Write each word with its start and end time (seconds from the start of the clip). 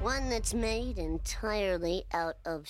One 0.00 0.30
that's 0.30 0.54
made 0.54 0.96
entirely 0.96 2.04
out 2.12 2.36
of. 2.46 2.68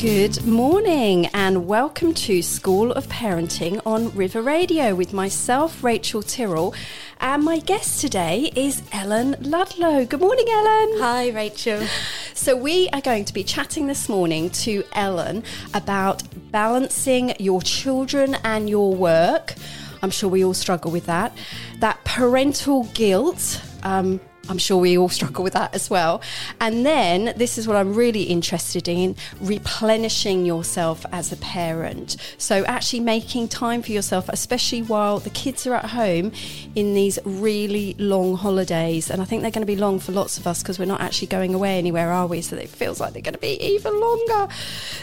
Good 0.00 0.44
morning 0.44 1.26
and 1.28 1.66
welcome 1.66 2.12
to 2.12 2.42
School 2.42 2.92
of 2.92 3.06
Parenting 3.08 3.80
on 3.86 4.14
River 4.14 4.42
Radio 4.42 4.94
with 4.94 5.14
myself, 5.14 5.82
Rachel 5.82 6.22
Tyrrell, 6.22 6.74
and 7.18 7.42
my 7.42 7.60
guest 7.60 8.02
today 8.02 8.52
is 8.54 8.82
Ellen 8.92 9.36
Ludlow. 9.40 10.04
Good 10.04 10.20
morning, 10.20 10.44
Ellen. 10.50 10.98
Hi, 11.00 11.30
Rachel. 11.30 11.86
So, 12.34 12.54
we 12.54 12.90
are 12.90 13.00
going 13.00 13.24
to 13.24 13.32
be 13.32 13.42
chatting 13.42 13.86
this 13.86 14.06
morning 14.06 14.50
to 14.50 14.84
Ellen 14.92 15.42
about 15.72 16.22
balancing 16.52 17.34
your 17.38 17.62
children 17.62 18.36
and 18.44 18.68
your 18.68 18.94
work. 18.94 19.54
I'm 20.02 20.10
sure 20.10 20.28
we 20.28 20.44
all 20.44 20.52
struggle 20.52 20.90
with 20.90 21.06
that. 21.06 21.34
That 21.80 22.04
parental 22.04 22.84
guilt. 22.92 23.62
Um, 23.82 24.20
I'm 24.48 24.58
sure 24.58 24.78
we 24.78 24.96
all 24.96 25.08
struggle 25.08 25.42
with 25.42 25.54
that 25.54 25.74
as 25.74 25.90
well. 25.90 26.22
And 26.60 26.86
then, 26.86 27.34
this 27.36 27.58
is 27.58 27.66
what 27.66 27.76
I'm 27.76 27.94
really 27.94 28.24
interested 28.24 28.88
in 28.88 29.16
replenishing 29.40 30.46
yourself 30.46 31.04
as 31.12 31.32
a 31.32 31.36
parent. 31.36 32.16
So, 32.38 32.64
actually 32.64 33.00
making 33.00 33.48
time 33.48 33.82
for 33.82 33.92
yourself, 33.92 34.28
especially 34.28 34.82
while 34.82 35.18
the 35.18 35.30
kids 35.30 35.66
are 35.66 35.74
at 35.74 35.86
home 35.86 36.32
in 36.74 36.94
these 36.94 37.18
really 37.24 37.94
long 37.98 38.36
holidays. 38.36 39.10
And 39.10 39.20
I 39.20 39.24
think 39.24 39.42
they're 39.42 39.50
going 39.50 39.66
to 39.66 39.66
be 39.66 39.76
long 39.76 39.98
for 39.98 40.12
lots 40.12 40.38
of 40.38 40.46
us 40.46 40.62
because 40.62 40.78
we're 40.78 40.84
not 40.86 41.00
actually 41.00 41.28
going 41.28 41.54
away 41.54 41.78
anywhere, 41.78 42.10
are 42.10 42.26
we? 42.26 42.40
So, 42.40 42.56
it 42.56 42.68
feels 42.68 43.00
like 43.00 43.12
they're 43.12 43.22
going 43.22 43.34
to 43.34 43.40
be 43.40 43.60
even 43.62 44.00
longer. 44.00 44.52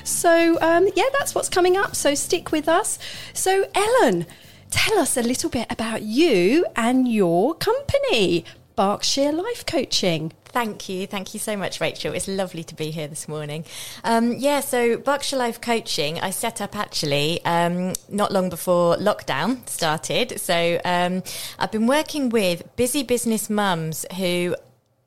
So, 0.03 0.57
um, 0.61 0.87
yeah, 0.95 1.09
that's 1.17 1.35
what's 1.35 1.49
coming 1.49 1.77
up. 1.77 1.95
So, 1.95 2.15
stick 2.15 2.51
with 2.51 2.69
us. 2.69 2.99
So, 3.33 3.67
Ellen, 3.75 4.25
tell 4.69 4.97
us 4.97 5.17
a 5.17 5.21
little 5.21 5.49
bit 5.49 5.67
about 5.69 6.01
you 6.01 6.65
and 6.75 7.07
your 7.07 7.53
company. 7.55 8.45
Berkshire 8.75 9.31
Life 9.31 9.65
Coaching. 9.65 10.31
Thank 10.45 10.87
you. 10.87 11.07
Thank 11.07 11.33
you 11.33 11.39
so 11.39 11.57
much, 11.57 11.81
Rachel. 11.81 12.13
It's 12.13 12.27
lovely 12.27 12.63
to 12.65 12.75
be 12.75 12.91
here 12.91 13.07
this 13.07 13.27
morning. 13.27 13.65
Um, 14.03 14.33
yeah, 14.33 14.59
so 14.59 14.97
Berkshire 14.97 15.37
Life 15.37 15.59
Coaching, 15.59 16.19
I 16.19 16.29
set 16.29 16.61
up 16.61 16.75
actually 16.75 17.43
um, 17.45 17.93
not 18.07 18.31
long 18.31 18.49
before 18.49 18.95
lockdown 18.97 19.67
started. 19.67 20.39
So 20.39 20.79
um, 20.85 21.23
I've 21.57 21.71
been 21.71 21.87
working 21.87 22.29
with 22.29 22.75
busy 22.75 23.03
business 23.03 23.49
mums 23.49 24.05
who 24.17 24.55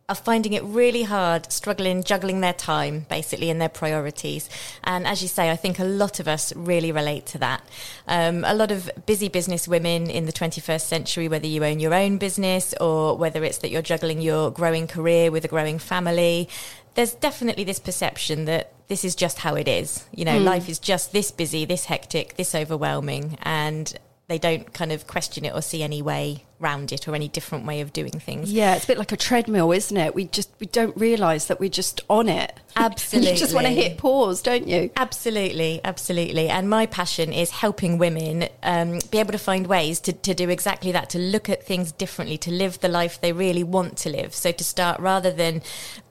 are 0.08 0.14
finding 0.14 0.52
it 0.52 0.62
really 0.62 1.02
hard, 1.02 1.52
struggling, 1.52 2.02
juggling 2.02 2.40
their 2.40 2.52
time, 2.52 3.06
basically, 3.08 3.50
and 3.50 3.60
their 3.60 3.68
priorities. 3.68 4.48
And 4.84 5.04
as 5.06 5.20
you 5.20 5.26
say, 5.26 5.50
I 5.50 5.56
think 5.56 5.80
a 5.80 5.84
lot 5.84 6.20
of 6.20 6.28
us 6.28 6.54
really 6.54 6.92
relate 6.92 7.26
to 7.26 7.38
that. 7.38 7.64
Um, 8.06 8.44
a 8.44 8.54
lot 8.54 8.70
of 8.70 8.88
busy 9.06 9.28
business 9.28 9.66
women 9.66 10.08
in 10.08 10.26
the 10.26 10.32
21st 10.32 10.82
century, 10.82 11.28
whether 11.28 11.46
you 11.46 11.64
own 11.64 11.80
your 11.80 11.92
own 11.92 12.18
business 12.18 12.72
or 12.80 13.16
whether 13.16 13.42
it's 13.42 13.58
that 13.58 13.70
you're 13.70 13.82
juggling 13.82 14.20
your 14.20 14.50
growing 14.52 14.86
career 14.86 15.32
with 15.32 15.44
a 15.44 15.48
growing 15.48 15.80
family, 15.80 16.48
there's 16.94 17.14
definitely 17.14 17.64
this 17.64 17.80
perception 17.80 18.44
that 18.44 18.72
this 18.86 19.04
is 19.04 19.16
just 19.16 19.40
how 19.40 19.56
it 19.56 19.66
is. 19.66 20.04
You 20.14 20.24
know, 20.24 20.38
life 20.38 20.68
is 20.68 20.78
just 20.78 21.12
this 21.12 21.32
busy, 21.32 21.64
this 21.64 21.86
hectic, 21.86 22.36
this 22.36 22.54
overwhelming, 22.54 23.38
and 23.42 23.92
they 24.28 24.38
don't 24.38 24.72
kind 24.72 24.92
of 24.92 25.06
question 25.06 25.44
it 25.44 25.52
or 25.52 25.62
see 25.62 25.82
any 25.82 26.00
way 26.00 26.44
round 26.58 26.92
it 26.92 27.06
or 27.06 27.14
any 27.14 27.28
different 27.28 27.66
way 27.66 27.80
of 27.80 27.92
doing 27.92 28.12
things. 28.12 28.52
Yeah, 28.52 28.74
it's 28.74 28.84
a 28.84 28.88
bit 28.88 28.98
like 28.98 29.12
a 29.12 29.16
treadmill, 29.16 29.72
isn't 29.72 29.96
it? 29.96 30.14
We 30.14 30.24
just 30.24 30.50
we 30.58 30.66
don't 30.66 30.96
realise 30.96 31.46
that 31.46 31.60
we're 31.60 31.68
just 31.68 32.00
on 32.08 32.28
it. 32.28 32.58
Absolutely. 32.76 33.30
you 33.32 33.36
just 33.36 33.54
want 33.54 33.66
to 33.66 33.72
hit 33.72 33.98
pause, 33.98 34.42
don't 34.42 34.66
you? 34.66 34.90
Absolutely, 34.96 35.80
absolutely. 35.84 36.48
And 36.48 36.68
my 36.68 36.86
passion 36.86 37.32
is 37.32 37.50
helping 37.50 37.98
women 37.98 38.48
um, 38.62 38.98
be 39.10 39.18
able 39.18 39.32
to 39.32 39.38
find 39.38 39.66
ways 39.66 40.00
to, 40.00 40.12
to 40.12 40.34
do 40.34 40.48
exactly 40.48 40.92
that, 40.92 41.10
to 41.10 41.18
look 41.18 41.48
at 41.48 41.64
things 41.64 41.92
differently, 41.92 42.36
to 42.38 42.50
live 42.50 42.80
the 42.80 42.88
life 42.88 43.20
they 43.20 43.32
really 43.32 43.64
want 43.64 43.96
to 43.98 44.10
live. 44.10 44.34
So 44.34 44.52
to 44.52 44.64
start 44.64 45.00
rather 45.00 45.30
than 45.30 45.62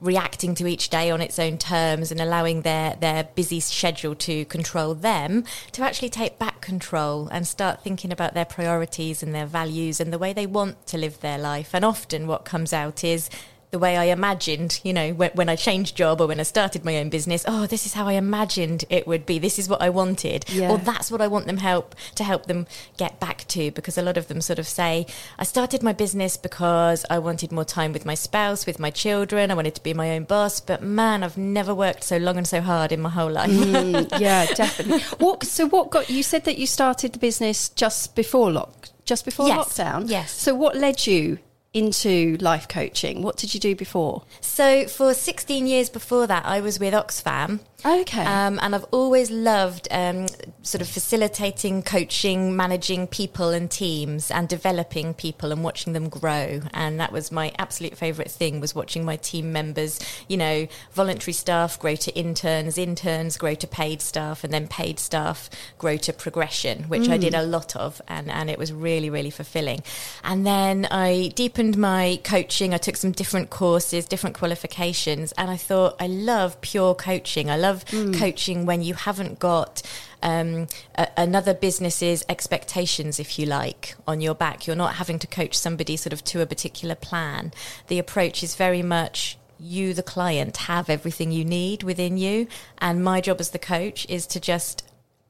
reacting 0.02 0.56
to 0.56 0.68
each 0.68 0.90
day 0.90 1.12
on 1.12 1.22
its 1.22 1.40
own 1.40 1.58
terms 1.58 2.12
and 2.12 2.20
allowing 2.20 2.62
their, 2.62 2.96
their 3.00 3.26
busy 3.36 3.60
schedule 3.60 4.16
to 4.16 4.46
control 4.46 4.96
them, 4.96 5.44
to 5.72 5.84
actually 5.84 6.10
take 6.10 6.40
back 6.40 6.62
control 6.62 7.28
and 7.28 7.48
start 7.48 7.84
thinking 7.84 8.12
about 8.12 8.34
their 8.34 8.46
priorities 8.46 9.22
and 9.22 9.34
their 9.34 9.46
values 9.46 10.00
and 10.00 10.12
the 10.12 10.20
way 10.20 10.34
they 10.36 10.46
want 10.46 10.86
to 10.88 10.98
live 10.98 11.20
their 11.22 11.38
life. 11.38 11.72
And 11.74 11.84
often 11.86 12.28
what 12.28 12.46
comes 12.46 12.74
out 12.74 13.04
is 13.04 13.30
the 13.72 13.80
way 13.80 13.98
I 13.98 14.06
imagined, 14.06 14.80
you 14.84 14.94
know, 14.94 15.12
when, 15.12 15.32
when 15.32 15.50
I 15.50 15.58
changed 15.58 15.98
job 15.98 16.22
or 16.22 16.28
when 16.28 16.40
I 16.40 16.44
started 16.44 16.86
my 16.86 16.96
own 16.98 17.10
business. 17.10 17.44
Oh, 17.46 17.66
this 17.66 17.86
is 17.86 17.92
how 17.94 18.08
I 18.08 18.14
imagined 18.14 18.86
it 18.90 19.06
would 19.06 19.26
be. 19.26 19.38
This 19.38 19.60
is 19.60 19.68
what 19.68 19.82
I 19.82 19.90
wanted, 19.90 20.46
Yeah. 20.50 20.72
or 20.72 20.78
that's 20.78 21.12
what 21.12 21.20
I 21.20 21.28
want 21.28 21.46
them 21.46 21.58
help 21.58 21.94
to 22.14 22.24
help 22.24 22.46
them 22.46 22.68
get 22.96 23.20
back 23.20 23.46
to. 23.50 23.72
Because 23.72 23.98
a 23.98 24.02
lot 24.02 24.16
of 24.16 24.30
them 24.30 24.40
sort 24.40 24.60
of 24.60 24.68
say, 24.68 25.08
I 25.38 25.44
started 25.44 25.84
my 25.84 25.92
business 25.92 26.38
because 26.38 27.06
I 27.10 27.20
wanted 27.20 27.52
more 27.52 27.66
time 27.66 27.92
with 27.92 28.06
my 28.06 28.14
spouse, 28.16 28.66
with 28.66 28.80
my 28.80 28.92
children. 28.92 29.52
I 29.52 29.56
wanted 29.56 29.76
to 29.76 29.84
be 29.84 29.94
my 29.94 30.12
own 30.16 30.24
boss. 30.24 30.62
But 30.62 30.82
man, 30.82 31.22
I've 31.22 31.38
never 31.38 31.76
worked 31.76 32.06
so 32.06 32.16
long 32.16 32.38
and 32.38 32.48
so 32.48 32.62
hard 32.62 32.94
in 32.94 33.02
my 33.02 33.10
whole 33.10 33.32
life. 33.32 33.50
Mm, 33.52 34.20
yeah, 34.22 34.46
definitely. 34.56 35.02
What? 35.18 35.44
So 35.44 35.68
what 35.68 35.90
got 35.90 36.10
you? 36.10 36.24
Said 36.24 36.46
that 36.46 36.58
you 36.58 36.68
started 36.68 37.12
the 37.12 37.20
business 37.20 37.68
just 37.68 38.16
before 38.16 38.52
lock, 38.54 38.88
just 39.06 39.24
before 39.26 39.48
Yes, 39.48 39.58
lockdown. 39.78 40.10
yes. 40.10 40.32
So 40.32 40.54
what 40.56 40.76
led 40.76 41.06
you 41.08 41.40
into 41.76 42.38
life 42.38 42.68
coaching? 42.68 43.22
What 43.22 43.38
did 43.38 43.54
you 43.54 43.60
do 43.60 43.76
before? 43.76 44.24
so 44.42 44.88
for 44.88 45.14
16 45.14 45.68
years 45.68 45.90
before 45.90 46.26
that, 46.28 46.46
I 46.46 46.62
was 46.62 46.80
with 46.80 46.94
Oxfam. 46.94 47.60
Okay. 47.86 48.24
Um, 48.24 48.58
and 48.64 48.74
I've 48.74 48.86
always 48.86 49.30
loved 49.30 49.88
um, 49.92 50.28
sort 50.64 50.82
of 50.82 50.88
facilitating, 50.88 51.84
coaching, 51.84 52.56
managing 52.56 53.06
people 53.06 53.50
and 53.50 53.70
teams, 53.70 54.32
and 54.32 54.50
developing 54.50 55.14
people 55.14 55.52
and 55.52 55.64
watching 55.64 55.94
them 55.94 56.10
grow. 56.10 56.62
And 56.74 57.00
that 57.00 57.12
was 57.12 57.32
my 57.32 57.52
absolute 57.60 57.96
favourite 57.96 58.32
thing 58.32 58.60
was 58.60 58.74
watching 58.74 59.06
my 59.06 59.18
team 59.18 59.52
members, 59.52 60.00
you 60.28 60.38
know, 60.38 60.68
voluntary 60.94 61.34
staff 61.34 61.80
grow 61.80 61.96
to 61.96 62.16
interns, 62.16 62.80
interns 62.80 63.38
grow 63.38 63.54
to 63.54 63.68
paid 63.68 64.02
staff, 64.02 64.44
and 64.44 64.52
then 64.52 64.68
paid 64.68 64.98
staff 64.98 65.50
grow 65.78 65.98
to 65.98 66.14
progression, 66.14 66.84
which 66.84 67.08
I 67.08 67.18
did 67.18 67.36
a 67.36 67.44
lot 67.44 67.76
of, 67.76 68.02
and 68.08 68.32
and 68.32 68.50
it 68.50 68.58
was 68.58 68.74
really 68.74 69.12
really 69.12 69.30
fulfilling. 69.30 69.84
And 70.24 70.46
then 70.46 70.88
I 70.90 71.34
deepened 71.36 71.65
my 71.74 72.20
coaching. 72.24 72.74
I 72.74 72.78
took 72.78 72.98
some 72.98 73.12
different 73.12 73.50
courses, 73.50 74.06
different 74.06 74.38
qualifications, 74.38 75.32
and 75.38 75.50
I 75.50 75.58
thought 75.58 75.96
I 76.00 76.08
love 76.08 76.60
pure 76.62 76.94
coaching. 76.96 77.50
I 77.50 77.58
love 77.58 77.86
coaching 78.14 78.66
when 78.66 78.82
you 78.82 78.94
haven't 78.94 79.40
got 79.40 79.82
um, 80.22 80.68
a, 80.96 81.08
another 81.18 81.54
business's 81.54 82.24
expectations, 82.30 83.20
if 83.20 83.40
you 83.40 83.46
like, 83.46 83.96
on 84.08 84.22
your 84.22 84.36
back. 84.36 84.68
You're 84.68 84.76
not 84.76 84.96
having 84.96 85.20
to 85.20 85.28
coach 85.28 85.58
somebody 85.58 85.98
sort 85.98 86.14
of 86.14 86.24
to 86.26 86.42
a 86.42 86.46
particular 86.46 86.96
plan. 86.96 87.52
The 87.88 88.00
approach 88.00 88.44
is 88.44 88.56
very 88.56 88.82
much 88.82 89.38
you, 89.60 89.94
the 89.94 90.04
client, 90.04 90.58
have 90.58 90.90
everything 90.90 91.32
you 91.32 91.46
need 91.46 91.84
within 91.84 92.18
you. 92.18 92.48
And 92.78 93.04
my 93.04 93.22
job 93.22 93.40
as 93.40 93.52
the 93.52 93.60
coach 93.60 94.06
is 94.10 94.28
to 94.28 94.40
just 94.40 94.85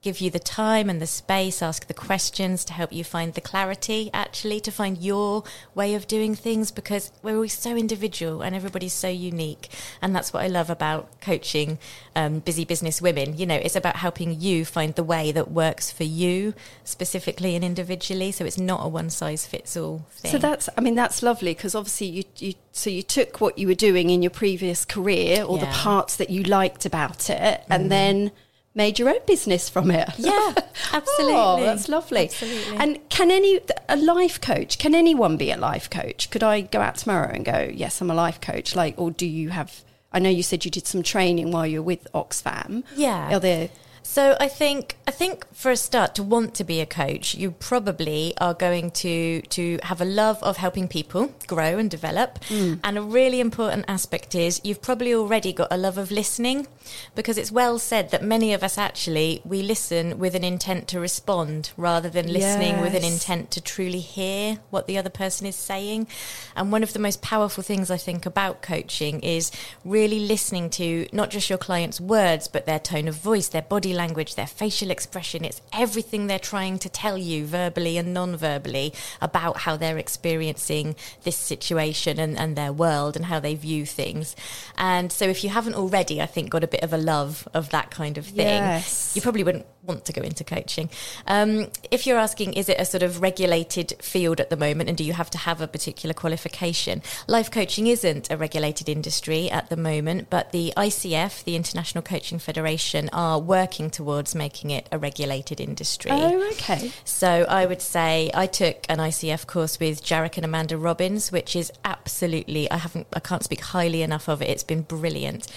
give 0.05 0.21
you 0.21 0.29
the 0.29 0.39
time 0.39 0.87
and 0.87 1.01
the 1.01 1.07
space, 1.07 1.63
ask 1.63 1.87
the 1.87 1.93
questions 1.93 2.63
to 2.63 2.73
help 2.73 2.93
you 2.93 3.03
find 3.03 3.33
the 3.33 3.41
clarity, 3.41 4.11
actually, 4.13 4.59
to 4.59 4.71
find 4.71 4.99
your 4.99 5.43
way 5.73 5.95
of 5.95 6.07
doing 6.07 6.35
things 6.35 6.69
because 6.69 7.11
we're 7.23 7.33
always 7.33 7.57
so 7.57 7.75
individual 7.75 8.43
and 8.43 8.55
everybody's 8.55 8.93
so 8.93 9.09
unique. 9.09 9.67
And 10.03 10.15
that's 10.15 10.31
what 10.31 10.43
I 10.43 10.47
love 10.47 10.69
about 10.69 11.19
coaching 11.21 11.79
um, 12.15 12.37
busy 12.39 12.65
business 12.65 13.01
women. 13.01 13.35
You 13.35 13.47
know, 13.47 13.55
it's 13.55 13.75
about 13.75 13.95
helping 13.95 14.39
you 14.39 14.63
find 14.63 14.93
the 14.93 15.03
way 15.03 15.31
that 15.31 15.49
works 15.49 15.91
for 15.91 16.03
you 16.03 16.53
specifically 16.83 17.55
and 17.55 17.65
individually. 17.65 18.31
So 18.31 18.45
it's 18.45 18.59
not 18.59 18.85
a 18.85 18.87
one 18.87 19.09
size 19.09 19.47
fits 19.47 19.75
all 19.75 20.05
thing. 20.11 20.31
So 20.31 20.37
that's, 20.37 20.69
I 20.77 20.81
mean, 20.81 20.93
that's 20.93 21.23
lovely 21.23 21.55
because 21.55 21.73
obviously 21.73 22.07
you, 22.07 22.23
you, 22.37 22.53
so 22.71 22.91
you 22.91 23.01
took 23.01 23.41
what 23.41 23.57
you 23.57 23.65
were 23.65 23.73
doing 23.73 24.11
in 24.11 24.21
your 24.21 24.29
previous 24.29 24.85
career, 24.85 25.43
or 25.43 25.57
the 25.57 25.65
Yeah. 25.65 25.71
Mm-hmm. 25.71 25.81
parts 25.81 26.15
that 26.17 26.29
you 26.29 26.43
liked 26.43 26.85
about 26.85 27.29
it, 27.29 27.63
and 27.69 27.89
then 27.89 28.31
made 28.75 28.99
your 28.99 29.09
own 29.09 29.19
business 29.25 29.69
from 29.69 29.89
it. 29.89 30.09
Yeah, 30.17 30.31
oh, 30.33 30.55
absolutely. 30.93 31.33
Oh, 31.35 31.59
that's 31.61 31.89
lovely. 31.89 32.25
Absolutely. 32.25 32.77
And 32.77 33.09
can 33.09 33.31
any 33.31 33.61
a 33.89 33.95
life 33.95 34.39
coach? 34.41 34.77
Can 34.77 34.93
anyone 34.93 35.37
be 35.37 35.49
a 35.49 35.57
life 35.57 35.89
coach? 35.89 36.29
Could 36.29 36.43
I 36.43 36.61
go 36.61 36.81
out 36.81 36.97
tomorrow 36.97 37.31
and 37.33 37.45
go, 37.45 37.71
yes, 37.73 38.01
I'm 38.01 38.11
a 38.11 38.15
life 38.15 38.41
coach? 38.41 38.75
Like, 38.75 38.95
or 38.97 39.09
do 39.11 39.25
you 39.25 39.49
have? 39.49 39.83
I 40.11 40.19
know 40.19 40.29
you 40.29 40.43
said 40.43 40.65
you 40.65 40.71
did 40.71 40.85
some 40.85 41.03
training 41.03 41.51
while 41.51 41.65
you 41.65 41.79
were 41.79 41.85
with 41.85 42.07
Oxfam. 42.13 42.83
Yeah. 42.95 43.35
Are 43.35 43.39
there? 43.39 43.69
So 44.07 44.37
I 44.39 44.47
think 44.47 44.97
I 45.07 45.11
think 45.11 45.45
for 45.51 45.71
a 45.71 45.75
start 45.75 46.13
to 46.15 46.23
want 46.23 46.53
to 46.55 46.63
be 46.63 46.79
a 46.79 46.85
coach, 46.85 47.33
you 47.33 47.51
probably 47.51 48.33
are 48.37 48.53
going 48.53 48.91
to 48.91 49.41
to 49.41 49.79
have 49.81 49.99
a 49.99 50.05
love 50.05 50.41
of 50.43 50.57
helping 50.57 50.87
people 50.87 51.33
grow 51.47 51.79
and 51.79 51.89
develop. 51.89 52.39
Mm. 52.45 52.79
And 52.83 52.97
a 52.99 53.01
really 53.01 53.39
important 53.41 53.83
aspect 53.87 54.35
is 54.35 54.61
you've 54.63 54.81
probably 54.81 55.13
already 55.13 55.51
got 55.51 55.69
a 55.71 55.77
love 55.77 55.97
of 55.97 56.11
listening 56.11 56.67
because 57.15 57.37
it's 57.39 57.51
well 57.51 57.79
said 57.79 58.11
that 58.11 58.23
many 58.23 58.53
of 58.53 58.63
us 58.63 58.77
actually 58.77 59.41
we 59.43 59.63
listen 59.63 60.19
with 60.19 60.35
an 60.35 60.43
intent 60.43 60.87
to 60.89 60.99
respond 60.99 61.71
rather 61.75 62.07
than 62.09 62.31
listening 62.31 62.75
yes. 62.75 62.83
with 62.83 62.95
an 62.95 63.03
intent 63.03 63.49
to 63.51 63.59
truly 63.59 64.01
hear 64.01 64.59
what 64.69 64.85
the 64.85 64.99
other 64.99 65.09
person 65.09 65.47
is 65.47 65.55
saying. 65.55 66.07
And 66.55 66.71
one 66.71 66.83
of 66.83 66.93
the 66.93 66.99
most 66.99 67.23
powerful 67.23 67.63
things 67.63 67.89
I 67.89 67.97
think 67.97 68.27
about 68.27 68.61
coaching 68.61 69.21
is 69.21 69.51
really 69.83 70.19
listening 70.19 70.69
to 70.71 71.07
not 71.11 71.31
just 71.31 71.49
your 71.49 71.57
client's 71.57 71.99
words 71.99 72.47
but 72.47 72.67
their 72.67 72.79
tone 72.79 73.07
of 73.07 73.15
voice, 73.15 73.47
their 73.47 73.63
body 73.63 73.94
language, 73.95 74.35
their 74.35 74.47
facial 74.47 74.91
expression. 74.91 75.43
It's 75.43 75.61
everything 75.73 76.27
they're 76.27 76.39
trying 76.39 76.79
to 76.79 76.89
tell 76.89 77.17
you 77.17 77.45
verbally 77.45 77.97
and 77.97 78.13
non 78.13 78.35
verbally 78.35 78.93
about 79.21 79.57
how 79.57 79.77
they're 79.77 79.97
experiencing 79.97 80.95
this 81.23 81.37
situation 81.37 82.19
and, 82.19 82.37
and 82.37 82.55
their 82.55 82.71
world 82.71 83.15
and 83.15 83.25
how 83.25 83.39
they 83.39 83.55
view 83.55 83.85
things. 83.85 84.35
And 84.77 85.11
so, 85.11 85.25
if 85.25 85.43
you 85.43 85.49
haven't 85.49 85.75
already, 85.75 86.21
I 86.21 86.25
think, 86.25 86.49
got 86.49 86.63
a 86.63 86.67
bit 86.67 86.83
of 86.83 86.93
a 86.93 86.97
love 86.97 87.47
of 87.53 87.69
that 87.71 87.89
kind 87.91 88.17
of 88.17 88.25
thing, 88.25 88.63
yes. 88.63 89.13
you 89.15 89.21
probably 89.21 89.43
wouldn't 89.43 89.65
want 89.85 90.05
to 90.05 90.13
go 90.13 90.21
into 90.21 90.43
coaching. 90.43 90.89
Um, 91.27 91.67
if 91.91 92.05
you're 92.05 92.17
asking, 92.17 92.53
is 92.53 92.69
it 92.69 92.79
a 92.79 92.85
sort 92.85 93.03
of 93.03 93.21
regulated 93.21 93.93
field 94.01 94.39
at 94.39 94.49
the 94.49 94.57
moment 94.57 94.89
and 94.89 94.97
do 94.97 95.03
you 95.03 95.13
have 95.13 95.29
to 95.31 95.37
have 95.37 95.61
a 95.61 95.67
particular 95.67 96.13
qualification? 96.13 97.01
Life 97.27 97.51
coaching 97.51 97.87
isn't 97.87 98.31
a 98.31 98.37
regulated 98.37 98.89
industry 98.89 99.49
at 99.49 99.69
the 99.69 99.77
moment, 99.77 100.29
but 100.29 100.51
the 100.51 100.73
ICF, 100.75 101.43
the 101.43 101.55
International 101.55 102.01
Coaching 102.01 102.39
Federation, 102.39 103.09
are 103.13 103.39
working 103.39 103.89
towards 103.89 104.35
making 104.35 104.71
it 104.71 104.87
a 104.91 104.97
regulated 104.97 105.59
industry. 105.59 106.11
Oh, 106.11 106.49
okay. 106.51 106.91
So 107.03 107.45
I 107.47 107.65
would 107.65 107.81
say 107.81 108.31
I 108.33 108.47
took 108.47 108.85
an 108.89 108.97
ICF 108.99 109.47
course 109.47 109.79
with 109.79 110.03
Jairek 110.03 110.37
and 110.37 110.45
Amanda 110.45 110.77
Robbins, 110.77 111.31
which 111.31 111.55
is 111.55 111.71
absolutely, 111.83 112.69
I 112.71 112.77
haven't, 112.77 113.07
I 113.13 113.19
can't 113.19 113.43
speak 113.43 113.61
highly 113.61 114.01
enough 114.01 114.27
of 114.27 114.41
it. 114.41 114.49
It's 114.49 114.63
been 114.63 114.81
brilliant. 114.81 115.47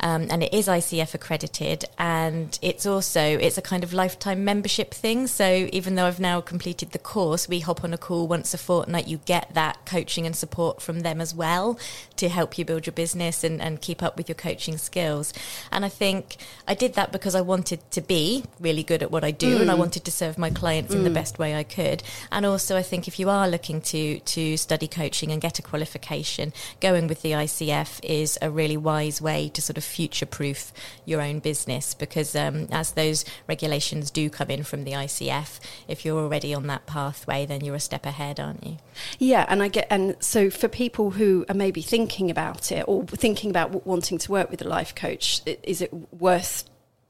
Um, 0.00 0.28
and 0.30 0.44
it 0.44 0.54
is 0.54 0.68
ICF 0.68 1.14
accredited 1.14 1.84
and 1.98 2.56
it's 2.62 2.86
also, 2.86 3.20
it's 3.20 3.58
a 3.58 3.62
kind 3.62 3.77
kind 3.78 3.84
of 3.84 3.92
lifetime 3.92 4.44
membership 4.44 4.92
thing. 4.92 5.28
So 5.28 5.68
even 5.72 5.94
though 5.94 6.06
I've 6.06 6.18
now 6.18 6.40
completed 6.40 6.90
the 6.90 6.98
course, 6.98 7.48
we 7.48 7.60
hop 7.60 7.84
on 7.84 7.94
a 7.94 7.98
call 7.98 8.26
once 8.26 8.52
a 8.52 8.58
fortnight. 8.58 9.06
You 9.06 9.18
get 9.18 9.54
that 9.54 9.86
coaching 9.86 10.26
and 10.26 10.34
support 10.34 10.82
from 10.82 11.00
them 11.00 11.20
as 11.20 11.32
well 11.32 11.78
to 12.16 12.28
help 12.28 12.58
you 12.58 12.64
build 12.64 12.86
your 12.86 12.92
business 12.92 13.44
and, 13.44 13.62
and 13.62 13.80
keep 13.80 14.02
up 14.02 14.16
with 14.16 14.28
your 14.28 14.34
coaching 14.34 14.78
skills. 14.78 15.32
And 15.70 15.84
I 15.84 15.88
think 15.88 16.38
I 16.66 16.74
did 16.74 16.94
that 16.94 17.12
because 17.12 17.36
I 17.36 17.40
wanted 17.40 17.88
to 17.92 18.00
be 18.00 18.42
really 18.58 18.82
good 18.82 19.00
at 19.00 19.12
what 19.12 19.22
I 19.22 19.30
do 19.30 19.58
mm. 19.58 19.60
and 19.60 19.70
I 19.70 19.74
mm. 19.74 19.78
wanted 19.78 20.04
to 20.06 20.10
serve 20.10 20.38
my 20.38 20.50
clients 20.50 20.92
mm. 20.92 20.96
in 20.96 21.04
the 21.04 21.10
mm. 21.10 21.14
best 21.14 21.38
way 21.38 21.54
I 21.54 21.62
could. 21.62 22.02
And 22.32 22.44
also, 22.44 22.76
I 22.76 22.82
think 22.82 23.06
if 23.06 23.20
you 23.20 23.30
are 23.30 23.46
looking 23.46 23.80
to 23.92 24.18
to 24.18 24.56
study 24.56 24.88
coaching 24.88 25.30
and 25.30 25.40
get 25.40 25.60
a 25.60 25.62
qualification, 25.62 26.52
going 26.80 27.06
with 27.06 27.22
the 27.22 27.30
ICF 27.30 28.00
is 28.02 28.40
a 28.42 28.50
really 28.50 28.76
wise 28.76 29.22
way 29.22 29.50
to 29.50 29.62
sort 29.62 29.78
of 29.78 29.84
future 29.84 30.26
proof 30.26 30.72
your 31.04 31.22
own 31.22 31.38
business 31.38 31.94
because 31.94 32.34
um, 32.34 32.66
as 32.72 32.90
those 32.92 33.24
regulations 33.46 33.67
regulations 33.68 34.10
do 34.10 34.30
come 34.30 34.50
in 34.50 34.62
from 34.62 34.84
the 34.84 34.92
ICF, 34.92 35.60
if 35.86 36.04
you're 36.04 36.18
already 36.18 36.54
on 36.54 36.66
that 36.68 36.86
pathway, 36.86 37.44
then 37.44 37.62
you're 37.62 37.74
a 37.74 37.80
step 37.80 38.06
ahead, 38.06 38.40
aren't 38.40 38.64
you? 38.64 38.78
Yeah, 39.18 39.44
and 39.48 39.62
I 39.62 39.68
get, 39.68 39.86
and 39.90 40.16
so 40.20 40.48
for 40.48 40.68
people 40.68 41.10
who 41.10 41.44
are 41.50 41.54
maybe 41.54 41.82
thinking 41.82 42.30
about 42.30 42.72
it 42.72 42.84
or 42.88 43.04
thinking 43.04 43.50
about 43.50 43.86
wanting 43.86 44.16
to 44.18 44.32
work 44.32 44.50
with 44.50 44.62
a 44.62 44.68
life 44.68 44.94
coach, 44.94 45.42
is 45.62 45.82
it 45.82 45.92
worth 46.18 46.64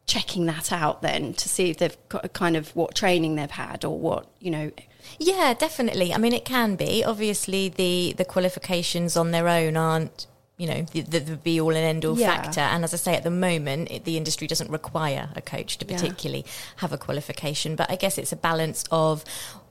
checking 0.07 0.47
that 0.47 0.73
out 0.73 1.01
then 1.03 1.33
to 1.35 1.49
see 1.49 1.71
if 1.71 1.77
they've 1.77 1.97
got 2.09 2.25
a 2.25 2.29
kind 2.29 2.57
of 2.57 2.75
what 2.75 2.95
training 2.95 3.37
they've 3.37 3.51
had 3.51 3.85
or 3.85 3.97
what 3.99 4.27
you 4.41 4.51
know? 4.51 4.73
Yeah 5.19 5.53
definitely. 5.53 6.15
I 6.15 6.17
mean 6.17 6.33
it 6.33 6.47
can 6.47 6.77
be. 6.77 7.05
Obviously 7.05 7.69
the 7.69 8.15
the 8.17 8.25
qualifications 8.25 9.19
on 9.19 9.33
their 9.33 9.49
own 9.49 9.77
aren't 9.77 10.27
you 10.59 10.67
know 10.67 10.83
the, 10.93 11.01
the, 11.03 11.21
the, 11.21 11.37
be 11.37 11.61
all 11.61 11.71
and 11.71 11.79
end 11.79 12.05
all 12.05 12.19
yeah. 12.19 12.37
factor. 12.37 12.61
And 12.61 12.85
as 12.85 12.93
I 12.93 12.99
say, 12.99 13.15
at 13.15 13.23
the 13.23 13.31
moment, 13.31 13.91
it, 13.91 14.05
the 14.05 14.17
industry 14.17 14.47
doesn't 14.47 14.71
require 14.71 15.31
a 15.35 15.41
coach 15.41 15.79
to 15.79 15.87
particularly 15.87 16.45
yeah. 16.45 16.53
have 16.77 16.93
a 16.93 16.99
qualification. 16.99 17.77
But 17.77 17.91
I 17.91 17.97
guess 17.97 18.19
it's 18.19 18.33
a 18.33 18.37
balance 18.37 18.85
of 18.91 19.25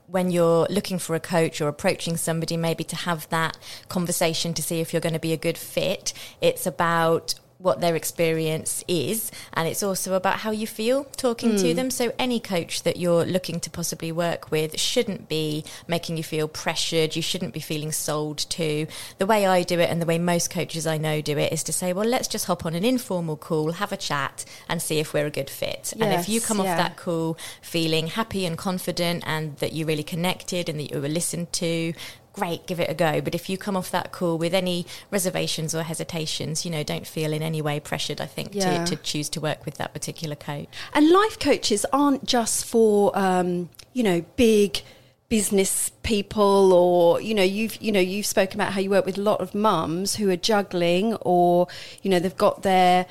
when 0.08 0.32
you're 0.32 0.66
looking 0.70 0.98
for 0.98 1.16
a 1.16 1.20
coach 1.20 1.60
or 1.60 1.68
approaching 1.68 2.16
somebody, 2.16 2.56
maybe 2.56 2.86
to 2.86 2.96
have 2.96 3.28
that 3.30 3.58
conversation 3.90 4.54
to 4.54 4.64
see 4.64 4.80
if 4.80 4.94
you're 4.94 5.02
going 5.02 5.14
to 5.14 5.20
be 5.20 5.34
a 5.34 5.38
good 5.38 5.58
fit. 5.58 6.14
It's 6.42 6.66
about 6.66 7.36
what 7.60 7.82
their 7.82 7.96
experience 7.96 8.84
is 8.88 9.32
and 9.54 9.68
it's 9.68 9.82
also 9.82 10.14
about 10.14 10.40
how 10.40 10.52
you 10.52 10.68
feel 10.68 11.06
talking 11.16 11.54
mm. 11.54 11.62
to 11.62 11.70
hmm. 11.72 11.76
them 11.76 11.90
so 11.90 12.14
any 12.20 12.40
coach 12.40 12.84
that 12.84 12.98
you're 12.98 13.26
looking 13.26 13.60
to 13.60 13.70
possibly 13.70 14.12
work 14.12 14.52
with 14.52 14.80
shouldn't 14.80 15.28
be 15.28 15.64
making 15.88 16.18
you 16.18 16.24
feel 16.24 16.48
pressured 16.48 17.16
you 17.16 17.22
shouldn't 17.22 17.54
be 17.54 17.60
feeling 17.60 17.92
sold 17.92 18.38
to 18.38 18.86
the 19.18 19.26
way 19.26 19.46
I 19.46 19.64
do 19.64 19.80
it 19.80 19.90
and 19.90 20.00
the 20.02 20.06
way 20.06 20.20
most 20.20 20.52
coaches 20.52 20.86
I 20.86 20.98
know 20.98 21.20
do 21.20 21.38
it 21.38 21.52
is 21.52 21.64
to 21.64 21.74
say 21.74 21.94
well 21.94 22.08
let's 22.08 22.28
just 22.28 22.46
hop 22.46 22.66
on 22.66 22.76
an 22.76 22.86
informal 22.86 23.38
call 23.38 23.72
have 23.74 23.92
a 23.92 23.98
chat 23.98 24.46
and 24.70 24.82
see 24.82 25.00
if 25.00 25.14
we're 25.14 25.26
a 25.26 25.32
good 25.32 25.50
fit 25.50 25.94
yes, 25.96 25.96
and 26.00 26.14
if 26.14 26.30
you 26.30 26.40
come 26.40 26.60
yeah. 26.60 26.72
off 26.72 26.78
that 26.78 26.98
call 26.98 27.38
feeling 27.62 28.08
happy 28.08 28.46
and 28.46 28.58
confident 28.58 29.24
and 29.26 29.58
that 29.58 29.74
you 29.74 29.86
really 29.86 30.04
connected 30.04 30.70
and 30.70 30.80
that 30.80 30.92
you 30.92 31.02
were 31.02 31.08
listened 31.08 31.52
to 31.54 31.94
great, 32.38 32.68
give 32.68 32.80
it 32.80 32.90
a 32.90 32.94
go. 32.94 33.20
But 33.20 33.34
if 33.34 33.50
you 33.50 33.58
come 33.58 33.76
off 33.76 33.90
that 33.92 34.12
call 34.12 34.38
with 34.38 34.54
any 34.54 34.86
reservations 35.10 35.74
or 35.74 35.82
hesitations, 35.82 36.66
you 36.66 36.72
know, 36.72 36.84
don't 36.84 37.08
feel 37.08 37.34
in 37.34 37.42
any 37.42 37.64
way 37.64 37.80
pressured, 37.80 38.22
I 38.22 38.28
think, 38.28 38.54
yeah. 38.54 38.86
to, 38.86 38.96
to 38.96 39.02
choose 39.02 39.28
to 39.30 39.42
work 39.42 39.66
with 39.66 39.76
that 39.76 39.92
particular 39.94 40.36
coach. 40.36 40.68
And 40.94 41.10
life 41.10 41.40
coaches 41.40 41.84
aren't 41.92 42.26
just 42.26 42.66
for, 42.66 43.18
um, 43.18 43.70
you 43.94 44.04
know, 44.04 44.24
big 44.36 44.82
business 45.30 45.92
people 46.04 46.72
or 46.72 47.20
you 47.20 47.34
know 47.34 47.44
you've 47.44 47.76
you 47.82 47.92
know 47.92 48.00
you've 48.00 48.26
spoken 48.26 48.62
about 48.62 48.72
how 48.72 48.80
you 48.80 48.90
work 48.90 49.06
with 49.06 49.18
a 49.18 49.22
lot 49.22 49.42
of 49.42 49.54
mums 49.54 50.16
who 50.16 50.30
are 50.30 50.38
juggling 50.38 51.16
or 51.16 51.68
you 52.02 52.10
know 52.10 52.18
they've 52.18 52.38
got 52.38 52.62
their 52.62 53.06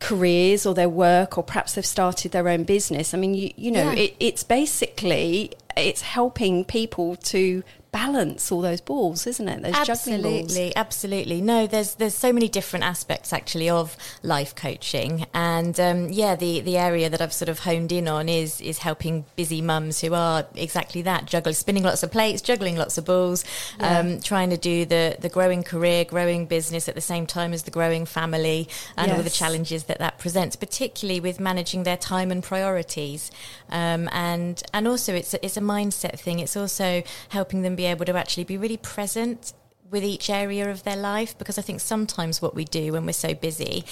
careers 0.00 0.64
or 0.64 0.72
their 0.72 0.88
work 0.88 1.36
or 1.36 1.44
perhaps 1.44 1.74
they've 1.74 1.84
started 1.84 2.32
their 2.32 2.48
own 2.48 2.64
business 2.64 3.12
i 3.12 3.18
mean 3.18 3.34
you, 3.34 3.50
you 3.56 3.70
know 3.70 3.90
yeah. 3.90 4.04
it, 4.04 4.16
it's 4.18 4.42
basically 4.42 5.52
it's 5.76 6.00
helping 6.00 6.64
people 6.64 7.16
to 7.16 7.62
balance 7.98 8.52
all 8.52 8.60
those 8.60 8.80
balls, 8.80 9.26
isn't 9.26 9.48
it? 9.48 9.62
Those 9.62 9.74
absolutely, 9.74 10.74
absolutely. 10.76 11.40
No, 11.40 11.66
there's 11.66 11.96
there's 11.96 12.14
so 12.14 12.32
many 12.32 12.48
different 12.48 12.84
aspects 12.84 13.32
actually 13.32 13.68
of 13.68 13.96
life 14.22 14.54
coaching, 14.54 15.26
and 15.34 15.78
um, 15.80 16.08
yeah, 16.10 16.36
the 16.36 16.60
the 16.60 16.76
area 16.76 17.10
that 17.10 17.20
I've 17.20 17.32
sort 17.32 17.48
of 17.48 17.60
honed 17.60 17.90
in 17.90 18.06
on 18.06 18.28
is 18.28 18.60
is 18.60 18.78
helping 18.78 19.24
busy 19.34 19.60
mums 19.60 20.00
who 20.00 20.14
are 20.14 20.46
exactly 20.54 21.02
that, 21.02 21.26
juggling, 21.26 21.54
spinning 21.54 21.82
lots 21.82 22.02
of 22.04 22.12
plates, 22.12 22.40
juggling 22.40 22.76
lots 22.76 22.98
of 22.98 23.04
balls, 23.04 23.44
yeah. 23.80 23.98
um, 23.98 24.20
trying 24.20 24.50
to 24.50 24.56
do 24.56 24.84
the 24.84 25.16
the 25.18 25.28
growing 25.28 25.64
career, 25.64 26.04
growing 26.04 26.46
business 26.46 26.88
at 26.88 26.94
the 26.94 27.00
same 27.00 27.26
time 27.26 27.52
as 27.52 27.64
the 27.64 27.72
growing 27.72 28.06
family, 28.06 28.68
and 28.96 29.08
yes. 29.08 29.16
all 29.16 29.24
the 29.24 29.30
challenges 29.30 29.84
that 29.84 29.98
that 29.98 30.18
presents, 30.18 30.54
particularly 30.54 31.18
with 31.18 31.40
managing 31.40 31.82
their 31.82 31.96
time 31.96 32.30
and 32.30 32.44
priorities, 32.44 33.32
um, 33.70 34.08
and 34.12 34.62
and 34.72 34.86
also 34.86 35.14
it's 35.14 35.34
a, 35.34 35.44
it's 35.44 35.56
a 35.56 35.60
mindset 35.60 36.20
thing. 36.20 36.38
It's 36.38 36.56
also 36.56 37.02
helping 37.30 37.62
them 37.62 37.74
be 37.74 37.87
able 37.88 38.04
to 38.06 38.16
actually 38.16 38.44
be 38.44 38.56
really 38.56 38.76
present 38.76 39.52
with 39.90 40.04
each 40.04 40.28
area 40.28 40.70
of 40.70 40.84
their 40.84 40.96
life 40.96 41.36
because 41.38 41.58
I 41.58 41.62
think 41.62 41.80
sometimes 41.80 42.42
what 42.42 42.54
we 42.54 42.64
do 42.64 42.92
when 42.92 43.06
we're 43.06 43.12
so 43.12 43.34
busy 43.34 43.84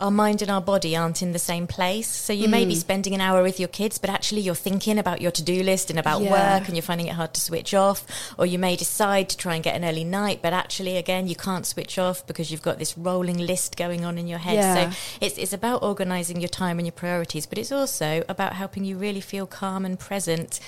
our 0.00 0.12
mind 0.12 0.42
and 0.42 0.50
our 0.50 0.60
body 0.60 0.96
aren't 0.96 1.22
in 1.22 1.32
the 1.32 1.40
same 1.40 1.66
place. 1.66 2.08
So 2.08 2.32
you 2.32 2.46
mm. 2.46 2.52
may 2.52 2.64
be 2.64 2.74
mm. 2.74 2.78
spending 2.78 3.14
an 3.14 3.20
hour 3.20 3.42
with 3.42 3.58
your 3.58 3.68
kids, 3.68 3.98
but 3.98 4.10
actually 4.10 4.42
you're 4.42 4.54
thinking 4.54 4.96
about 4.96 5.20
your 5.20 5.32
to 5.32 5.42
do 5.42 5.60
list 5.64 5.90
and 5.90 5.98
about 5.98 6.22
yeah. 6.22 6.30
work 6.30 6.68
and 6.68 6.76
you're 6.76 6.82
finding 6.82 7.08
it 7.08 7.14
hard 7.14 7.34
to 7.34 7.40
switch 7.40 7.74
off. 7.74 8.06
Or 8.38 8.46
you 8.46 8.60
may 8.60 8.76
decide 8.76 9.28
to 9.30 9.36
try 9.36 9.56
and 9.56 9.64
get 9.64 9.74
an 9.74 9.84
early 9.84 10.04
night, 10.04 10.38
but 10.40 10.52
actually, 10.52 10.96
again, 10.96 11.26
you 11.26 11.34
can't 11.34 11.66
switch 11.66 11.98
off 11.98 12.24
because 12.28 12.52
you've 12.52 12.62
got 12.62 12.78
this 12.78 12.96
rolling 12.96 13.38
list 13.38 13.76
going 13.76 14.04
on 14.04 14.18
in 14.18 14.28
your 14.28 14.38
head. 14.38 14.54
Yeah. 14.54 14.90
So 14.90 14.96
it's, 15.20 15.36
it's 15.36 15.52
about 15.52 15.82
organizing 15.82 16.40
your 16.40 16.48
time 16.48 16.78
and 16.78 16.86
your 16.86 16.92
priorities, 16.92 17.46
but 17.46 17.58
it's 17.58 17.72
also 17.72 18.22
about 18.28 18.52
helping 18.52 18.84
you 18.84 18.96
really 18.96 19.20
feel 19.20 19.46
calm 19.46 19.84
and 19.84 19.98
present 19.98 20.60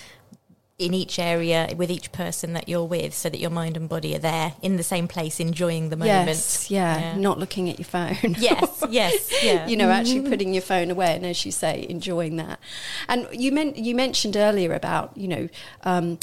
in 0.81 0.95
each 0.95 1.19
area 1.19 1.69
with 1.77 1.91
each 1.91 2.11
person 2.11 2.55
that 2.55 2.67
you're 2.69 2.85
with 2.85 3.13
so 3.15 3.29
that 3.29 3.39
your 3.39 3.51
mind 3.51 3.77
and 3.77 3.87
body 3.89 4.17
are 4.17 4.19
there 4.19 4.55
in 4.63 4.77
the 4.77 4.83
same 4.83 5.07
place 5.07 5.39
enjoying 5.39 5.91
the 5.91 5.97
moment. 5.97 6.29
Yes 6.29 6.71
yeah, 6.71 6.99
yeah. 6.99 7.17
not 7.17 7.39
looking 7.39 7.69
at 7.69 7.79
your 7.79 7.87
phone. 7.87 8.35
Yes 8.39 8.83
yes 8.91 9.45
yeah. 9.45 9.67
you 9.67 9.77
know 9.77 9.91
actually 9.91 10.29
putting 10.29 10.55
your 10.55 10.63
phone 10.63 10.91
away 10.91 11.15
and 11.15 11.27
as 11.27 11.45
you 11.45 11.53
say 11.53 11.87
enjoying 11.89 12.37
that. 12.37 12.59
And 13.09 13.29
you 13.31 13.53
meant 13.53 13.77
you 13.77 13.95
mentioned 13.95 14.37
earlier 14.37 14.73
about 14.73 15.15
you 15.17 15.29
know 15.29 15.49
um, 15.83 16.19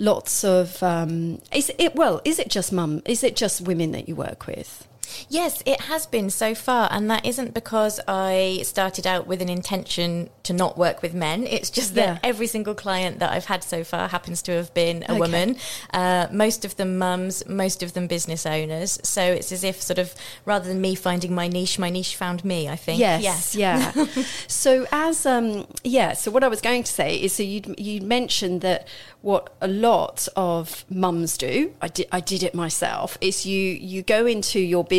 lots 0.00 0.44
of 0.44 0.82
um, 0.82 1.40
is 1.52 1.70
it 1.78 1.94
well 1.94 2.20
is 2.24 2.40
it 2.40 2.50
just 2.50 2.72
mum 2.72 3.02
is 3.04 3.22
it 3.22 3.36
just 3.36 3.60
women 3.60 3.92
that 3.92 4.08
you 4.08 4.16
work 4.16 4.48
with 4.48 4.86
Yes, 5.28 5.62
it 5.66 5.82
has 5.82 6.06
been 6.06 6.30
so 6.30 6.54
far, 6.54 6.88
and 6.90 7.10
that 7.10 7.24
isn't 7.26 7.54
because 7.54 8.00
I 8.08 8.60
started 8.64 9.06
out 9.06 9.26
with 9.26 9.40
an 9.42 9.48
intention 9.48 10.30
to 10.44 10.52
not 10.52 10.76
work 10.78 11.02
with 11.02 11.14
men. 11.14 11.46
It's 11.46 11.70
just 11.70 11.94
that 11.94 12.06
Yeah. 12.06 12.18
every 12.22 12.46
single 12.46 12.74
client 12.74 13.18
that 13.18 13.30
I've 13.32 13.46
had 13.46 13.64
so 13.64 13.82
far 13.84 14.08
happens 14.08 14.42
to 14.42 14.52
have 14.52 14.72
been 14.74 15.02
a 15.08 15.12
Okay. 15.12 15.18
woman. 15.18 15.56
Uh, 15.92 16.26
most 16.32 16.64
of 16.64 16.76
them 16.76 16.98
mums, 16.98 17.46
most 17.48 17.82
of 17.82 17.92
them 17.94 18.06
business 18.06 18.46
owners. 18.46 18.98
So 19.02 19.22
it's 19.22 19.52
as 19.52 19.64
if 19.64 19.80
sort 19.82 19.98
of 19.98 20.14
rather 20.44 20.68
than 20.68 20.80
me 20.80 20.94
finding 20.94 21.34
my 21.34 21.48
niche, 21.48 21.78
my 21.78 21.90
niche 21.90 22.16
found 22.16 22.44
me. 22.44 22.68
I 22.68 22.76
think. 22.76 22.98
Yes, 23.00 23.54
yeah. 23.54 23.92
so 24.48 24.86
as 24.92 25.24
um 25.26 25.66
yeah, 25.84 26.12
so 26.14 26.30
what 26.30 26.42
I 26.44 26.48
was 26.48 26.60
going 26.60 26.82
to 26.82 26.92
say 26.92 27.16
is 27.16 27.32
so 27.32 27.42
you 27.42 27.62
you 27.78 28.00
mentioned 28.02 28.60
that 28.62 28.86
what 29.22 29.52
a 29.60 29.66
lot 29.68 30.28
of 30.36 30.84
mums 30.88 31.36
do, 31.36 31.72
I 31.82 31.88
did 31.88 32.06
I 32.12 32.20
did 32.20 32.42
it 32.42 32.54
myself, 32.54 33.18
is 33.20 33.44
you 33.46 33.60
you 33.72 34.02
go 34.02 34.26
into 34.26 34.58
your 34.60 34.82
business 34.84 34.95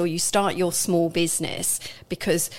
or 0.00 0.06
you 0.06 0.18
start 0.18 0.56
your 0.56 0.72
small 0.72 1.08
business 1.08 1.80
because 2.08 2.50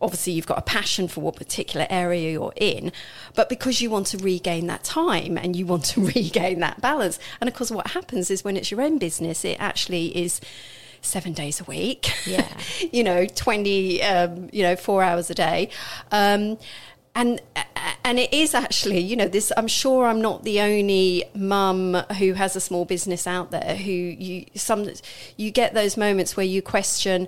obviously 0.00 0.32
you've 0.32 0.46
got 0.46 0.58
a 0.58 0.62
passion 0.62 1.08
for 1.08 1.20
what 1.20 1.36
particular 1.36 1.86
area 1.90 2.32
you're 2.32 2.52
in, 2.56 2.92
but 3.34 3.48
because 3.48 3.80
you 3.80 3.90
want 3.90 4.06
to 4.08 4.18
regain 4.18 4.66
that 4.66 4.84
time 4.84 5.38
and 5.38 5.56
you 5.56 5.66
want 5.66 5.84
to 5.84 6.00
regain 6.14 6.60
that 6.60 6.80
balance. 6.80 7.18
And 7.40 7.48
of 7.48 7.54
course, 7.54 7.70
what 7.70 7.88
happens 7.88 8.30
is 8.30 8.44
when 8.44 8.56
it's 8.56 8.70
your 8.70 8.82
own 8.82 8.98
business, 8.98 9.44
it 9.44 9.56
actually 9.58 10.16
is 10.16 10.40
seven 11.00 11.32
days 11.32 11.60
a 11.60 11.64
week. 11.64 12.12
Yeah. 12.26 12.48
you 12.92 13.04
know, 13.04 13.26
20, 13.26 14.02
um, 14.02 14.50
you 14.52 14.62
know, 14.62 14.76
four 14.76 15.02
hours 15.02 15.30
a 15.30 15.34
day. 15.34 15.70
Um, 16.10 16.58
and 17.16 17.40
uh, 17.56 17.64
and 18.04 18.20
it 18.20 18.32
is 18.32 18.54
actually, 18.54 19.00
you 19.00 19.16
know, 19.16 19.26
this. 19.26 19.50
I'm 19.56 19.66
sure 19.66 20.06
I'm 20.06 20.20
not 20.20 20.44
the 20.44 20.60
only 20.60 21.24
mum 21.34 21.94
who 22.18 22.34
has 22.34 22.54
a 22.54 22.60
small 22.60 22.84
business 22.84 23.26
out 23.26 23.50
there 23.50 23.74
who 23.74 23.90
you 23.90 24.46
some 24.54 24.88
you 25.36 25.50
get 25.50 25.74
those 25.74 25.96
moments 25.96 26.36
where 26.36 26.46
you 26.46 26.62
question, 26.62 27.26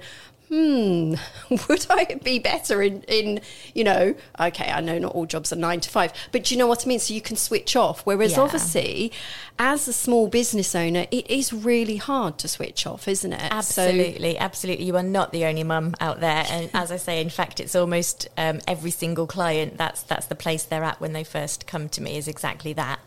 hmm, 0.49 1.15
would 1.69 1.87
I 1.91 2.19
be 2.23 2.39
better 2.39 2.83
in, 2.83 3.03
in, 3.03 3.41
you 3.75 3.85
know, 3.85 4.15
okay, 4.41 4.71
I 4.71 4.81
know 4.81 4.99
not 4.99 5.15
all 5.15 5.27
jobs 5.27 5.53
are 5.53 5.57
nine 5.57 5.81
to 5.81 5.91
five, 5.91 6.13
but 6.33 6.45
do 6.45 6.55
you 6.55 6.59
know 6.59 6.67
what 6.67 6.85
I 6.85 6.89
mean? 6.89 6.99
So 7.01 7.15
you 7.15 7.21
can 7.21 7.37
switch 7.37 7.77
off. 7.77 8.03
Whereas 8.05 8.33
Yeah. 8.33 8.41
obviously, 8.41 9.13
as 9.59 9.89
a 9.89 9.93
small 9.93 10.29
business 10.29 10.75
owner, 10.75 11.07
it 11.11 11.31
is 11.31 11.53
really 11.53 11.97
hard 11.97 12.39
to 12.39 12.49
switch 12.49 12.87
off, 12.87 13.09
isn't 13.09 13.33
it? 13.33 13.41
So- 13.41 13.83
Absolutely, 13.83 14.39
absolutely. 14.39 14.85
You 14.85 14.97
are 14.97 15.03
not 15.03 15.33
the 15.33 15.45
only 15.45 15.65
mum 15.65 15.95
out 16.01 16.21
there, 16.21 16.45
and 16.49 16.71
as 16.75 16.91
I 16.93 16.97
say, 16.97 17.21
in 17.21 17.29
fact, 17.31 17.61
it's 17.61 17.75
almost 17.75 18.29
um, 18.39 18.61
every 18.67 18.91
single 18.91 19.27
client. 19.27 19.77
That's 19.77 20.03
that's 20.03 20.27
the 20.27 20.35
place 20.37 20.63
they're 20.63 20.85
at 20.85 21.01
when 21.01 21.13
they 21.13 21.25
first 21.25 21.67
come 21.67 21.89
to 21.91 22.03
me. 22.03 22.17
Is 22.17 22.29
exactly 22.29 22.73
that. 22.75 23.01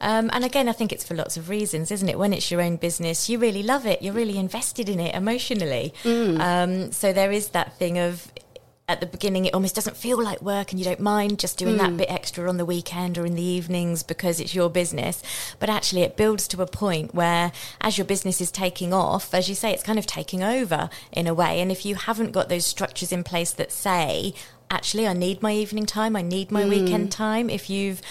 Um, 0.00 0.28
and 0.32 0.44
again, 0.44 0.68
I 0.68 0.72
think 0.72 0.92
it's 0.92 1.04
for 1.04 1.14
lots 1.14 1.36
of 1.36 1.48
reasons, 1.48 1.90
isn't 1.90 2.08
it? 2.08 2.18
When 2.18 2.32
it's 2.32 2.50
your 2.50 2.60
own 2.60 2.76
business, 2.76 3.28
you 3.30 3.38
really 3.38 3.62
love 3.62 3.86
it. 3.86 4.02
You're 4.02 4.12
really 4.14 4.36
invested 4.38 4.88
in 4.88 4.98
it 5.00 5.14
emotionally. 5.14 5.94
Um, 6.04 6.81
so 6.90 7.12
there 7.12 7.32
is 7.32 7.50
that 7.50 7.78
thing 7.78 7.98
of. 7.98 8.32
At 8.88 9.00
the 9.00 9.06
beginning, 9.06 9.46
it 9.46 9.54
almost 9.54 9.76
doesn't 9.76 9.96
feel 9.96 10.22
like 10.22 10.42
work, 10.42 10.70
and 10.70 10.78
you 10.78 10.84
don't 10.84 11.00
mind 11.00 11.38
just 11.38 11.56
doing 11.56 11.76
that 11.78 11.90
hmm. 11.90 11.98
bit 11.98 12.10
extra 12.10 12.46
on 12.48 12.56
the 12.56 12.64
weekend 12.64 13.16
or 13.16 13.24
in 13.24 13.36
the 13.36 13.42
evenings 13.42 14.02
because 14.02 14.40
it's 14.40 14.56
your 14.56 14.68
business. 14.68 15.22
But 15.60 15.70
actually, 15.70 16.02
it 16.02 16.16
builds 16.16 16.48
to 16.48 16.60
a 16.60 16.66
point 16.66 17.14
where, 17.14 17.52
as 17.80 17.96
your 17.96 18.04
business 18.04 18.40
is 18.40 18.50
taking 18.50 18.92
off, 18.92 19.32
as 19.32 19.48
you 19.48 19.54
say, 19.54 19.72
it's 19.72 19.84
kind 19.84 20.00
of 20.00 20.06
taking 20.06 20.42
over 20.42 20.90
in 21.12 21.28
a 21.28 21.32
way. 21.32 21.60
And 21.60 21.70
if 21.70 21.86
you 21.86 21.94
haven't 21.94 22.32
got 22.32 22.48
those 22.48 22.66
structures 22.66 23.12
in 23.12 23.22
place 23.22 23.52
that 23.52 23.70
say, 23.70 24.34
actually, 24.68 25.06
I 25.06 25.12
need 25.12 25.42
my 25.42 25.52
evening 25.52 25.86
time, 25.86 26.16
I 26.16 26.22
need 26.22 26.50
my 26.50 26.64
hmm. 26.64 26.70
weekend 26.70 27.12
time, 27.12 27.48
if 27.48 27.70
you've 27.70 28.02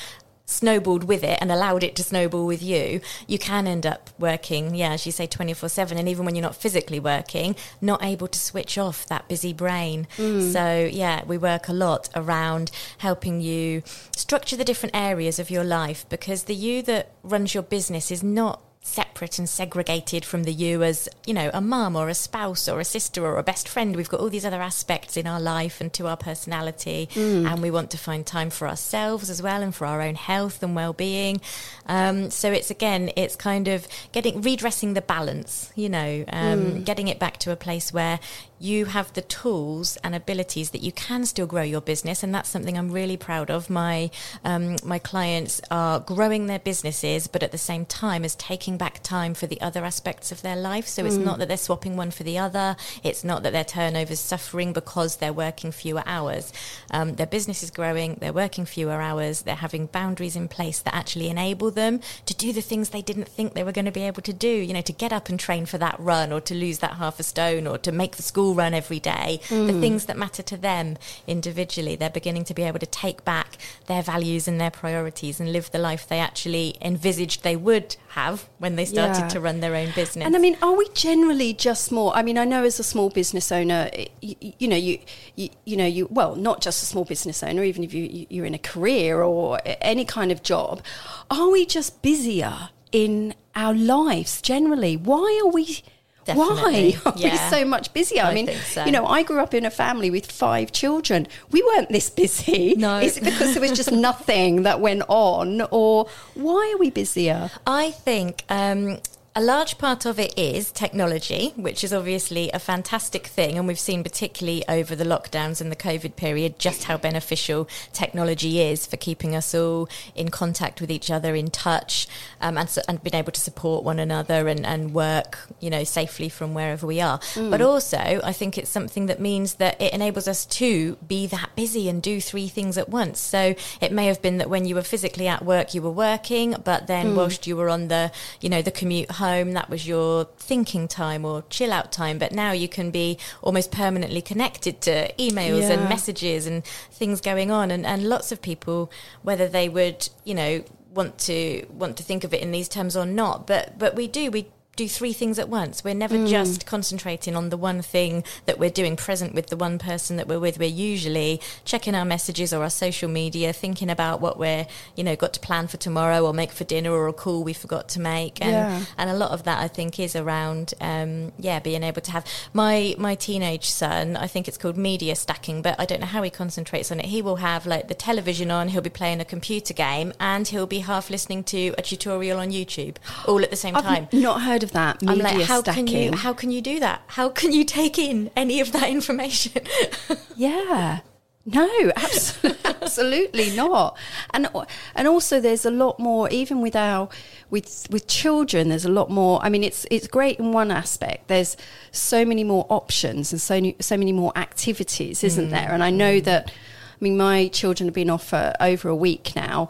snowballed 0.51 1.05
with 1.05 1.23
it 1.23 1.37
and 1.41 1.51
allowed 1.51 1.83
it 1.83 1.95
to 1.95 2.03
snowball 2.03 2.45
with 2.45 2.61
you, 2.61 3.01
you 3.27 3.39
can 3.39 3.67
end 3.67 3.85
up 3.85 4.09
working, 4.19 4.75
yeah, 4.75 4.93
as 4.93 5.05
you 5.05 5.11
say, 5.11 5.25
24 5.25 5.69
7. 5.69 5.97
And 5.97 6.07
even 6.07 6.25
when 6.25 6.35
you're 6.35 6.41
not 6.41 6.55
physically 6.55 6.99
working, 6.99 7.55
not 7.79 8.03
able 8.03 8.27
to 8.27 8.39
switch 8.39 8.77
off 8.77 9.05
that 9.07 9.27
busy 9.27 9.53
brain. 9.53 10.07
Mm. 10.17 10.51
So, 10.51 10.89
yeah, 10.91 11.23
we 11.25 11.37
work 11.37 11.67
a 11.67 11.73
lot 11.73 12.09
around 12.15 12.71
helping 12.99 13.41
you 13.41 13.83
structure 14.15 14.55
the 14.55 14.65
different 14.65 14.95
areas 14.95 15.39
of 15.39 15.49
your 15.49 15.63
life 15.63 16.05
because 16.09 16.43
the 16.43 16.55
you 16.55 16.81
that 16.83 17.11
runs 17.23 17.53
your 17.53 17.63
business 17.63 18.11
is 18.11 18.23
not 18.23 18.61
separate 18.83 19.37
and 19.37 19.47
segregated 19.47 20.25
from 20.25 20.43
the 20.43 20.51
you 20.51 20.81
as 20.81 21.07
you 21.27 21.33
know 21.33 21.51
a 21.53 21.61
mum 21.61 21.95
or 21.95 22.09
a 22.09 22.15
spouse 22.15 22.67
or 22.67 22.79
a 22.79 22.85
sister 22.85 23.23
or 23.25 23.37
a 23.37 23.43
best 23.43 23.69
friend. 23.69 23.95
We've 23.95 24.09
got 24.09 24.19
all 24.19 24.29
these 24.29 24.45
other 24.45 24.61
aspects 24.61 25.17
in 25.17 25.27
our 25.27 25.39
life 25.39 25.79
and 25.79 25.93
to 25.93 26.07
our 26.07 26.17
personality. 26.17 27.07
And 27.45 27.61
we 27.61 27.69
want 27.71 27.91
to 27.91 27.97
find 27.97 28.25
time 28.25 28.49
for 28.49 28.67
ourselves 28.67 29.29
as 29.29 29.41
well 29.41 29.61
and 29.61 29.73
for 29.73 29.85
our 29.85 30.01
own 30.01 30.15
health 30.15 30.63
and 30.63 30.75
well-being. 30.75 31.41
Um, 31.85 32.31
so 32.31 32.51
it's 32.51 32.71
again 32.71 33.11
it's 33.15 33.35
kind 33.35 33.67
of 33.67 33.87
getting 34.11 34.41
redressing 34.41 34.93
the 34.93 35.01
balance 35.01 35.71
you 35.75 35.89
know 35.89 36.25
um, 36.29 36.83
getting 36.83 37.07
it 37.07 37.19
back 37.19 37.37
to 37.39 37.51
a 37.51 37.55
place 37.55 37.93
where 37.93 38.19
you 38.61 38.85
have 38.85 39.11
the 39.13 39.21
tools 39.23 39.97
and 40.03 40.13
abilities 40.13 40.69
that 40.69 40.81
you 40.81 40.91
can 40.91 41.25
still 41.25 41.47
grow 41.47 41.63
your 41.63 41.81
business, 41.81 42.21
and 42.21 42.33
that's 42.33 42.47
something 42.47 42.77
I'm 42.77 42.91
really 42.91 43.17
proud 43.17 43.49
of. 43.49 43.69
My 43.69 44.11
um, 44.43 44.75
my 44.83 44.99
clients 44.99 45.61
are 45.71 45.99
growing 45.99 46.45
their 46.45 46.59
businesses, 46.59 47.27
but 47.27 47.41
at 47.41 47.51
the 47.51 47.57
same 47.57 47.85
time 47.85 48.23
as 48.23 48.35
taking 48.35 48.70
back 48.77 49.01
time 49.03 49.33
for 49.33 49.47
the 49.47 49.59
other 49.61 49.83
aspects 49.83 50.31
of 50.31 50.41
their 50.41 50.55
life. 50.55 50.87
So 50.87 51.05
it's 51.05 51.15
not 51.17 51.39
that 51.39 51.47
they're 51.47 51.57
swapping 51.57 51.95
one 51.95 52.11
for 52.11 52.23
the 52.23 52.37
other. 52.37 52.75
It's 53.03 53.23
not 53.23 53.43
that 53.43 53.53
their 53.53 53.63
turnover's 53.63 54.19
suffering 54.19 54.73
because 54.73 55.17
they're 55.17 55.33
working 55.33 55.71
fewer 55.71 56.03
hours. 56.05 56.51
Um, 56.89 57.15
their 57.15 57.25
business 57.27 57.63
is 57.63 57.71
growing. 57.71 58.15
They're 58.15 58.33
working 58.33 58.65
fewer 58.65 59.01
hours. 59.01 59.43
They're 59.43 59.55
having 59.55 59.85
boundaries 59.87 60.35
in 60.35 60.47
place 60.47 60.79
that 60.79 60.95
actually 60.95 61.29
enable 61.29 61.71
them 61.71 61.99
to 62.25 62.33
do 62.33 62.53
the 62.53 62.61
things 62.61 62.89
they 62.89 63.01
didn't 63.01 63.27
think 63.27 63.53
they 63.53 63.63
were 63.63 63.71
going 63.71 63.85
to 63.85 63.91
be 63.91 64.03
able 64.03 64.21
to 64.23 64.33
do. 64.33 64.47
You 64.47 64.73
know, 64.73 64.81
to 64.81 64.93
get 64.93 65.13
up 65.13 65.29
and 65.29 65.39
train 65.39 65.65
for 65.65 65.77
that 65.77 65.99
run, 65.99 66.31
or 66.31 66.41
to 66.41 66.55
lose 66.55 66.79
that 66.79 66.93
half 66.93 67.19
a 67.19 67.23
stone, 67.23 67.67
or 67.67 67.77
to 67.79 67.91
make 67.91 68.15
the 68.15 68.23
school 68.23 68.53
run 68.55 68.73
every 68.73 68.99
day. 68.99 69.39
The 69.49 69.79
things 69.79 70.05
that 70.05 70.17
matter 70.17 70.43
to 70.43 70.57
them 70.57 70.97
individually, 71.27 71.95
they're 71.95 72.09
beginning 72.09 72.43
to 72.45 72.53
be 72.53 72.63
able 72.63 72.79
to 72.79 72.85
take 72.85 73.23
back 73.23 73.57
their 73.87 74.01
values 74.01 74.47
and 74.47 74.59
their 74.59 74.71
priorities 74.71 75.39
and 75.39 75.51
live 75.51 75.71
the 75.71 75.79
life 75.79 76.07
they 76.07 76.19
actually 76.19 76.77
envisaged 76.81 77.43
they 77.43 77.55
would 77.55 77.95
have 78.09 78.49
when 78.61 78.75
they 78.75 78.85
started 78.85 79.21
Yeah. 79.23 79.27
to 79.29 79.39
run 79.39 79.59
their 79.59 79.75
own 79.75 79.91
business. 79.95 80.23
And 80.23 80.35
I 80.35 80.39
mean, 80.39 80.55
are 80.61 80.75
we 80.75 80.87
generally 80.93 81.51
just 81.51 81.91
more? 81.91 82.15
I 82.15 82.21
mean, 82.21 82.37
I 82.37 82.45
know 82.45 82.63
as 82.63 82.79
a 82.79 82.83
small 82.83 83.09
business 83.09 83.51
owner, 83.51 83.89
you, 84.21 84.35
you 84.59 84.67
know, 84.67 84.75
you, 84.75 84.99
you 85.35 85.49
you 85.65 85.75
know, 85.75 85.85
you 85.97 86.07
well, 86.11 86.35
not 86.35 86.61
just 86.61 86.83
a 86.83 86.85
small 86.85 87.03
business 87.03 87.41
owner, 87.41 87.63
even 87.63 87.83
if 87.83 87.91
you 87.91 88.27
you're 88.29 88.45
in 88.45 88.53
a 88.53 88.59
career 88.73 89.23
or 89.23 89.59
any 89.93 90.05
kind 90.05 90.31
of 90.31 90.43
job, 90.43 90.83
are 91.31 91.49
we 91.49 91.65
just 91.65 92.03
busier 92.03 92.69
in 92.91 93.33
our 93.55 93.73
lives 93.73 94.41
generally? 94.43 94.95
Why 94.95 95.41
are 95.43 95.49
we? 95.49 95.81
Definitely, 96.25 96.93
Why 96.93 97.11
are 97.11 97.31
we 97.31 97.37
so 97.49 97.65
much 97.65 97.93
busier? 97.93 98.23
I, 98.23 98.31
I 98.31 98.33
mean, 98.33 98.49
so. 98.49 98.85
you 98.85 98.91
know, 98.91 99.07
I 99.07 99.23
grew 99.23 99.39
up 99.39 99.53
in 99.53 99.65
a 99.65 99.71
family 99.71 100.11
with 100.11 100.31
five 100.31 100.71
children. 100.71 101.27
We 101.49 101.63
weren't 101.63 101.89
this 101.89 102.09
busy. 102.09 102.75
No. 102.75 102.99
Is 103.01 103.17
it 103.17 103.23
because 103.23 103.53
there 103.53 103.61
was 103.61 103.71
just 103.71 103.91
nothing 103.91 104.63
that 104.63 104.79
went 104.79 105.03
on, 105.07 105.61
or 105.71 106.07
why 106.35 106.73
are 106.75 106.77
we 106.77 106.91
busier? 106.91 107.49
I 107.67 107.91
think 107.91 108.43
um, 108.49 108.99
a 109.33 109.41
large 109.41 109.77
part 109.77 110.05
of 110.05 110.19
it 110.19 110.37
is 110.37 110.73
technology, 110.73 111.53
which 111.55 111.85
is 111.85 111.93
obviously 111.93 112.51
a 112.51 112.59
fantastic 112.59 113.27
thing. 113.27 113.57
And 113.57 113.65
we've 113.65 113.79
seen, 113.79 114.03
particularly 114.03 114.67
over 114.67 114.93
the 114.93 115.05
lockdowns 115.05 115.61
and 115.61 115.71
the 115.71 115.75
COVID 115.77 116.17
period, 116.17 116.59
just 116.59 116.83
how 116.83 116.97
beneficial 116.97 117.69
technology 117.93 118.59
is 118.59 118.85
for 118.85 118.97
keeping 118.97 119.33
us 119.33 119.55
all 119.55 119.87
in 120.15 120.29
contact 120.29 120.81
with 120.81 120.91
each 120.91 121.09
other, 121.09 121.33
in 121.33 121.49
touch, 121.49 122.09
um, 122.41 122.57
and, 122.57 122.69
so, 122.69 122.81
and 122.89 123.01
being 123.03 123.15
able 123.15 123.31
to 123.31 123.39
support 123.39 123.85
one 123.85 123.99
another 123.99 124.49
and, 124.49 124.65
and 124.65 124.93
work, 124.93 125.39
you 125.61 125.69
know, 125.69 125.85
safely 125.85 126.27
from 126.27 126.53
wherever 126.53 126.85
we 126.85 126.99
are. 126.99 127.21
But 127.35 127.61
also, 127.61 127.97
I 127.97 128.33
think 128.33 128.57
it's 128.57 128.69
something 128.69 129.05
that 129.05 129.21
means 129.21 129.55
that 129.55 129.81
it 129.81 129.93
enables 129.93 130.27
us 130.27 130.45
to 130.47 130.97
be 131.07 131.25
that 131.27 131.51
busy 131.55 131.87
and 131.87 132.01
do 132.01 132.19
three 132.19 132.49
things 132.49 132.77
at 132.77 132.89
once. 132.89 133.21
So 133.21 133.55
it 133.79 133.93
may 133.93 134.07
have 134.07 134.21
been 134.21 134.39
that 134.39 134.49
when 134.49 134.65
you 134.65 134.75
were 134.75 134.81
physically 134.81 135.29
at 135.29 135.45
work, 135.45 135.73
you 135.73 135.81
were 135.81 135.89
working, 135.89 136.57
but 136.65 136.87
then 136.87 137.15
whilst 137.15 137.47
you 137.47 137.55
were 137.55 137.69
on 137.69 137.87
the, 137.87 138.11
you 138.41 138.49
know, 138.49 138.61
the 138.61 138.71
commute 138.71 139.09
home, 139.25 139.53
that 139.53 139.69
was 139.69 139.87
your 139.87 140.25
thinking 140.49 140.87
time 140.87 141.23
or 141.29 141.43
chill 141.49 141.71
out 141.77 141.91
time. 141.91 142.17
But 142.23 142.31
now 142.31 142.51
you 142.63 142.67
can 142.77 142.91
be 142.91 143.17
almost 143.41 143.71
permanently 143.71 144.21
connected 144.21 144.75
to 144.87 144.93
emails 145.27 145.61
Yeah. 145.61 145.73
and 145.73 145.89
messages 145.89 146.45
and 146.45 146.63
things 146.99 147.21
going 147.21 147.49
on. 147.59 147.71
And, 147.71 147.85
and 147.85 147.99
lots 148.15 148.31
of 148.33 148.41
people, 148.41 148.91
whether 149.23 149.47
they 149.47 149.67
would, 149.69 149.99
you 150.29 150.35
know, 150.39 150.63
want 150.93 151.17
to 151.29 151.65
want 151.81 151.95
to 151.97 152.03
think 152.03 152.23
of 152.25 152.33
it 152.33 152.41
in 152.41 152.51
these 152.51 152.67
terms 152.67 152.93
or 152.97 153.05
not, 153.05 153.47
but 153.47 153.79
but 153.79 153.95
we 153.95 154.05
do 154.19 154.29
we 154.29 154.41
do 154.77 154.87
three 154.87 155.11
things 155.11 155.37
at 155.37 155.49
once. 155.49 155.83
We're 155.83 155.93
never 155.93 156.25
just 156.27 156.65
concentrating 156.65 157.35
on 157.35 157.49
the 157.49 157.57
one 157.57 157.81
thing 157.81 158.23
that 158.45 158.57
we're 158.57 158.69
doing 158.69 158.95
present 158.95 159.33
with 159.35 159.47
the 159.47 159.57
one 159.57 159.77
person 159.77 160.15
that 160.15 160.27
we're 160.29 160.39
with. 160.39 160.57
We're 160.57 160.69
usually 160.69 161.41
checking 161.65 161.93
our 161.93 162.05
messages 162.05 162.53
or 162.53 162.63
our 162.63 162.69
social 162.69 163.09
media, 163.09 163.51
thinking 163.51 163.89
about 163.89 164.21
what 164.21 164.39
we're, 164.39 164.65
you 164.95 165.03
know, 165.03 165.15
got 165.17 165.33
to 165.33 165.39
plan 165.41 165.67
for 165.67 165.75
tomorrow 165.75 166.25
or 166.25 166.33
make 166.33 166.51
for 166.51 166.63
dinner 166.63 166.91
or 166.91 167.07
a 167.09 167.13
call 167.13 167.43
we 167.43 167.51
forgot 167.53 167.89
to 167.89 167.99
make. 167.99 168.41
And 168.41 168.51
Yeah. 168.51 168.81
and 168.97 169.09
a 169.09 169.13
lot 169.13 169.31
of 169.31 169.43
that 169.43 169.59
I 169.59 169.67
think 169.67 169.99
is 169.99 170.15
around 170.15 170.73
um, 170.79 171.33
yeah, 171.37 171.59
being 171.59 171.83
able 171.83 172.01
to 172.01 172.11
have 172.11 172.25
my 172.53 172.95
my 172.97 173.15
teenage 173.15 173.69
son, 173.69 174.15
I 174.15 174.27
think 174.27 174.47
it's 174.47 174.57
called 174.57 174.77
media 174.77 175.15
stacking, 175.17 175.61
but 175.61 175.75
I 175.79 175.85
don't 175.85 175.99
know 175.99 176.07
how 176.07 176.23
he 176.23 176.29
concentrates 176.29 176.91
on 176.93 176.99
it. 177.01 177.07
He 177.07 177.21
will 177.21 177.35
have 177.37 177.65
like 177.65 177.89
the 177.89 177.93
television 177.95 178.49
on, 178.49 178.69
he'll 178.69 178.81
be 178.81 178.89
playing 178.89 179.19
a 179.19 179.25
computer 179.25 179.73
game 179.73 180.13
and 180.19 180.47
he'll 180.47 180.65
be 180.65 180.79
half 180.79 181.09
listening 181.09 181.43
to 181.45 181.75
a 181.77 181.81
tutorial 181.81 182.39
on 182.39 182.51
YouTube 182.51 182.95
all 183.27 183.43
at 183.43 183.49
the 183.49 183.57
same 183.57 183.75
time. 183.75 184.07
I've 184.13 184.13
not 184.13 184.41
heard 184.41 184.60
heard 184.61 184.63
of 184.63 184.71
that. 184.73 185.01
Media 185.01 185.25
I'm 185.27 185.37
like, 185.37 185.47
how 185.47 185.61
stacking. 185.61 185.85
can 185.87 185.95
you 186.13 186.17
how 186.17 186.33
can 186.33 186.51
you 186.51 186.61
do 186.61 186.79
that? 186.79 187.01
How 187.07 187.29
can 187.29 187.51
you 187.51 187.63
take 187.65 187.97
in 187.97 188.29
any 188.35 188.59
of 188.61 188.71
that 188.71 188.89
information? 188.89 189.53
Yeah. 190.35 190.99
No, 191.43 191.67
absolutely, 191.95 192.59
absolutely 192.81 193.55
not. 193.55 193.97
And 194.31 194.47
and 194.95 195.07
also 195.07 195.39
there's 195.39 195.65
a 195.65 195.71
lot 195.71 195.97
more 195.99 196.29
even 196.29 196.61
with 196.61 196.75
our 196.75 197.09
with 197.49 197.87
with 197.89 198.05
children 198.07 198.69
there's 198.69 198.85
a 198.85 198.91
lot 198.91 199.09
more. 199.09 199.39
I 199.43 199.49
mean 199.49 199.63
it's 199.63 199.85
it's 199.89 200.07
great 200.07 200.37
in 200.39 200.51
one 200.51 200.69
aspect. 200.69 201.27
There's 201.29 201.57
so 201.91 202.25
many 202.25 202.43
more 202.43 202.67
options 202.69 203.31
and 203.31 203.41
so 203.41 203.55
many, 203.55 203.75
so 203.79 203.97
many 203.97 204.11
more 204.11 204.31
activities, 204.37 205.23
isn't 205.23 205.47
Mm. 205.47 205.51
there? 205.51 205.71
And 205.71 205.83
I 205.83 205.89
know 205.89 206.19
that 206.19 206.49
I 206.51 206.99
mean 207.03 207.17
my 207.17 207.47
children 207.47 207.87
have 207.87 207.95
been 207.95 208.11
off 208.11 208.27
for 208.29 208.53
over 208.59 208.87
a 208.89 208.95
week 208.95 209.33
now. 209.35 209.69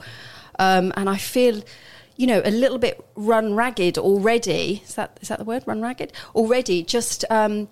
Um, 0.59 0.91
and 0.97 1.09
I 1.09 1.15
feel 1.17 1.63
you 2.15 2.27
know, 2.27 2.41
a 2.43 2.51
little 2.51 2.77
bit 2.77 3.03
run 3.15 3.55
ragged 3.55 3.97
already. 3.97 4.81
Is 4.85 4.95
that 4.95 5.17
is 5.21 5.29
that 5.29 5.39
the 5.39 5.45
word? 5.45 5.63
Run 5.65 5.81
ragged 5.81 6.13
already. 6.35 6.83
Just 6.83 7.25
um, 7.29 7.69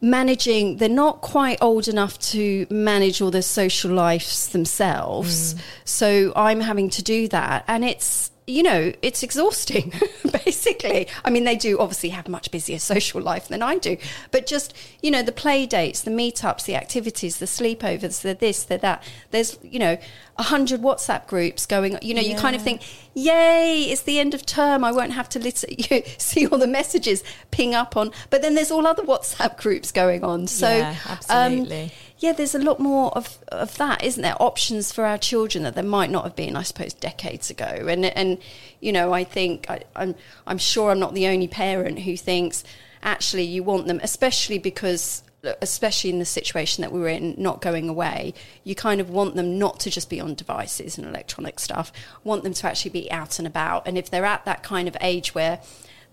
managing. 0.00 0.76
They're 0.78 0.88
not 0.88 1.20
quite 1.20 1.58
old 1.60 1.88
enough 1.88 2.18
to 2.30 2.66
manage 2.70 3.20
all 3.20 3.30
their 3.30 3.42
social 3.42 3.92
lives 3.92 4.48
themselves. 4.48 5.54
So 5.84 6.32
I'm 6.36 6.60
having 6.60 6.90
to 6.90 7.02
do 7.02 7.28
that, 7.28 7.64
and 7.68 7.84
it's 7.84 8.30
you 8.46 8.62
know 8.62 8.92
it's 9.00 9.22
exhausting 9.22 9.90
basically. 10.44 11.08
I 11.24 11.30
mean 11.30 11.44
they 11.44 11.56
do 11.56 11.78
obviously 11.78 12.10
have 12.10 12.28
much 12.28 12.50
busier 12.50 12.78
social 12.78 13.22
life 13.22 13.48
than 13.48 13.62
i 13.62 13.78
do 13.78 13.96
but 14.30 14.46
just 14.46 14.74
you 15.02 15.10
know 15.10 15.22
the 15.22 15.32
play 15.32 15.64
dates 15.64 16.02
the 16.02 16.10
meetups 16.10 16.64
the 16.66 16.76
activities 16.76 17.38
the 17.38 17.46
sleepovers 17.46 18.20
the 18.20 18.34
this 18.34 18.64
the 18.64 18.76
that. 18.78 19.02
There's 19.30 19.58
you 19.62 19.78
know 19.78 19.96
a 20.36 20.42
hundred 20.42 20.80
whatsapp 20.82 21.26
groups 21.26 21.64
going 21.64 21.96
you 22.02 22.12
know 22.12 22.20
you 22.20 22.36
kind 22.36 22.54
of 22.56 22.60
think 22.62 22.82
yay 23.14 23.84
it's 23.84 24.02
the 24.02 24.18
end 24.18 24.34
of 24.34 24.44
term. 24.44 24.84
I 24.84 24.92
won't 24.92 25.12
have 25.12 25.28
to 25.30 25.38
lit- 25.38 25.90
you 25.90 26.02
see 26.18 26.46
all 26.46 26.58
the 26.58 26.66
messages 26.66 27.22
ping 27.50 27.74
up 27.74 27.96
on 27.96 28.10
but 28.30 28.42
then 28.42 28.54
there's 28.54 28.70
all 28.70 28.86
other 28.86 29.04
whatsapp 29.04 29.56
groups 29.56 29.90
going 29.92 30.22
on. 30.24 30.46
So 30.48 30.68
Yeah, 30.68 30.96
absolutely. 31.08 31.84
um, 31.84 31.90
yeah 32.18 32.32
there's 32.32 32.54
a 32.54 32.58
lot 32.58 32.80
more 32.80 33.10
of, 33.16 33.38
of 33.48 33.76
that 33.76 34.02
isn't 34.02 34.22
there? 34.22 34.40
Options 34.40 34.92
for 34.92 35.04
our 35.04 35.18
children 35.18 35.64
that 35.64 35.74
there 35.74 35.84
might 35.84 36.10
not 36.10 36.24
have 36.24 36.36
been 36.36 36.56
i 36.56 36.62
suppose 36.62 36.94
decades 36.94 37.50
ago. 37.50 37.86
And 37.88 38.04
and 38.04 38.38
you 38.80 38.92
know 38.92 39.12
i 39.12 39.24
think 39.24 39.68
I, 39.70 39.82
i'm 39.96 40.14
i'm 40.46 40.58
sure 40.58 40.90
i'm 40.90 41.00
not 41.00 41.14
the 41.14 41.26
only 41.26 41.48
parent 41.48 42.00
who 42.00 42.16
thinks 42.16 42.64
actually 43.02 43.44
you 43.44 43.62
want 43.62 43.86
them 43.86 44.00
especially 44.02 44.58
because 44.58 45.22
especially 45.60 46.08
in 46.08 46.18
the 46.18 46.24
situation 46.24 46.80
that 46.80 46.90
we 46.90 46.98
were 46.98 47.08
in 47.08 47.34
not 47.36 47.60
going 47.60 47.86
away 47.88 48.32
you 48.62 48.74
kind 48.74 49.00
of 49.00 49.10
want 49.10 49.34
them 49.34 49.58
not 49.58 49.78
to 49.80 49.90
just 49.90 50.08
be 50.08 50.20
on 50.20 50.34
devices 50.34 50.96
and 50.98 51.06
electronic 51.06 51.60
stuff. 51.60 51.92
Want 52.22 52.42
them 52.44 52.54
to 52.54 52.66
actually 52.66 52.90
be 52.90 53.10
out 53.10 53.38
and 53.38 53.46
about. 53.46 53.86
And 53.86 53.98
if 53.98 54.10
they're 54.10 54.24
at 54.24 54.44
that 54.46 54.62
kind 54.62 54.88
of 54.88 54.96
age 55.00 55.34
where 55.34 55.60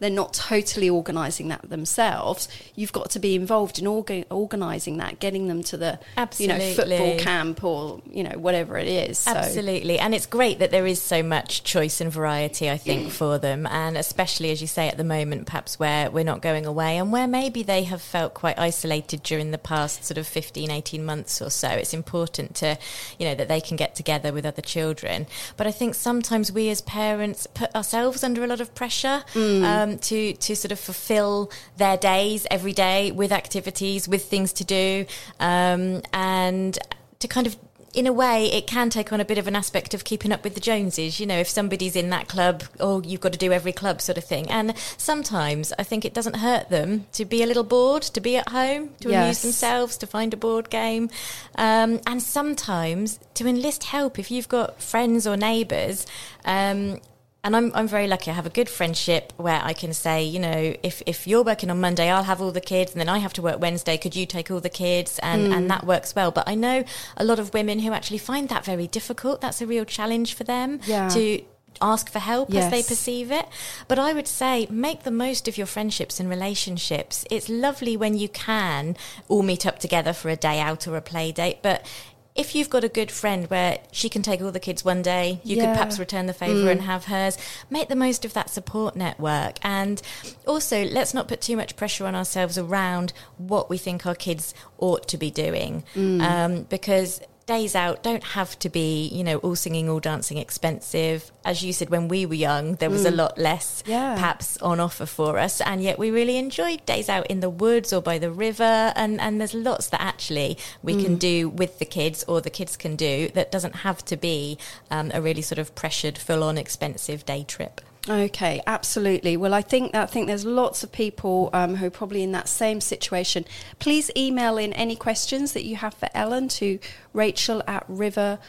they're 0.02 0.10
not 0.10 0.34
totally 0.34 0.90
organising 0.90 1.50
that 1.50 1.70
themselves. 1.70 2.50
You've 2.76 2.92
got 2.92 3.12
to 3.12 3.20
be 3.20 3.36
involved 3.36 3.78
in 3.78 3.86
orga- 3.86 4.26
organising 4.32 4.98
that, 4.98 5.20
getting 5.20 5.48
them 5.48 5.62
to 5.66 5.78
the 5.78 6.00
you 6.40 6.48
know 6.48 6.60
football 6.74 7.20
camp 7.20 7.64
or 7.64 8.02
you 8.12 8.24
know 8.24 8.38
whatever 8.38 8.78
it 8.80 8.88
is. 8.88 9.20
So, 9.20 9.32
Absolutely. 9.32 10.00
And 10.00 10.16
it's 10.16 10.26
great 10.26 10.58
that 10.58 10.72
there 10.72 10.88
is 10.88 11.00
so 11.00 11.22
much 11.22 11.64
choice 11.64 12.02
and 12.02 12.12
variety, 12.12 12.68
I 12.70 12.78
think, 12.78 13.12
for 13.12 13.38
them. 13.38 13.68
And 13.68 13.96
especially, 13.96 14.50
as 14.50 14.60
you 14.60 14.68
say, 14.68 14.88
at 14.88 14.98
the 14.98 15.04
moment, 15.04 15.46
perhaps 15.46 15.78
where 15.78 16.10
we're 16.10 16.24
not 16.24 16.42
going 16.42 16.66
away 16.66 16.98
and 16.98 17.12
where 17.12 17.28
maybe 17.28 17.62
they 17.62 17.84
have 17.84 18.02
felt 18.02 18.34
quite 18.34 18.58
isolated 18.58 19.22
during 19.22 19.52
the 19.52 19.60
past 19.60 20.04
sort 20.04 20.18
of 20.18 20.26
15, 20.26 20.72
18 20.72 21.06
months 21.06 21.42
or 21.44 21.52
so. 21.52 21.70
It's 21.70 21.94
important 21.94 22.56
to, 22.56 22.76
you 23.20 23.28
know, 23.28 23.36
that 23.36 23.48
they 23.48 23.62
can 23.62 23.78
get 23.78 23.94
together 23.94 24.34
with 24.34 24.48
other 24.48 24.64
children. 24.64 25.28
But 25.58 25.68
I 25.68 25.72
think 25.72 25.94
sometimes 25.94 26.52
we 26.52 26.70
as 26.70 26.82
parents 26.82 27.46
put 27.54 27.74
ourselves 27.76 28.24
under 28.24 28.44
a 28.44 28.48
lot 28.48 28.62
of 28.62 28.74
pressure 28.74 29.24
um, 29.36 29.91
to, 30.00 30.34
to 30.34 30.56
sort 30.56 30.72
of 30.72 30.80
fulfill 30.80 31.52
their 31.78 31.98
days 31.98 32.48
every 32.50 32.74
day 32.74 33.12
with 33.12 33.32
activities, 33.32 34.08
with 34.08 34.26
things 34.26 34.54
to 34.54 34.64
do. 34.64 35.06
Um, 35.40 36.02
and 36.14 36.78
to 37.20 37.28
kind 37.28 37.48
of 37.48 37.56
in 37.94 38.08
a 38.08 38.14
way, 38.14 38.46
it 38.52 38.68
can 38.68 38.90
take 38.90 39.12
on 39.12 39.20
a 39.20 39.26
bit 39.26 39.38
of 39.38 39.48
an 39.48 39.56
aspect 39.56 39.94
of 39.94 40.04
keeping 40.04 40.32
up 40.32 40.44
with 40.44 40.56
the 40.56 40.62
Joneses. 40.62 41.20
You 41.20 41.26
know, 41.26 41.38
if 41.38 41.50
somebody's 41.50 41.96
in 41.96 42.10
that 42.10 42.28
club, 42.28 42.64
oh, 42.80 43.02
you've 43.02 43.22
got 43.22 43.34
to 43.34 43.38
do 43.38 43.52
every 43.52 43.74
club 43.74 44.02
sort 44.02 44.18
of 44.18 44.24
thing. 44.24 44.50
And 44.50 44.78
sometimes 44.98 45.74
I 45.78 45.84
think 45.84 46.06
it 46.06 46.14
doesn't 46.14 46.38
hurt 46.38 46.70
them 46.70 47.08
to 47.14 47.26
be 47.26 47.44
a 47.44 47.46
little 47.46 47.64
bored, 47.64 48.04
to 48.04 48.22
be 48.22 48.38
at 48.38 48.50
home, 48.50 48.92
to 49.02 49.10
amuse 49.10 49.42
themselves, 49.42 49.98
to 49.98 50.08
find 50.08 50.34
a 50.34 50.38
board 50.38 50.70
game. 50.70 51.10
Um, 51.56 52.00
and 52.08 52.24
sometimes 52.24 53.20
to 53.34 53.46
enlist 53.46 53.86
help 53.86 54.18
if 54.18 54.32
you've 54.32 54.50
got 54.50 54.82
friends 54.82 55.28
or 55.28 55.36
neighbours. 55.36 56.06
Um, 56.46 57.00
and 57.44 57.56
I'm, 57.56 57.72
I'm 57.74 57.88
very 57.88 58.08
lucky. 58.08 58.30
I 58.30 58.36
have 58.36 58.46
a 58.46 58.52
good 58.52 58.70
friendship 58.70 59.34
where 59.38 59.60
I 59.64 59.74
can 59.74 59.94
say, 59.94 60.24
you 60.24 60.40
know, 60.40 60.76
if, 60.84 61.02
if 61.06 61.26
you're 61.26 61.44
working 61.44 61.72
on 61.72 61.82
Monday, 61.82 62.10
I'll 62.10 62.24
have 62.24 62.42
all 62.42 62.52
the 62.52 62.62
kids, 62.62 62.92
and 62.92 63.02
then 63.02 63.10
I 63.10 63.18
have 63.18 63.34
to 63.34 63.42
work 63.42 63.60
Wednesday. 63.60 63.98
Could 63.98 64.16
you 64.16 64.26
take 64.26 64.52
all 64.52 64.60
the 64.60 64.70
kids? 64.70 65.20
And, 65.24 65.52
and 65.54 65.66
mm. 65.66 65.70
that 65.70 65.86
works 65.86 66.14
well. 66.16 66.32
But 66.32 66.48
I 66.48 66.56
know 66.56 66.84
a 67.18 67.24
lot 67.24 67.40
of 67.40 67.54
women 67.54 67.80
who 67.80 67.94
actually 67.94 68.20
find 68.20 68.48
that 68.50 68.64
very 68.64 68.88
difficult. 68.88 69.42
That's 69.42 69.62
a 69.62 69.66
real 69.66 69.86
challenge 69.86 70.36
for 70.36 70.44
them 70.44 70.80
Yeah. 70.86 71.10
to 71.10 71.44
ask 71.82 72.12
for 72.12 72.20
help 72.20 72.54
as 72.54 72.70
they 72.70 72.84
perceive 72.84 73.32
it. 73.32 73.48
But 73.88 73.98
I 73.98 74.14
would 74.14 74.28
say 74.28 74.68
make 74.70 75.04
the 75.04 75.12
most 75.12 75.48
of 75.48 75.58
your 75.58 75.68
friendships 75.68 76.20
and 76.20 76.30
relationships. 76.30 77.26
It's 77.32 77.50
lovely 77.50 77.98
when 77.98 78.16
you 78.18 78.30
can 78.30 78.96
all 79.28 79.42
meet 79.42 79.66
up 79.66 79.80
together 79.80 80.14
for 80.14 80.30
a 80.30 80.36
day 80.36 80.60
out 80.60 80.88
or 80.88 80.96
a 80.96 81.02
play 81.02 81.32
date, 81.32 81.60
but 81.62 81.86
if 82.36 82.56
you've 82.56 82.70
got 82.70 82.84
a 82.84 82.90
good 82.90 83.12
friend 83.12 83.50
where 83.50 83.80
she 83.92 84.08
can 84.10 84.22
take 84.22 84.42
all 84.42 84.52
the 84.52 84.60
kids 84.60 84.86
one 84.86 85.02
day, 85.02 85.42
you 85.44 85.58
could 85.58 85.66
perhaps 85.66 86.00
return 86.00 86.28
the 86.28 86.34
favour 86.34 86.70
and 86.72 86.82
have 86.82 87.06
hers. 87.06 87.38
Make 87.70 87.90
the 87.90 87.96
most 87.96 88.24
of 88.24 88.34
that 88.34 88.50
support 88.50 88.96
network. 88.96 89.58
And 89.64 90.02
also, 90.48 90.86
let's 90.86 91.14
not 91.14 91.28
put 91.28 91.42
too 91.42 91.58
much 91.58 91.76
pressure 91.76 92.06
on 92.06 92.16
ourselves 92.16 92.58
around 92.58 93.12
what 93.38 93.70
we 93.70 93.78
think 93.78 94.06
our 94.06 94.16
kids 94.16 94.54
ought 94.78 95.08
to 95.10 95.18
be 95.18 95.30
doing. 95.30 95.84
Um, 96.22 96.64
because 96.64 97.22
days 97.46 97.76
out 97.76 98.04
don't 98.04 98.24
have 98.24 98.58
to 98.60 98.70
be, 98.70 99.08
you 99.08 99.24
know, 99.24 99.38
all 99.38 99.56
singing, 99.56 99.90
all 99.90 100.00
dancing 100.00 100.38
expensive. 100.38 101.32
As 101.44 101.64
you 101.64 101.74
said, 101.74 101.90
when 101.90 102.08
we 102.08 102.26
were 102.26 102.36
young, 102.36 102.76
there 102.76 102.90
was 102.90 103.06
a 103.06 103.12
lot 103.12 103.38
less 103.38 103.84
Yeah. 103.86 104.14
perhaps 104.14 104.58
on 104.62 104.80
offer 104.80 105.06
for 105.06 105.38
us. 105.38 105.60
And 105.62 105.82
yet 105.84 106.00
we 106.00 106.12
really 106.12 106.38
enjoyed 106.38 106.86
days 106.86 107.10
out 107.10 107.28
in 107.28 107.40
the 107.40 107.50
woods 107.50 107.92
or 107.92 108.02
by 108.02 108.20
the 108.20 108.32
river. 108.32 108.94
And, 108.96 109.20
and 109.20 109.40
there's 109.40 109.54
lots 109.54 109.88
that 109.90 110.02
actually 110.02 110.58
we 110.84 111.02
can 111.04 111.16
do 111.18 111.50
with 111.50 111.80
the 111.80 111.86
kids 111.86 112.24
or 112.28 112.42
the 112.42 112.50
kids 112.50 112.78
can 112.78 112.96
do 112.96 113.30
that 113.34 113.52
doesn't 113.52 113.78
have 113.78 114.04
to 114.06 114.18
be 114.18 114.58
um, 114.90 115.12
a 115.14 115.22
really 115.22 115.42
sort 115.42 115.60
of 115.60 115.74
pressured, 115.76 116.18
full 116.18 116.44
on 116.44 116.58
expensive 116.58 117.26
day 117.26 117.44
trip. 117.44 117.82
Okay, 118.10 118.62
absolutely. 118.66 119.38
Well, 119.38 119.54
I 119.54 119.62
think 119.62 119.94
I 119.94 120.08
think 120.08 120.26
there's 120.26 120.46
lots 120.46 120.84
of 120.84 120.92
people 120.92 121.52
um, 121.54 121.76
who 121.76 121.86
are 121.86 121.92
probably 121.92 122.24
in 122.24 122.32
that 122.32 122.50
same 122.50 122.82
situation. 122.82 123.46
Please 123.78 124.10
email 124.18 124.58
in 124.58 124.74
any 124.74 124.96
questions 124.96 125.54
that 125.54 125.66
you 125.66 125.76
have 125.76 125.94
for 125.94 126.10
Ellen 126.16 126.48
to 126.50 126.80
Rachel 127.14 127.62
at 127.68 127.86
River 127.88 128.40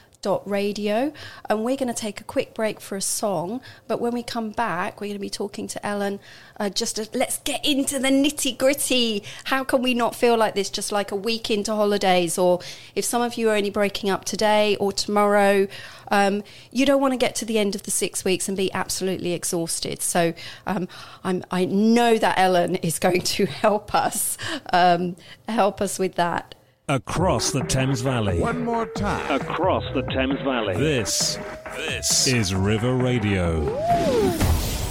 radio 0.44 1.12
and 1.48 1.64
we're 1.64 1.76
going 1.76 1.88
to 1.88 1.94
take 1.94 2.20
a 2.20 2.24
quick 2.24 2.54
break 2.54 2.80
for 2.80 2.94
a 2.94 3.00
song 3.00 3.60
but 3.88 4.00
when 4.00 4.12
we 4.12 4.22
come 4.22 4.50
back 4.50 5.00
we're 5.00 5.08
going 5.08 5.14
to 5.14 5.18
be 5.18 5.28
talking 5.28 5.66
to 5.66 5.84
ellen 5.84 6.20
uh, 6.60 6.70
just 6.70 6.94
to, 6.94 7.08
let's 7.12 7.38
get 7.38 7.64
into 7.64 7.98
the 7.98 8.08
nitty 8.08 8.56
gritty 8.56 9.24
how 9.44 9.64
can 9.64 9.82
we 9.82 9.94
not 9.94 10.14
feel 10.14 10.36
like 10.36 10.54
this 10.54 10.70
just 10.70 10.92
like 10.92 11.10
a 11.10 11.16
week 11.16 11.50
into 11.50 11.74
holidays 11.74 12.38
or 12.38 12.60
if 12.94 13.04
some 13.04 13.20
of 13.20 13.34
you 13.34 13.50
are 13.50 13.56
only 13.56 13.68
breaking 13.68 14.08
up 14.08 14.24
today 14.24 14.76
or 14.76 14.92
tomorrow 14.92 15.66
um, 16.12 16.44
you 16.70 16.86
don't 16.86 17.00
want 17.00 17.12
to 17.14 17.18
get 17.18 17.34
to 17.36 17.44
the 17.44 17.58
end 17.58 17.74
of 17.74 17.82
the 17.82 17.90
six 17.90 18.24
weeks 18.24 18.46
and 18.46 18.56
be 18.56 18.72
absolutely 18.74 19.32
exhausted. 19.32 20.02
So 20.02 20.34
um, 20.66 20.86
I 21.24 21.64
know 21.64 22.18
that 22.18 22.38
Ellen 22.38 22.76
is 22.76 22.98
going 22.98 23.22
to 23.22 23.46
help 23.64 23.94
us, 23.94 24.36
um, 24.72 25.16
help 25.48 25.80
us 25.80 25.98
with 25.98 26.16
that. 26.16 26.54
Across 26.88 27.52
the 27.52 27.62
Thames 27.62 28.00
Valley. 28.00 28.40
One 28.40 28.64
more 28.64 28.86
time. 28.86 29.40
Across 29.40 29.84
the 29.94 30.02
Thames 30.02 30.40
Valley. 30.40 30.74
This, 30.74 31.38
this 31.76 32.26
is 32.26 32.54
River 32.54 32.96
Radio. 32.96 33.60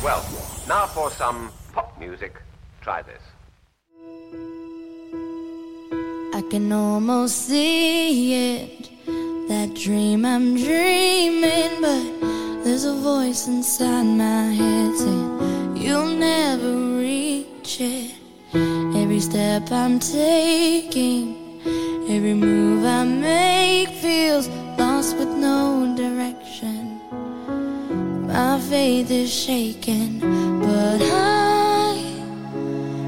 Well, 0.02 0.26
now 0.70 0.86
for 0.86 1.12
some 1.12 1.52
pop 1.74 2.00
music. 2.00 2.42
Try 2.80 3.02
this. 3.02 3.22
I 6.34 6.42
can 6.50 6.72
almost 6.72 7.48
see 7.48 8.56
it. 8.56 8.90
That 9.50 9.74
dream 9.76 10.26
I'm 10.26 10.56
dreaming, 10.56 11.82
but 11.82 12.64
there's 12.64 12.86
a 12.86 12.94
voice 12.94 13.48
inside 13.48 14.04
my 14.04 14.44
head 14.44 14.96
saying 14.96 15.76
you'll 15.76 16.06
never 16.06 16.98
reach 17.00 17.82
it. 17.82 18.14
Every 18.54 19.20
step 19.20 19.70
I'm 19.72 20.00
taking, 20.00 21.41
every 21.66 22.34
move 22.34 22.86
I 22.86 23.04
make 23.04 23.90
feels 23.90 24.48
lost 24.78 25.18
with 25.18 25.30
no 25.30 25.94
direction. 25.96 27.00
My 28.28 28.60
faith 28.60 29.12
is 29.12 29.34
shaken, 29.34 30.20
but 30.60 31.02
I, 31.02 32.24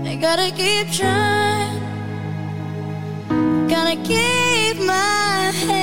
I 0.06 0.16
gotta 0.16 0.52
keep 0.52 0.92
trying. 0.92 1.82
Gotta 3.68 3.96
keep 4.04 4.78
my 4.86 5.52
head 5.66 5.83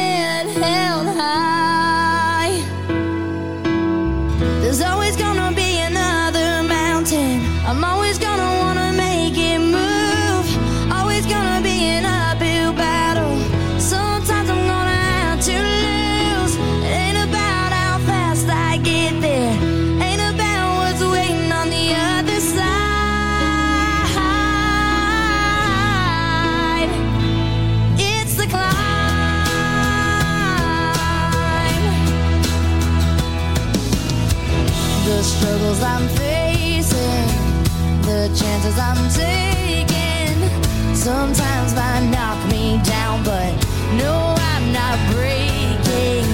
sometimes 41.01 41.75
might 41.75 42.11
knock 42.13 42.39
me 42.51 42.79
down, 42.85 43.25
but 43.25 43.53
no, 43.97 44.35
I'm 44.53 44.71
not 44.71 44.99
breaking. 45.15 46.29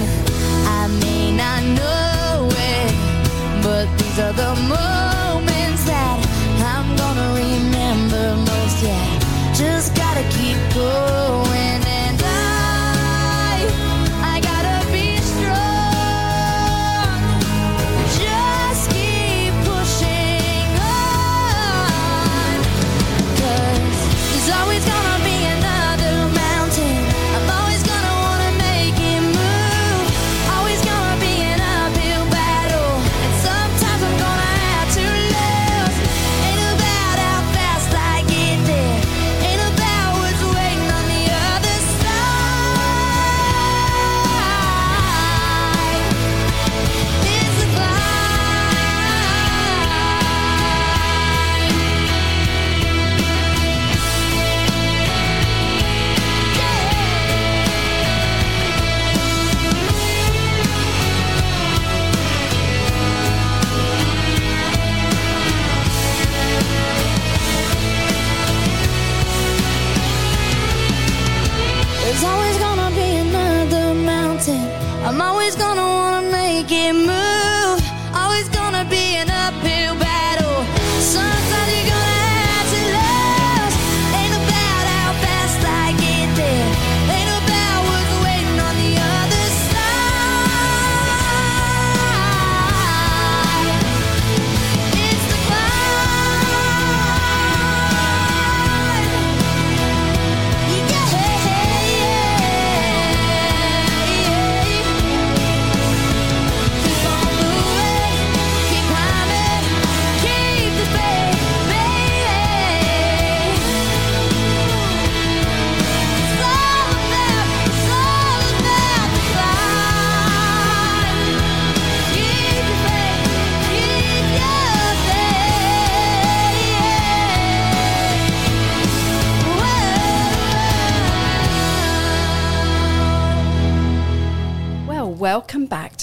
I 0.79 0.87
may 0.99 1.31
not 1.31 1.63
know 1.79 2.49
it, 2.51 2.91
but 3.63 3.85
these 3.97 4.19
are 4.19 4.33
the 4.33 4.53
moments 4.67 5.85
that 5.85 6.19
I'm 6.75 6.87
gonna 6.97 7.29
remember 7.45 8.35
most. 8.35 8.83
Yeah, 8.83 9.19
just 9.53 9.95
gotta 9.95 10.23
keep 10.35 10.59
going, 10.75 11.46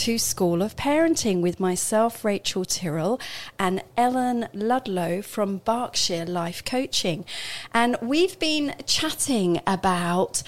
to 0.04 0.18
School 0.18 0.60
of 0.60 0.76
Parenting 0.76 1.40
with 1.40 1.58
myself, 1.58 2.26
Rachel 2.26 2.66
Tyrrell, 2.66 3.18
and 3.58 3.82
Ellen 3.96 4.48
Ludlow 4.52 5.22
from 5.22 5.62
Berkshire 5.64 6.26
Life 6.26 6.62
Coaching. 6.62 7.24
And 7.72 7.96
we've 8.02 8.38
been 8.38 8.74
chatting 8.84 9.62
about 9.66 10.42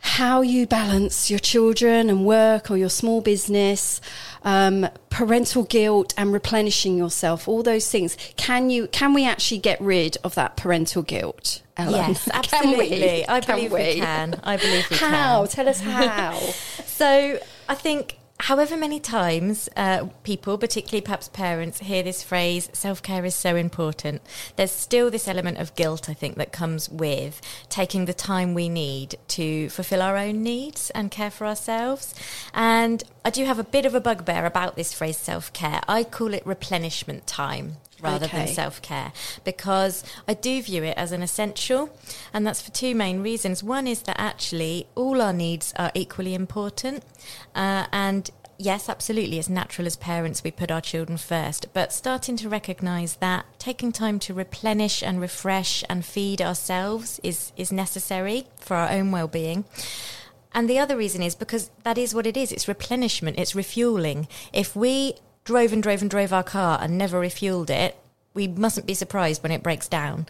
how 0.00 0.40
you 0.40 0.66
balance 0.66 1.30
your 1.30 1.38
children 1.38 2.10
and 2.10 2.26
work 2.26 2.68
or 2.68 2.76
your 2.76 2.88
small 2.88 3.20
business, 3.20 4.00
um, 4.42 4.88
parental 5.10 5.62
guilt 5.62 6.12
and 6.16 6.32
replenishing 6.32 6.98
yourself, 6.98 7.46
all 7.46 7.62
those 7.62 7.88
things. 7.88 8.16
Can 8.36 8.68
you 8.70 8.88
can 8.88 9.14
we 9.14 9.24
actually 9.24 9.58
get 9.58 9.80
rid 9.80 10.16
of 10.24 10.34
that 10.34 10.56
parental 10.56 11.02
guilt? 11.02 11.62
Ellen? 11.76 11.94
Yes, 11.94 12.26
we? 12.26 12.32
absolutely. 12.32 13.28
I 13.28 13.40
Can 13.40 13.54
believe 13.58 13.70
we? 13.70 14.00
can. 14.00 14.40
I 14.42 14.56
believe 14.56 14.90
we 14.90 14.96
how? 14.96 15.06
can. 15.06 15.12
How? 15.12 15.46
Tell 15.46 15.68
us 15.68 15.80
how. 15.80 16.40
So 16.96 17.38
I 17.68 17.74
think 17.74 18.16
however 18.38 18.76
many 18.76 19.00
times 19.00 19.68
uh, 19.76 20.06
people, 20.22 20.58
particularly 20.58 21.00
perhaps 21.00 21.28
parents, 21.28 21.80
hear 21.80 22.02
this 22.02 22.22
phrase, 22.22 22.68
self 22.72 23.02
care 23.02 23.24
is 23.24 23.34
so 23.34 23.56
important, 23.56 24.22
there's 24.56 24.72
still 24.72 25.10
this 25.10 25.28
element 25.28 25.58
of 25.58 25.74
guilt, 25.74 26.08
I 26.08 26.14
think, 26.14 26.36
that 26.36 26.52
comes 26.52 26.88
with 26.88 27.40
taking 27.68 28.04
the 28.04 28.14
time 28.14 28.54
we 28.54 28.68
need 28.68 29.16
to 29.28 29.68
fulfill 29.70 30.02
our 30.02 30.16
own 30.16 30.42
needs 30.42 30.90
and 30.90 31.10
care 31.10 31.30
for 31.30 31.46
ourselves. 31.46 32.14
And 32.52 33.02
I 33.24 33.30
do 33.30 33.44
have 33.44 33.58
a 33.58 33.64
bit 33.64 33.86
of 33.86 33.94
a 33.94 34.00
bugbear 34.00 34.46
about 34.46 34.76
this 34.76 34.92
phrase, 34.92 35.16
self 35.16 35.52
care. 35.52 35.80
I 35.88 36.04
call 36.04 36.34
it 36.34 36.46
replenishment 36.46 37.26
time. 37.26 37.78
Rather 38.00 38.26
than 38.26 38.46
self 38.46 38.82
care, 38.82 39.12
because 39.44 40.04
I 40.28 40.34
do 40.34 40.60
view 40.62 40.82
it 40.84 40.96
as 40.96 41.12
an 41.12 41.22
essential, 41.22 41.90
and 42.32 42.46
that's 42.46 42.60
for 42.60 42.70
two 42.70 42.94
main 42.94 43.22
reasons. 43.22 43.62
One 43.62 43.86
is 43.86 44.02
that 44.02 44.20
actually 44.20 44.86
all 44.94 45.22
our 45.22 45.32
needs 45.32 45.72
are 45.76 45.90
equally 45.94 46.34
important, 46.34 47.02
uh, 47.54 47.86
and 47.92 48.30
yes, 48.58 48.88
absolutely, 48.88 49.38
it's 49.38 49.48
natural 49.48 49.86
as 49.86 49.96
parents 49.96 50.44
we 50.44 50.50
put 50.50 50.70
our 50.70 50.80
children 50.80 51.18
first, 51.18 51.72
but 51.72 51.92
starting 51.92 52.36
to 52.36 52.48
recognise 52.48 53.16
that 53.16 53.46
taking 53.58 53.92
time 53.92 54.18
to 54.20 54.34
replenish 54.34 55.02
and 55.02 55.20
refresh 55.20 55.84
and 55.88 56.04
feed 56.04 56.42
ourselves 56.42 57.20
is 57.22 57.52
is 57.56 57.72
necessary 57.72 58.46
for 58.58 58.76
our 58.76 58.90
own 58.90 59.10
well 59.10 59.28
being. 59.28 59.64
And 60.52 60.70
the 60.70 60.78
other 60.78 60.96
reason 60.96 61.22
is 61.22 61.34
because 61.34 61.70
that 61.82 61.98
is 61.98 62.14
what 62.14 62.26
it 62.26 62.34
is. 62.34 62.50
It's 62.50 62.66
replenishment. 62.66 63.38
It's 63.38 63.54
refueling. 63.54 64.26
If 64.54 64.74
we 64.74 65.16
drove 65.46 65.72
and 65.72 65.82
drove 65.82 66.02
and 66.02 66.10
drove 66.10 66.34
our 66.34 66.42
car 66.42 66.78
and 66.82 66.98
never 66.98 67.18
refueled 67.18 67.70
it, 67.70 67.96
we 68.34 68.46
mustn't 68.46 68.86
be 68.86 68.92
surprised 68.92 69.42
when 69.42 69.52
it 69.52 69.62
breaks 69.62 69.88
down. 69.88 70.26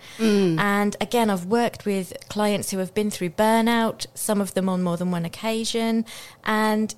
And 0.60 0.94
again, 1.00 1.28
I've 1.28 1.46
worked 1.46 1.84
with 1.84 2.12
clients 2.28 2.70
who 2.70 2.78
have 2.78 2.94
been 2.94 3.10
through 3.10 3.30
burnout, 3.30 4.06
some 4.14 4.40
of 4.40 4.54
them 4.54 4.68
on 4.68 4.84
more 4.84 4.96
than 4.96 5.10
one 5.10 5.24
occasion. 5.24 6.04
And 6.44 6.94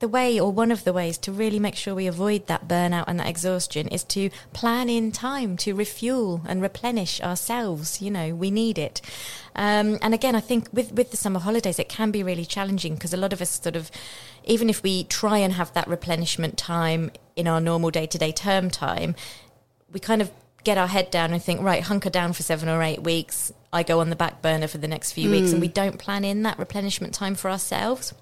the 0.00 0.08
way, 0.08 0.38
or 0.38 0.50
one 0.52 0.72
of 0.72 0.84
the 0.84 0.92
ways, 0.92 1.18
to 1.18 1.32
really 1.32 1.58
make 1.58 1.74
sure 1.74 1.94
we 1.94 2.06
avoid 2.06 2.46
that 2.46 2.68
burnout 2.68 3.04
and 3.06 3.18
that 3.20 3.28
exhaustion 3.28 3.88
is 3.88 4.04
to 4.04 4.30
plan 4.52 4.88
in 4.88 5.12
time 5.12 5.56
to 5.58 5.74
refuel 5.74 6.42
and 6.46 6.62
replenish 6.62 7.20
ourselves. 7.20 8.00
You 8.00 8.10
know, 8.10 8.34
we 8.34 8.50
need 8.50 8.78
it. 8.78 9.00
Um, 9.56 9.98
and 10.02 10.14
again, 10.14 10.36
I 10.36 10.40
think 10.40 10.68
with, 10.72 10.92
with 10.92 11.10
the 11.10 11.16
summer 11.16 11.40
holidays, 11.40 11.78
it 11.78 11.88
can 11.88 12.10
be 12.10 12.22
really 12.22 12.44
challenging 12.44 12.94
because 12.94 13.12
a 13.12 13.16
lot 13.16 13.32
of 13.32 13.42
us 13.42 13.60
sort 13.60 13.76
of, 13.76 13.90
even 14.48 14.68
if 14.68 14.82
we 14.82 15.04
try 15.04 15.38
and 15.38 15.52
have 15.52 15.72
that 15.74 15.86
replenishment 15.86 16.58
time 16.58 17.12
in 17.36 17.46
our 17.46 17.60
normal 17.60 17.90
day 17.90 18.06
to 18.06 18.18
day 18.18 18.32
term 18.32 18.70
time, 18.70 19.14
we 19.92 20.00
kind 20.00 20.20
of 20.20 20.32
get 20.64 20.76
our 20.76 20.88
head 20.88 21.10
down 21.10 21.32
and 21.32 21.42
think, 21.42 21.60
right, 21.62 21.84
hunker 21.84 22.10
down 22.10 22.32
for 22.32 22.42
seven 22.42 22.68
or 22.68 22.82
eight 22.82 23.02
weeks. 23.02 23.52
I 23.72 23.82
go 23.82 24.00
on 24.00 24.10
the 24.10 24.16
back 24.16 24.42
burner 24.42 24.66
for 24.66 24.78
the 24.78 24.88
next 24.88 25.12
few 25.12 25.30
weeks, 25.30 25.52
and 25.52 25.60
we 25.60 25.68
mm. 25.68 25.74
don't 25.74 25.98
plan 25.98 26.24
in 26.24 26.42
that 26.42 26.58
replenishment 26.58 27.14
time 27.14 27.34
for 27.34 27.50
ourselves 27.50 28.12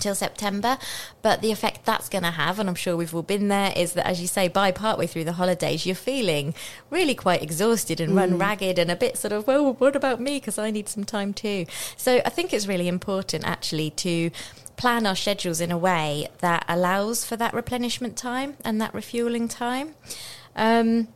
till 0.00 0.14
September. 0.14 0.78
But 1.20 1.42
the 1.42 1.50
effect 1.50 1.84
that's 1.84 2.08
going 2.08 2.24
to 2.24 2.30
have, 2.30 2.58
and 2.58 2.68
I'm 2.68 2.74
sure 2.76 2.96
we've 2.96 3.14
all 3.14 3.22
been 3.22 3.48
there, 3.48 3.72
is 3.76 3.92
that 3.94 4.06
as 4.06 4.20
you 4.20 4.28
say, 4.28 4.48
by 4.48 4.70
partway 4.70 5.06
through 5.06 5.24
the 5.24 5.32
holidays, 5.32 5.84
you're 5.84 5.96
feeling 5.96 6.54
really 6.90 7.14
quite 7.14 7.42
exhausted 7.42 8.00
and 8.00 8.14
run 8.14 8.34
mm. 8.34 8.40
ragged 8.40 8.78
and 8.78 8.90
a 8.90 8.96
bit 8.96 9.18
sort 9.18 9.32
of, 9.32 9.46
well, 9.46 9.74
what 9.74 9.96
about 9.96 10.20
me? 10.20 10.38
Because 10.38 10.58
I 10.58 10.70
need 10.70 10.88
some 10.88 11.04
time 11.04 11.34
too. 11.34 11.66
So 11.96 12.20
I 12.24 12.30
think 12.30 12.52
it's 12.52 12.68
really 12.68 12.88
important 12.88 13.44
actually 13.44 13.90
to 13.90 14.30
plan 14.78 15.06
our 15.06 15.16
schedules 15.16 15.60
in 15.60 15.70
a 15.70 15.76
way 15.76 16.28
that 16.38 16.64
allows 16.68 17.24
for 17.24 17.36
that 17.36 17.52
replenishment 17.52 18.16
time 18.16 18.56
and 18.64 18.80
that 18.80 18.94
refueling 18.94 19.48
time. 19.48 19.94
Um, 20.56 21.08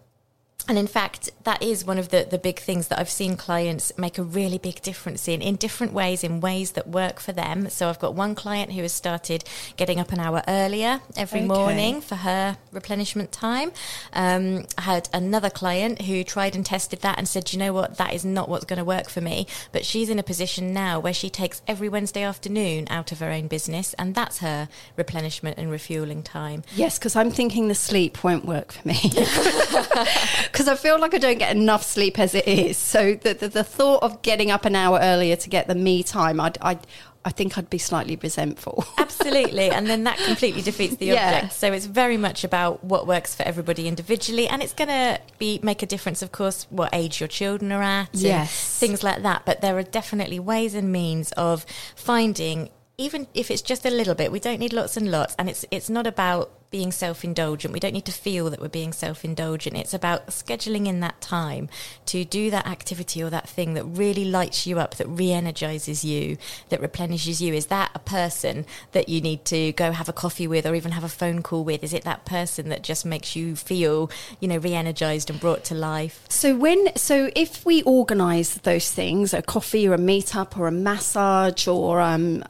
and 0.68 0.78
in 0.78 0.86
fact, 0.86 1.30
that 1.44 1.60
is 1.62 1.84
one 1.84 1.98
of 1.98 2.10
the, 2.10 2.26
the 2.30 2.38
big 2.38 2.60
things 2.60 2.88
that 2.88 2.98
I've 3.00 3.10
seen 3.10 3.36
clients 3.36 3.92
make 3.98 4.16
a 4.16 4.22
really 4.22 4.58
big 4.58 4.80
difference 4.80 5.26
in, 5.26 5.42
in 5.42 5.56
different 5.56 5.92
ways, 5.92 6.22
in 6.22 6.40
ways 6.40 6.72
that 6.72 6.86
work 6.88 7.18
for 7.18 7.32
them. 7.32 7.68
So 7.68 7.88
I've 7.88 7.98
got 7.98 8.14
one 8.14 8.34
client 8.36 8.72
who 8.72 8.82
has 8.82 8.92
started 8.92 9.42
getting 9.76 9.98
up 9.98 10.12
an 10.12 10.20
hour 10.20 10.42
earlier 10.46 11.00
every 11.16 11.40
Okay. 11.40 11.48
morning 11.48 12.00
for 12.00 12.14
her 12.14 12.58
replenishment 12.70 13.32
time. 13.32 13.72
Um, 14.12 14.66
I 14.78 14.82
had 14.82 15.08
another 15.12 15.50
client 15.50 16.02
who 16.02 16.22
tried 16.22 16.54
and 16.54 16.64
tested 16.64 17.00
that 17.00 17.18
and 17.18 17.26
said, 17.26 17.52
you 17.52 17.58
know 17.58 17.72
what, 17.72 17.96
that 17.98 18.14
is 18.14 18.24
not 18.24 18.48
what's 18.48 18.64
going 18.64 18.78
to 18.78 18.84
work 18.84 19.08
for 19.08 19.20
me. 19.20 19.48
But 19.72 19.84
she's 19.84 20.08
in 20.08 20.18
a 20.20 20.22
position 20.22 20.72
now 20.72 21.00
where 21.00 21.14
she 21.14 21.28
takes 21.28 21.60
every 21.66 21.88
Wednesday 21.88 22.22
afternoon 22.22 22.86
out 22.88 23.10
of 23.10 23.18
her 23.18 23.30
own 23.30 23.48
business, 23.48 23.94
and 23.94 24.14
that's 24.14 24.38
her 24.38 24.68
replenishment 24.96 25.58
and 25.58 25.70
refueling 25.72 26.22
time. 26.22 26.62
Yes, 26.76 26.98
because 26.98 27.16
I'm 27.16 27.32
thinking 27.32 27.66
the 27.66 27.74
sleep 27.74 28.22
won't 28.22 28.44
work 28.44 28.72
for 28.72 28.86
me. 28.86 29.00
Because 30.52 30.68
I 30.68 30.76
feel 30.76 31.00
like 31.00 31.14
I 31.14 31.18
don't 31.18 31.38
get 31.38 31.56
enough 31.56 31.82
sleep 31.82 32.18
as 32.18 32.34
it 32.34 32.46
is. 32.46 32.76
So 32.76 33.14
the, 33.14 33.34
the, 33.34 33.48
the 33.48 33.64
thought 33.64 34.02
of 34.02 34.22
getting 34.22 34.50
up 34.50 34.64
an 34.64 34.76
hour 34.76 34.98
earlier 35.00 35.34
to 35.36 35.48
get 35.48 35.66
the 35.66 35.74
me 35.74 36.02
time, 36.02 36.38
I'd, 36.40 36.58
I'd, 36.60 36.86
I 37.24 37.30
think 37.30 37.56
I'd 37.56 37.70
be 37.70 37.78
slightly 37.78 38.16
resentful. 38.16 38.84
Absolutely, 38.98 39.70
and 39.70 39.88
then 39.88 40.04
that 40.04 40.18
completely 40.18 40.60
defeats 40.60 40.96
the 40.96 41.06
Yeah. 41.06 41.36
object. 41.36 41.52
So 41.54 41.72
it's 41.72 41.86
very 41.86 42.16
much 42.16 42.42
about 42.44 42.82
what 42.84 43.06
works 43.06 43.34
for 43.34 43.44
everybody 43.44 43.86
individually, 43.88 44.46
and 44.48 44.60
it's 44.62 44.72
going 44.74 44.88
to 44.88 45.20
be 45.38 45.60
make 45.62 45.82
a 45.82 45.86
difference, 45.86 46.20
of 46.20 46.32
course, 46.32 46.66
what 46.68 46.90
age 46.92 47.20
your 47.20 47.28
children 47.28 47.70
are 47.72 47.82
at, 47.82 48.12
and 48.12 48.22
Yes. 48.22 48.78
things 48.78 49.02
like 49.02 49.22
that. 49.22 49.46
But 49.46 49.60
there 49.60 49.78
are 49.78 49.82
definitely 49.84 50.40
ways 50.40 50.74
and 50.74 50.90
means 50.92 51.30
of 51.32 51.64
finding, 51.96 52.70
even 52.98 53.26
if 53.34 53.50
it's 53.50 53.62
just 53.62 53.86
a 53.86 53.90
little 53.90 54.14
bit. 54.14 54.32
We 54.32 54.40
don't 54.40 54.58
need 54.58 54.72
lots 54.72 54.96
and 54.96 55.10
lots, 55.10 55.34
and 55.38 55.48
it's 55.48 55.64
it's 55.70 55.88
not 55.88 56.06
about 56.06 56.50
being 56.72 56.90
self-indulgent. 56.90 57.72
We 57.72 57.78
don't 57.78 57.92
need 57.92 58.06
to 58.06 58.12
feel 58.12 58.50
that 58.50 58.60
we're 58.60 58.68
being 58.68 58.92
self-indulgent. 58.92 59.76
It's 59.76 59.94
about 59.94 60.26
scheduling 60.28 60.88
in 60.88 60.98
that 61.00 61.20
time 61.20 61.68
to 62.06 62.24
do 62.24 62.50
that 62.50 62.66
activity 62.66 63.22
or 63.22 63.30
that 63.30 63.48
thing 63.48 63.74
that 63.74 63.84
really 63.84 64.24
lights 64.24 64.66
you 64.66 64.80
up, 64.80 64.96
that 64.96 65.06
re-energizes 65.06 66.04
you, 66.04 66.38
that 66.70 66.80
replenishes 66.80 67.40
you. 67.40 67.54
Is 67.54 67.66
that 67.66 67.92
a 67.94 68.00
person 68.00 68.64
that 68.92 69.08
you 69.08 69.20
need 69.20 69.44
to 69.44 69.72
go 69.72 69.92
have 69.92 70.08
a 70.08 70.12
coffee 70.12 70.48
with 70.48 70.66
or 70.66 70.74
even 70.74 70.92
have 70.92 71.04
a 71.04 71.08
phone 71.08 71.42
call 71.42 71.62
with? 71.62 71.84
Is 71.84 71.92
it 71.92 72.02
that 72.04 72.24
person 72.24 72.70
that 72.70 72.82
just 72.82 73.04
makes 73.04 73.36
you 73.36 73.54
feel, 73.54 74.10
you 74.40 74.48
know, 74.48 74.56
re-energized 74.56 75.30
and 75.30 75.38
brought 75.38 75.62
to 75.64 75.74
life? 75.74 76.24
So 76.28 76.56
when 76.56 76.96
so 76.96 77.30
if 77.36 77.64
we 77.66 77.82
organise 77.82 78.54
those 78.54 78.90
things, 78.90 79.34
a 79.34 79.42
coffee 79.42 79.86
or 79.86 79.94
a 79.94 79.98
meetup 79.98 80.58
or 80.58 80.66
a 80.66 80.72
massage 80.72 81.68
or 81.68 82.00
um, 82.00 82.42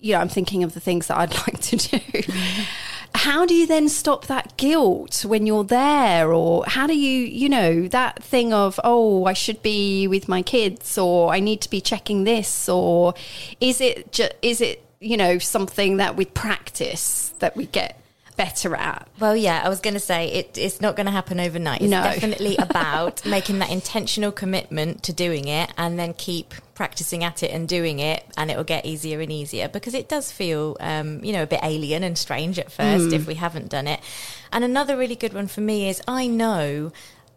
you 0.00 0.12
know, 0.12 0.20
I'm 0.20 0.28
thinking 0.28 0.62
of 0.62 0.74
the 0.74 0.80
things 0.80 1.08
that 1.08 1.16
I'd 1.16 1.34
like 1.48 1.60
to 1.60 1.76
do. 1.76 2.32
How 3.16 3.46
do 3.46 3.54
you 3.54 3.66
then 3.66 3.88
stop 3.88 4.26
that 4.26 4.56
guilt 4.56 5.24
when 5.24 5.46
you're 5.46 5.64
there, 5.64 6.32
or 6.32 6.64
how 6.66 6.86
do 6.86 6.96
you, 6.96 7.24
you 7.24 7.48
know, 7.48 7.88
that 7.88 8.22
thing 8.22 8.52
of 8.52 8.78
oh, 8.84 9.24
I 9.24 9.32
should 9.32 9.62
be 9.62 10.06
with 10.06 10.28
my 10.28 10.42
kids, 10.42 10.98
or 10.98 11.32
I 11.32 11.40
need 11.40 11.60
to 11.62 11.70
be 11.70 11.80
checking 11.80 12.24
this, 12.24 12.68
or 12.68 13.14
is 13.60 13.80
it 13.80 14.12
ju- 14.12 14.36
is 14.42 14.60
it 14.60 14.82
you 15.00 15.16
know 15.16 15.38
something 15.38 15.96
that 15.98 16.16
with 16.16 16.34
practice 16.34 17.34
that 17.38 17.56
we 17.56 17.66
get 17.66 18.00
better 18.36 18.74
at? 18.76 19.08
Well, 19.18 19.36
yeah, 19.36 19.62
I 19.64 19.68
was 19.68 19.80
going 19.80 19.94
to 19.94 20.00
say 20.00 20.28
it, 20.32 20.56
it's 20.58 20.80
not 20.80 20.96
going 20.96 21.06
to 21.06 21.12
happen 21.12 21.40
overnight. 21.40 21.80
It's 21.82 21.90
No. 21.90 22.02
definitely 22.02 22.56
about 22.58 23.24
making 23.26 23.58
that 23.60 23.70
intentional 23.70 24.32
commitment 24.32 25.02
to 25.04 25.12
doing 25.12 25.48
it 25.48 25.72
and 25.76 25.98
then 25.98 26.14
keep 26.14 26.54
practicing 26.74 27.24
at 27.24 27.42
it 27.42 27.50
and 27.50 27.66
doing 27.66 27.98
it, 28.00 28.22
and 28.36 28.50
it 28.50 28.56
will 28.56 28.64
get 28.64 28.84
easier 28.84 29.20
and 29.20 29.32
easier 29.32 29.66
because 29.68 29.94
it 29.94 30.08
does 30.10 30.30
feel, 30.30 30.76
um, 30.80 31.24
you 31.24 31.32
know, 31.32 31.42
a 31.42 31.46
bit 31.46 31.60
alien 31.62 32.02
and 32.04 32.18
strange 32.18 32.58
at 32.58 32.70
first 32.70 33.12
if 33.14 33.26
we 33.26 33.34
haven't 33.34 33.70
done 33.70 33.86
it. 33.86 33.98
And 34.52 34.62
another 34.62 34.96
really 34.96 35.16
good 35.16 35.32
one 35.32 35.46
for 35.46 35.62
me 35.62 35.88
is 35.88 36.02
I 36.06 36.26
know 36.26 36.92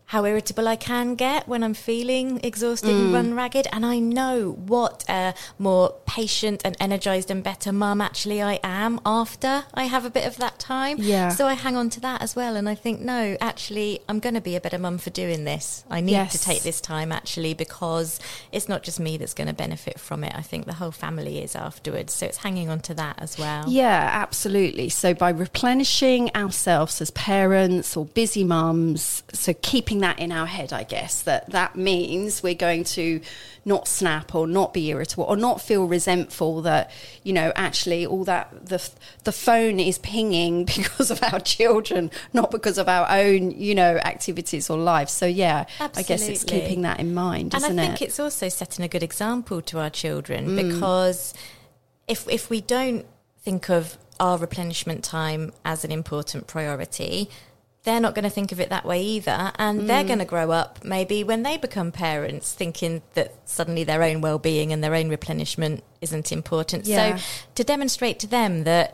how 0.10 0.26
irritable 0.26 0.68
I 0.68 0.76
can 0.76 1.14
get 1.14 1.48
when 1.48 1.62
I'm 1.62 1.76
feeling 1.76 2.40
exhausted 2.44 2.90
and 2.90 3.12
mm. 3.12 3.14
run 3.14 3.36
ragged. 3.36 3.68
And 3.72 3.86
I 3.86 4.00
know 4.00 4.54
what 4.54 5.06
a 5.08 5.36
more 5.60 5.94
patient 6.08 6.64
and 6.66 6.76
energized 6.80 7.30
and 7.30 7.44
better 7.44 7.72
mum 7.72 8.02
actually 8.02 8.42
I 8.42 8.60
am 8.64 9.00
after 9.06 9.66
I 9.72 9.84
have 9.84 10.06
a 10.06 10.10
bit 10.10 10.26
of 10.26 10.38
that 10.38 10.58
time. 10.58 10.98
Yeah. 11.00 11.30
So 11.30 11.46
I 11.46 11.54
hang 11.54 11.78
on 11.78 11.92
to 11.92 12.00
that 12.00 12.24
as 12.24 12.36
well. 12.36 12.56
And 12.56 12.68
I 12.68 12.74
think, 12.74 13.02
no, 13.02 13.38
actually, 13.40 14.00
I'm 14.10 14.20
going 14.20 14.34
to 14.34 14.42
be 14.42 14.56
a 14.56 14.62
better 14.62 14.80
mum 14.80 14.98
for 14.98 15.12
doing 15.12 15.44
this. 15.44 15.84
I 15.92 16.02
need 16.02 16.14
Yes. 16.14 16.32
to 16.32 16.40
take 16.40 16.64
this 16.64 16.82
time 16.82 17.12
actually 17.12 17.54
because 17.54 18.20
it's 18.52 18.68
not 18.68 18.82
just 18.82 19.00
me 19.00 19.18
that's 19.18 19.36
going 19.36 19.48
to 19.48 19.54
benefit 19.54 20.00
from 20.00 20.24
it. 20.24 20.34
I 20.36 20.42
think 20.42 20.66
the 20.66 20.74
whole 20.74 20.92
family 20.92 21.38
is 21.44 21.56
afterwards. 21.56 22.16
So 22.16 22.26
it's 22.26 22.38
hanging 22.38 22.70
on 22.70 22.80
to 22.80 22.96
that 22.96 23.20
as 23.20 23.38
well. 23.38 23.66
Yeah, 23.68 24.10
absolutely. 24.12 24.90
So 24.90 25.14
by 25.14 25.30
replenishing 25.30 26.32
ourselves 26.34 27.00
as 27.00 27.12
parents 27.12 27.96
or 27.96 28.06
busy 28.06 28.44
mums, 28.44 29.22
so 29.34 29.54
keeping 29.62 29.99
that 30.00 30.20
in 30.20 30.32
our 30.32 30.46
head, 30.46 30.74
I 30.74 30.84
guess 30.84 31.22
that 31.24 31.50
that 31.52 31.76
means 31.76 32.44
we're 32.44 32.54
going 32.54 32.84
to 32.86 33.22
not 33.66 33.88
snap 33.88 34.34
or 34.34 34.48
not 34.48 34.74
be 34.74 34.90
irritable 34.90 35.26
or 35.26 35.38
not 35.38 35.62
feel 35.62 35.86
resentful 35.86 36.62
that 36.64 36.90
you 37.24 37.34
know 37.34 37.52
actually 37.56 38.06
all 38.06 38.24
that 38.24 38.68
the 38.68 38.90
the 39.26 39.32
phone 39.32 39.80
is 39.80 39.98
pinging 40.00 40.66
because 40.76 41.12
of 41.12 41.22
our 41.24 41.40
children, 41.40 42.12
not 42.34 42.52
because 42.52 42.78
of 42.78 42.90
our 42.90 43.08
own 43.10 43.52
you 43.52 43.76
know 43.76 43.98
activities 43.98 44.70
or 44.70 44.78
lives. 44.78 45.12
So 45.12 45.26
yeah, 45.26 45.66
I 45.80 46.04
guess 46.04 46.28
it's 46.28 46.44
keeping 46.44 46.82
that 46.82 47.00
in 47.00 47.14
mind, 47.14 47.54
and 47.54 47.64
I 47.64 47.68
isn't 47.68 47.78
think 47.78 48.02
it? 48.02 48.06
it's 48.06 48.20
also 48.20 48.50
setting 48.50 48.84
a 48.84 48.88
good 48.88 49.04
example 49.04 49.62
to 49.64 49.80
our 49.80 49.90
children 49.90 50.50
mm. 50.50 50.72
because 50.72 51.34
if 52.08 52.28
if 52.28 52.50
we 52.50 52.62
don't 52.62 53.06
think 53.42 53.70
of 53.70 53.98
our 54.20 54.38
replenishment 54.38 55.04
time 55.04 55.54
as 55.64 55.86
an 55.86 55.92
important 55.92 56.48
priority, 56.48 57.30
they're 57.90 58.00
not 58.00 58.14
going 58.14 58.24
to 58.24 58.30
think 58.30 58.52
of 58.52 58.60
it 58.60 58.70
that 58.70 58.86
way 58.86 59.02
either, 59.02 59.52
and 59.56 59.90
they're 59.90 60.04
mm. 60.04 60.08
going 60.08 60.20
to 60.20 60.26
grow 60.26 60.52
up 60.52 60.84
maybe 60.84 61.24
when 61.24 61.42
they 61.42 61.58
become 61.58 61.92
parents 61.92 62.54
thinking 62.54 63.02
that 63.16 63.34
suddenly 63.46 63.84
their 63.84 64.04
own 64.04 64.22
well-being 64.22 64.72
and 64.72 64.84
their 64.84 64.94
own 64.94 65.10
replenishment 65.10 65.84
isn't 66.00 66.32
important. 66.32 66.86
Yeah. 66.86 67.18
So 67.18 67.24
to 67.56 67.64
demonstrate 67.64 68.20
to 68.20 68.28
them 68.28 68.64
that 68.66 68.94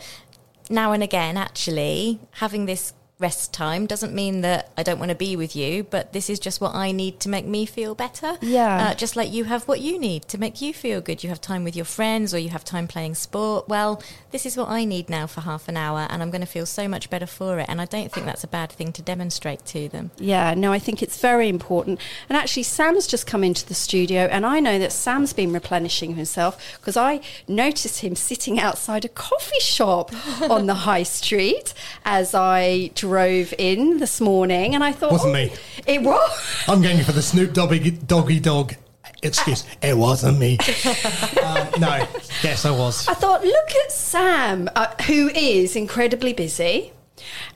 now 0.69 0.93
and 0.93 1.03
again, 1.03 1.35
actually, 1.35 2.21
having 2.31 2.67
this 2.67 2.93
rest 3.17 3.53
time 3.53 3.85
doesn't 3.85 4.13
mean 4.13 4.41
that 4.41 4.71
I 4.77 4.83
don't 4.83 4.99
want 4.99 5.09
to 5.09 5.15
be 5.15 5.37
with 5.37 5.55
you, 5.55 5.83
but 5.83 6.11
this 6.11 6.29
is 6.29 6.37
just 6.37 6.59
what 6.59 6.75
I 6.75 6.91
need 6.91 7.19
to 7.21 7.29
make 7.29 7.45
me 7.45 7.65
feel 7.65 7.95
better. 7.95 8.37
Yeah. 8.41 8.87
Uh, 8.87 8.93
just 8.93 9.15
like 9.15 9.31
you 9.31 9.45
have 9.45 9.67
what 9.69 9.79
you 9.79 9.97
need 9.97 10.27
to 10.27 10.37
make 10.37 10.61
you 10.61 10.73
feel 10.73 10.99
good. 10.99 11.23
You 11.23 11.29
have 11.29 11.39
time 11.39 11.63
with 11.63 11.75
your 11.77 11.85
friends 11.85 12.33
or 12.33 12.39
you 12.39 12.49
have 12.49 12.65
time 12.65 12.87
playing 12.87 13.15
sport. 13.15 13.69
Well, 13.69 14.03
this 14.31 14.45
is 14.45 14.57
what 14.57 14.67
I 14.67 14.83
need 14.83 15.09
now 15.09 15.27
for 15.27 15.41
half 15.41 15.69
an 15.69 15.77
hour, 15.77 16.07
and 16.09 16.21
I'm 16.21 16.29
going 16.29 16.41
to 16.41 16.47
feel 16.47 16.65
so 16.65 16.89
much 16.89 17.09
better 17.09 17.25
for 17.25 17.59
it. 17.59 17.67
And 17.69 17.79
I 17.79 17.85
don't 17.85 18.11
think 18.11 18.25
that's 18.25 18.43
a 18.43 18.47
bad 18.47 18.69
thing 18.69 18.91
to 18.93 19.01
demonstrate 19.01 19.65
to 19.67 19.87
them. 19.87 20.11
Yeah, 20.17 20.53
no, 20.53 20.73
I 20.73 20.79
think 20.79 21.01
it's 21.01 21.19
very 21.19 21.47
important. 21.47 22.01
And 22.27 22.37
actually, 22.37 22.63
Sam's 22.63 23.07
just 23.07 23.25
come 23.25 23.45
into 23.45 23.65
the 23.65 23.73
studio, 23.73 24.23
and 24.23 24.45
I 24.45 24.59
know 24.59 24.77
that 24.77 24.91
Sam's 24.91 25.31
been 25.31 25.53
replenishing 25.53 26.15
himself 26.15 26.77
because 26.79 26.97
I 26.97 27.21
noticed 27.47 28.01
him 28.01 28.15
sitting 28.15 28.59
outside 28.59 29.05
a 29.05 29.09
coffee 29.09 29.61
shop 29.61 30.11
on 30.49 30.65
the 30.65 30.73
high 30.73 31.03
street 31.03 31.73
as 32.03 32.35
I 32.35 32.91
drove 33.05 33.53
in 33.59 33.97
this 33.99 34.19
morning. 34.19 34.73
And 34.73 34.83
I 34.83 34.91
thought, 34.91 35.11
Wasn't 35.11 35.29
oh, 35.29 35.33
me. 35.33 35.53
It 35.85 36.01
was. 36.01 36.63
I'm 36.67 36.81
going 36.81 37.03
for 37.03 37.11
the 37.11 37.21
Snoop 37.21 37.53
Doggy 37.53 37.91
Doggy 37.91 38.39
Dog. 38.39 38.73
Excuse, 39.21 39.63
it 39.81 39.95
wasn't 39.95 40.39
me. 40.39 40.57
um, 41.43 41.67
no, 41.79 42.07
yes, 42.41 42.65
I 42.65 42.71
was. 42.71 43.07
I 43.07 43.13
thought, 43.13 43.43
look 43.43 43.71
at 43.83 43.91
Sam, 43.91 44.69
uh, 44.75 44.87
who 45.03 45.29
is 45.29 45.75
incredibly 45.75 46.33
busy. 46.33 46.93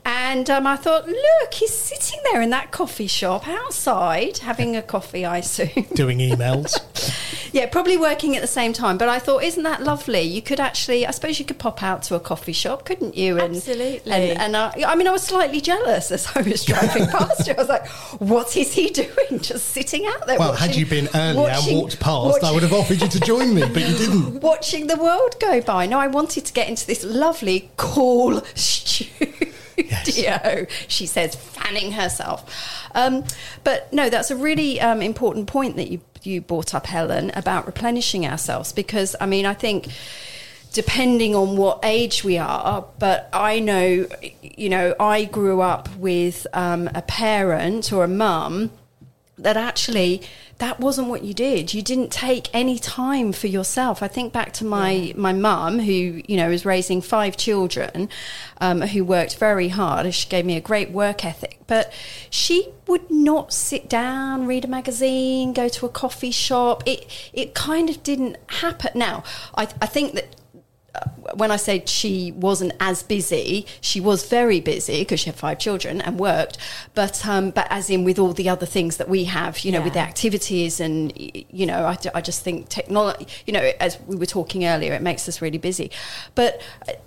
And 0.06 0.50
um, 0.50 0.66
I 0.66 0.76
thought, 0.76 1.08
look, 1.08 1.54
he's 1.54 1.74
sitting 1.74 2.20
there 2.32 2.42
in 2.42 2.50
that 2.52 2.72
coffee 2.72 3.08
shop 3.08 3.48
outside 3.48 4.40
having 4.40 4.76
a 4.76 4.82
coffee, 4.82 5.26
I 5.26 5.38
assume. 5.40 5.86
Doing 5.96 6.20
emails. 6.20 6.78
Yeah, 7.52 7.66
probably 7.66 7.98
working 7.98 8.36
at 8.36 8.42
the 8.42 8.48
same 8.48 8.74
time. 8.74 9.00
But 9.00 9.10
I 9.10 9.18
thought, 9.18 9.44
isn't 9.44 9.64
that 9.64 9.82
lovely? 9.82 10.22
You 10.22 10.40
could 10.40 10.60
actually, 10.60 11.08
I 11.08 11.10
suppose, 11.12 11.40
you 11.40 11.46
could 11.46 11.58
pop 11.58 11.82
out 11.82 12.04
to 12.04 12.14
a 12.16 12.20
coffee 12.20 12.54
shop, 12.54 12.86
couldn't 12.86 13.18
you? 13.18 13.40
And, 13.40 13.56
Absolutely. 13.56 14.12
And, 14.12 14.40
and 14.40 14.56
I, 14.56 14.72
I 14.86 14.96
mean, 14.96 15.08
I 15.08 15.12
was 15.12 15.24
slightly 15.24 15.60
jealous 15.60 16.12
as 16.12 16.28
I 16.36 16.42
was 16.42 16.64
driving 16.64 17.08
past 17.12 17.48
you. 17.48 17.54
I 17.54 17.58
was 17.58 17.68
like, 17.68 17.88
what 18.22 18.56
is 18.56 18.74
he 18.74 18.90
doing? 18.90 19.40
Just 19.42 19.70
sitting 19.70 20.06
out 20.06 20.28
there. 20.28 20.38
Well, 20.38 20.54
had 20.54 20.76
you 20.76 20.86
been 20.86 21.10
earlier 21.16 21.42
watching- 21.42 21.74
and 21.74 21.82
walked 21.82 22.00
past, 22.00 22.44
I 22.44 22.52
would 22.52 22.62
have 22.62 22.74
offered 22.74 23.02
you 23.02 23.08
to 23.08 23.20
join 23.22 23.56
me, 23.56 23.62
but 23.62 23.82
you 23.82 23.98
didn't. 23.98 24.42
watching 24.42 24.86
the 24.86 24.98
world 24.98 25.36
go 25.40 25.60
by. 25.60 25.88
No, 25.88 25.98
I 26.00 26.06
wanted 26.06 26.46
to 26.46 26.54
get 26.54 26.70
into 26.70 26.86
this 26.86 27.04
lovely, 27.04 27.72
cool 27.78 28.44
studio. 29.88 30.66
She 30.88 31.06
says, 31.06 31.36
fanning 31.36 31.92
herself. 31.92 32.52
Um, 32.96 33.24
but 33.64 33.92
no, 33.94 34.10
that's 34.10 34.32
a 34.32 34.36
really 34.36 34.82
um, 34.82 35.02
important 35.02 35.48
point 35.48 35.76
that 35.76 35.90
you 35.90 36.02
you 36.24 36.42
brought 36.42 36.74
up, 36.76 36.86
Helen, 36.86 37.32
about 37.34 37.66
replenishing 37.66 38.26
ourselves. 38.26 38.74
Because 38.74 39.16
I 39.22 39.26
mean, 39.26 39.46
I 39.46 39.54
think 39.54 39.88
depending 40.74 41.36
on 41.36 41.58
what 41.58 41.80
age 41.84 42.24
we 42.24 42.38
are, 42.38 42.86
but 43.00 43.30
I 43.34 43.60
know, 43.60 44.08
you 44.42 44.70
know, 44.70 44.96
I 45.00 45.26
grew 45.26 45.62
up 45.62 45.94
with 45.96 46.46
um, 46.54 46.90
a 46.94 47.02
parent 47.02 47.92
or 47.92 48.04
a 48.04 48.08
mum 48.08 48.72
that 49.44 49.58
actually 49.58 50.22
that 50.60 50.78
wasn't 50.80 51.08
what 51.08 51.24
you 51.24 51.34
did. 51.34 51.74
You 51.74 51.82
didn't 51.82 52.12
take 52.12 52.50
any 52.54 52.78
time 52.78 53.32
for 53.32 53.48
yourself. 53.48 54.04
I 54.04 54.10
think 54.10 54.34
back 54.34 54.52
to 54.54 54.66
my 54.66 55.14
my 55.16 55.32
mum, 55.32 55.80
who 55.80 56.22
you 56.28 56.38
know 56.38 56.50
was 56.50 56.66
raising 56.66 57.02
five 57.02 57.38
children, 57.38 58.10
um, 58.60 58.82
who 58.82 59.04
worked 59.04 59.38
very 59.38 59.70
hard. 59.70 60.14
She 60.14 60.28
gave 60.28 60.46
me 60.46 60.58
a 60.58 60.62
great 60.62 60.92
work 60.92 61.24
ethic, 61.26 61.60
but 61.66 61.94
she 62.30 62.70
would 62.88 63.10
not 63.10 63.54
sit 63.54 63.88
down, 63.88 64.48
read 64.48 64.66
a 64.66 64.68
magazine, 64.68 65.54
go 65.54 65.70
to 65.70 65.86
a 65.86 65.90
coffee 65.90 66.32
shop. 66.32 66.84
It 66.86 67.08
it 67.34 67.54
kind 67.54 67.90
of 67.90 68.04
didn't 68.04 68.36
happen. 68.48 68.92
Now, 68.96 69.24
I 69.56 69.64
I 69.82 69.86
think 69.86 70.14
that 70.16 70.36
when 71.34 71.52
I 71.52 71.58
said 71.58 71.88
she 71.90 72.32
wasn't 72.32 72.74
as 72.80 73.04
busy, 73.04 73.66
she 73.82 74.00
was 74.00 74.28
very 74.28 74.60
busy 74.60 75.02
because 75.02 75.20
she 75.20 75.28
had 75.28 75.36
five 75.36 75.60
children 75.60 76.02
and 76.02 76.20
worked. 76.20 76.58
But 76.96 77.26
um, 77.28 77.52
but 77.52 77.68
as 77.70 77.90
in 77.90 78.04
with 78.04 78.18
all 78.20 78.34
the 78.34 78.50
other 78.50 78.66
things 78.66 78.98
that 78.98 79.08
we 79.10 79.26
have, 79.26 79.60
you 79.60 79.72
know, 79.72 79.82
with 79.82 79.94
the 79.94 80.00
activities 80.00 80.80
and 80.80 81.14
you 81.18 81.66
know, 81.66 81.86
I 82.14 82.22
just 82.22 82.44
think 82.44 82.70
technology. 82.70 83.28
You 83.46 83.54
know, 83.54 83.72
as 83.80 84.00
we 84.08 84.16
were 84.16 84.26
talking 84.26 84.66
earlier, 84.66 84.94
it 84.94 85.02
makes 85.02 85.28
us 85.30 85.42
really 85.42 85.58
busy. 85.58 85.92
But 86.36 86.62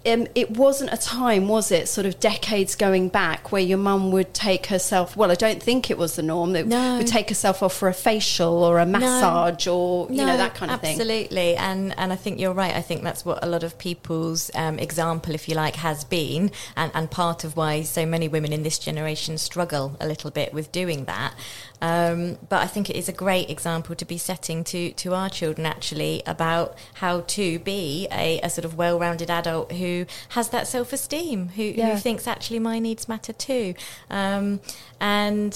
um, 0.07 0.27
it 0.35 0.57
wasn't 0.57 0.93
a 0.93 0.97
time, 0.97 1.49
was 1.49 1.73
it? 1.73 1.89
Sort 1.89 2.07
of 2.07 2.21
decades 2.21 2.75
going 2.77 3.09
back 3.09 3.53
where 3.53 3.63
your 3.63 3.79
mum 3.79 4.13
would 4.13 4.35
take 4.35 4.67
herself. 4.67 5.17
Well, 5.17 5.31
I 5.31 5.35
don't 5.35 5.63
think 5.63 5.91
it 5.91 5.99
was 5.99 6.17
the 6.17 6.23
norm. 6.23 6.53
That 6.53 6.67
No. 6.67 6.99
would 6.99 7.07
take 7.07 7.29
herself 7.29 7.63
off 7.63 7.75
for 7.75 7.89
a 7.89 7.95
facial 7.95 8.63
or 8.63 8.79
a 8.79 8.87
massage 8.87 9.67
or 9.67 10.07
you 10.11 10.25
know 10.25 10.37
that 10.37 10.55
kind 10.55 10.71
of 10.71 10.81
thing. 10.81 10.93
Absolutely, 11.01 11.57
and 11.57 11.95
and 11.99 12.13
I 12.13 12.17
think 12.17 12.41
you're 12.41 12.53
right. 12.53 12.75
I 12.75 12.83
think 12.83 13.03
that's 13.03 13.25
what 13.25 13.43
a 13.43 13.47
lot 13.47 13.63
of 13.63 13.79
people's 13.87 14.51
um, 14.55 14.79
example, 14.79 15.35
if 15.35 15.49
you 15.49 15.55
like, 15.65 15.77
has 15.77 16.05
been, 16.05 16.51
and 16.77 16.91
and 16.95 17.11
part 17.11 17.45
of 17.45 17.51
why 17.57 17.83
so 17.83 18.03
many 18.07 18.29
women 18.29 18.53
in 18.53 18.63
this 18.63 18.79
generation 18.79 19.37
struggle 19.39 19.87
a 20.01 20.07
little 20.07 20.31
bit 20.31 20.55
with 20.55 20.71
doing 20.73 21.05
that. 21.07 21.33
Um, 21.81 22.39
but 22.49 22.61
I 22.63 22.69
think 22.69 22.89
it 22.91 22.97
is 23.03 23.09
a 23.09 23.13
great 23.25 23.51
example 23.51 23.95
to 23.97 24.05
be 24.05 24.19
setting 24.19 24.63
to 24.73 24.81
to 25.03 25.09
our 25.15 25.29
children 25.39 25.67
actually 25.67 26.23
about 26.35 26.69
how 26.95 27.15
to 27.37 27.59
be 27.59 28.07
a, 28.13 28.41
a 28.43 28.49
sort 28.57 28.65
of 28.65 28.73
well-rounded 28.77 29.31
adult 29.31 29.73
who 29.73 30.07
has 30.37 30.47
that 30.51 30.69
self-esteem, 30.69 31.49
who, 31.57 31.63
Yeah. 31.65 31.91
who 31.91 31.97
thinks 32.07 32.27
actually 32.27 32.61
my 32.61 32.79
needs 32.79 33.09
matter 33.09 33.33
too, 33.33 33.75
um, 34.11 34.61
and 35.01 35.53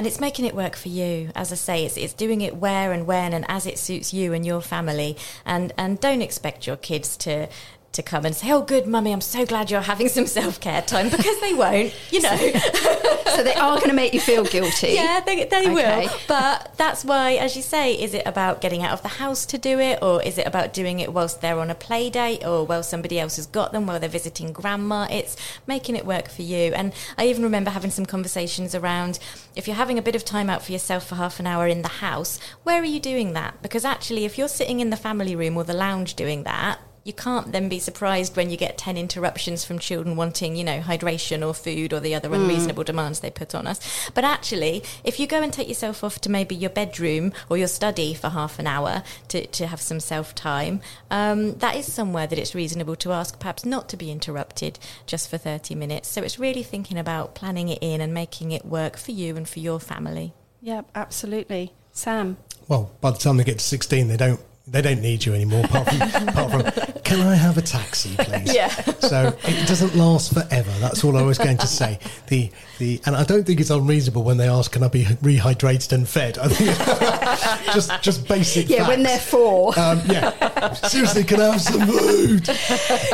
and 0.00 0.06
it's 0.06 0.18
making 0.18 0.46
it 0.46 0.54
work 0.54 0.76
for 0.76 0.88
you. 0.88 1.30
As 1.34 1.52
i 1.52 1.56
say 1.56 1.84
it's, 1.84 1.98
it's 1.98 2.14
doing 2.14 2.40
it 2.40 2.56
where 2.56 2.90
and 2.90 3.06
when 3.06 3.34
and 3.34 3.44
as 3.50 3.66
it 3.66 3.78
suits 3.78 4.14
you 4.14 4.32
and 4.32 4.46
your 4.46 4.62
family. 4.62 5.14
And 5.44 5.74
and 5.76 6.00
don't 6.00 6.22
expect 6.22 6.66
your 6.66 6.78
kids 6.78 7.18
to 7.18 7.50
to 7.92 8.02
come 8.02 8.24
and 8.24 8.34
say 8.36 8.52
oh 8.52 8.62
good 8.62 8.86
mummy 8.86 9.12
i'm 9.12 9.20
so 9.20 9.44
glad 9.44 9.70
you're 9.70 9.80
having 9.80 10.08
some 10.08 10.26
self-care 10.26 10.82
time 10.82 11.08
because 11.08 11.40
they 11.40 11.52
won't 11.54 11.94
you 12.10 12.20
know. 12.20 12.36
So 13.30 13.44
they 13.44 13.54
are 13.54 13.76
going 13.76 13.88
to 13.90 13.94
make 13.94 14.12
you 14.12 14.20
feel 14.20 14.44
guilty. 14.44 14.88
yeah 14.94 15.20
they, 15.24 15.44
they 15.44 15.70
Okay. 15.70 15.72
will 16.06 16.10
but 16.26 16.74
that's 16.76 17.04
why 17.04 17.34
as 17.34 17.54
you 17.56 17.62
say 17.62 17.94
is 17.94 18.12
it 18.12 18.26
about 18.26 18.60
getting 18.60 18.82
out 18.82 18.92
of 18.92 19.02
the 19.02 19.08
house 19.08 19.46
to 19.46 19.56
do 19.56 19.78
it 19.78 20.00
or 20.02 20.20
is 20.22 20.36
it 20.36 20.46
about 20.48 20.72
doing 20.74 20.98
it 20.98 21.12
whilst 21.12 21.40
they're 21.40 21.58
on 21.60 21.70
a 21.70 21.74
play 21.74 22.10
date 22.10 22.44
or 22.44 22.66
while 22.66 22.82
somebody 22.82 23.20
else 23.20 23.36
has 23.36 23.46
got 23.46 23.70
them 23.72 23.86
while 23.86 24.00
they're 24.00 24.08
visiting 24.08 24.52
grandma? 24.52 25.06
It's 25.10 25.36
making 25.66 25.94
it 25.94 26.04
work 26.04 26.28
for 26.28 26.42
you. 26.42 26.72
And 26.74 26.92
i 27.16 27.26
even 27.28 27.44
remember 27.44 27.70
having 27.70 27.92
some 27.92 28.04
conversations 28.04 28.74
around 28.74 29.20
if 29.54 29.66
you're 29.68 29.76
having 29.76 29.96
a 29.98 30.02
bit 30.02 30.16
of 30.16 30.24
time 30.24 30.50
out 30.50 30.62
for 30.62 30.72
yourself 30.72 31.06
for 31.06 31.14
half 31.14 31.38
an 31.38 31.46
hour 31.46 31.68
in 31.68 31.82
the 31.82 31.88
house 31.88 32.38
where 32.64 32.82
are 32.82 32.84
you 32.84 33.00
doing 33.00 33.32
that? 33.34 33.62
Because 33.62 33.84
actually 33.84 34.24
if 34.24 34.36
you're 34.36 34.48
sitting 34.48 34.80
in 34.80 34.90
the 34.90 34.96
family 34.96 35.36
room 35.36 35.56
or 35.56 35.62
the 35.64 35.72
lounge 35.72 36.14
doing 36.14 36.42
that 36.42 36.80
you 37.04 37.12
can't 37.12 37.52
then 37.52 37.68
be 37.68 37.78
surprised 37.78 38.36
when 38.36 38.50
you 38.50 38.56
get 38.56 38.76
10 38.76 38.96
interruptions 38.96 39.64
from 39.64 39.78
children 39.78 40.16
wanting, 40.16 40.54
you 40.54 40.64
know, 40.64 40.80
hydration 40.80 41.46
or 41.46 41.54
food 41.54 41.92
or 41.92 42.00
the 42.00 42.14
other 42.14 42.32
unreasonable 42.32 42.84
demands 42.84 43.20
they 43.20 43.30
put 43.30 43.54
on 43.54 43.66
us. 43.66 44.10
But 44.14 44.24
actually, 44.24 44.82
if 45.02 45.18
you 45.18 45.26
go 45.26 45.42
and 45.42 45.52
take 45.52 45.68
yourself 45.68 46.04
off 46.04 46.20
to 46.22 46.30
maybe 46.30 46.54
your 46.54 46.70
bedroom 46.70 47.32
or 47.48 47.56
your 47.56 47.68
study 47.68 48.12
for 48.12 48.28
half 48.28 48.58
an 48.58 48.66
hour 48.66 49.02
to, 49.28 49.46
to 49.46 49.66
have 49.66 49.80
some 49.80 50.00
self 50.00 50.34
time, 50.34 50.80
um, 51.10 51.54
that 51.54 51.76
is 51.76 51.90
somewhere 51.90 52.26
that 52.26 52.38
it's 52.38 52.54
reasonable 52.54 52.96
to 52.96 53.12
ask 53.12 53.38
perhaps 53.38 53.64
not 53.64 53.88
to 53.88 53.96
be 53.96 54.10
interrupted 54.10 54.78
just 55.06 55.30
for 55.30 55.38
30 55.38 55.74
minutes. 55.74 56.08
So 56.08 56.22
it's 56.22 56.38
really 56.38 56.62
thinking 56.62 56.98
about 56.98 57.34
planning 57.34 57.68
it 57.70 57.78
in 57.80 58.00
and 58.00 58.12
making 58.12 58.52
it 58.52 58.66
work 58.66 58.96
for 58.96 59.12
you 59.12 59.36
and 59.36 59.48
for 59.48 59.60
your 59.60 59.80
family. 59.80 60.34
Yeah, 60.60 60.82
absolutely. 60.94 61.72
Sam. 61.92 62.36
Well, 62.68 62.92
by 63.00 63.10
the 63.10 63.18
time 63.18 63.38
they 63.38 63.44
get 63.44 63.58
to 63.58 63.64
16, 63.64 64.08
they 64.08 64.16
don't. 64.16 64.40
They 64.70 64.82
don't 64.82 65.00
need 65.00 65.26
you 65.26 65.34
anymore. 65.34 65.64
Apart 65.64 65.88
from, 65.88 66.02
apart 66.28 66.50
from, 66.52 67.02
can 67.02 67.20
I 67.26 67.34
have 67.34 67.58
a 67.58 67.62
taxi, 67.62 68.14
please? 68.16 68.54
Yeah. 68.54 68.68
So 69.00 69.36
it 69.42 69.66
doesn't 69.66 69.96
last 69.96 70.32
forever. 70.32 70.70
That's 70.78 71.02
all 71.02 71.16
I 71.16 71.22
was 71.22 71.38
going 71.38 71.58
to 71.58 71.66
say. 71.66 71.98
The 72.28 72.50
the 72.78 73.00
and 73.04 73.16
I 73.16 73.24
don't 73.24 73.44
think 73.44 73.58
it's 73.58 73.70
unreasonable 73.70 74.22
when 74.22 74.36
they 74.36 74.48
ask, 74.48 74.70
"Can 74.70 74.84
I 74.84 74.88
be 74.88 75.04
rehydrated 75.04 75.92
and 75.92 76.08
fed?" 76.08 76.38
I 76.38 76.48
think 76.48 77.74
just 77.74 78.00
just 78.00 78.28
basic. 78.28 78.68
Yeah, 78.68 78.86
when 78.86 79.02
they're 79.02 79.18
four. 79.18 79.76
Um, 79.76 80.00
yeah. 80.06 80.72
Seriously, 80.74 81.24
can 81.24 81.40
I 81.40 81.50
have 81.50 81.60
some 81.60 81.86
food? 81.88 82.48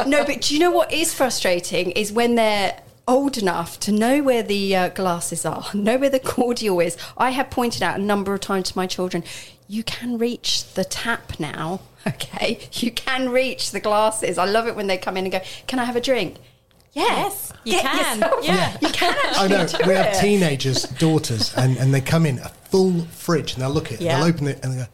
no, 0.06 0.24
but 0.24 0.42
do 0.42 0.54
you 0.54 0.60
know 0.60 0.70
what 0.70 0.92
is 0.92 1.14
frustrating 1.14 1.90
is 1.92 2.12
when 2.12 2.34
they're 2.34 2.78
old 3.08 3.38
enough 3.38 3.78
to 3.80 3.92
know 3.92 4.22
where 4.22 4.42
the 4.42 4.74
uh, 4.74 4.88
glasses 4.90 5.44
are, 5.44 5.66
know 5.74 5.96
where 5.96 6.10
the 6.10 6.20
cordial 6.20 6.80
is. 6.80 6.96
I 7.16 7.30
have 7.30 7.50
pointed 7.50 7.82
out 7.82 7.98
a 7.98 8.02
number 8.02 8.34
of 8.34 8.40
times 8.40 8.70
to 8.72 8.78
my 8.78 8.86
children, 8.86 9.24
you 9.68 9.82
can 9.82 10.18
reach 10.18 10.72
the 10.74 10.84
tap 10.84 11.38
now. 11.40 11.80
Okay, 12.06 12.68
you 12.74 12.92
can 12.92 13.30
reach 13.30 13.72
the 13.72 13.80
glasses. 13.80 14.38
I 14.38 14.44
love 14.44 14.68
it 14.68 14.76
when 14.76 14.86
they 14.86 14.96
come 14.96 15.16
in 15.16 15.24
and 15.24 15.32
go, 15.32 15.40
"Can 15.66 15.80
I 15.80 15.84
have 15.84 15.96
a 15.96 16.00
drink?" 16.00 16.36
Yes, 16.92 17.52
you 17.64 17.72
Get 17.72 17.82
can. 17.84 18.18
yourself- 18.20 18.44
Yeah. 18.44 18.76
you 18.80 18.88
can 18.90 19.12
actually 19.26 19.44
I 19.44 19.48
know. 19.48 19.66
do 19.66 19.76
We 19.88 19.94
have 19.94 20.20
teenagers, 20.20 20.84
daughters, 20.84 21.52
and, 21.56 21.76
and 21.78 21.92
they 21.92 22.00
come 22.00 22.24
in 22.24 22.38
a 22.38 22.48
full 22.70 23.00
fridge 23.06 23.54
and 23.54 23.62
they'll 23.62 23.70
look 23.70 23.86
at 23.92 24.00
it, 24.00 24.02
Yeah. 24.02 24.18
they'll 24.20 24.28
open 24.28 24.46
it 24.46 24.60
and 24.62 24.72
they 24.72 24.76
go, 24.84 24.86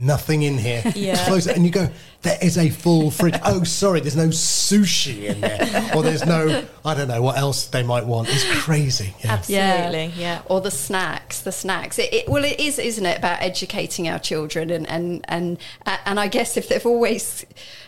nothing 0.00 0.42
in 0.42 0.58
here. 0.58 0.82
Yeah. 0.94 1.22
Close 1.26 1.46
it, 1.46 1.56
and 1.56 1.66
you 1.66 1.72
go, 1.72 1.88
there 2.22 2.38
is 2.40 2.56
a 2.56 2.70
full 2.70 3.10
fridge. 3.10 3.34
Oh, 3.44 3.62
sorry, 3.64 4.00
there's 4.00 4.16
no 4.16 4.28
sushi 4.28 5.24
in 5.24 5.40
there, 5.40 5.90
or 5.94 6.02
there's 6.02 6.24
no, 6.24 6.64
I 6.84 6.94
don't 6.94 7.08
know 7.08 7.20
what 7.20 7.36
else 7.36 7.66
they 7.66 7.82
might 7.82 8.06
want. 8.06 8.28
It's 8.30 8.44
crazy. 8.62 9.12
Yeah. 9.22 9.32
Absolutely, 9.32 10.12
yeah. 10.16 10.42
Or 10.46 10.60
the 10.60 10.70
snacks, 10.70 11.40
the 11.40 11.52
snacks. 11.52 11.98
It, 11.98 12.12
it, 12.12 12.28
well, 12.28 12.44
it 12.44 12.58
is, 12.58 12.78
isn't 12.78 13.04
it, 13.04 13.18
about 13.18 13.42
educating 13.42 14.08
our 14.08 14.18
children 14.18 14.70
and 14.70 14.88
and 14.88 15.24
and 15.28 15.58
uh, 15.84 15.98
and 16.06 16.18
I 16.18 16.28
guess 16.28 16.56
if 16.56 16.68
they've 16.68 16.86
always, 16.86 17.44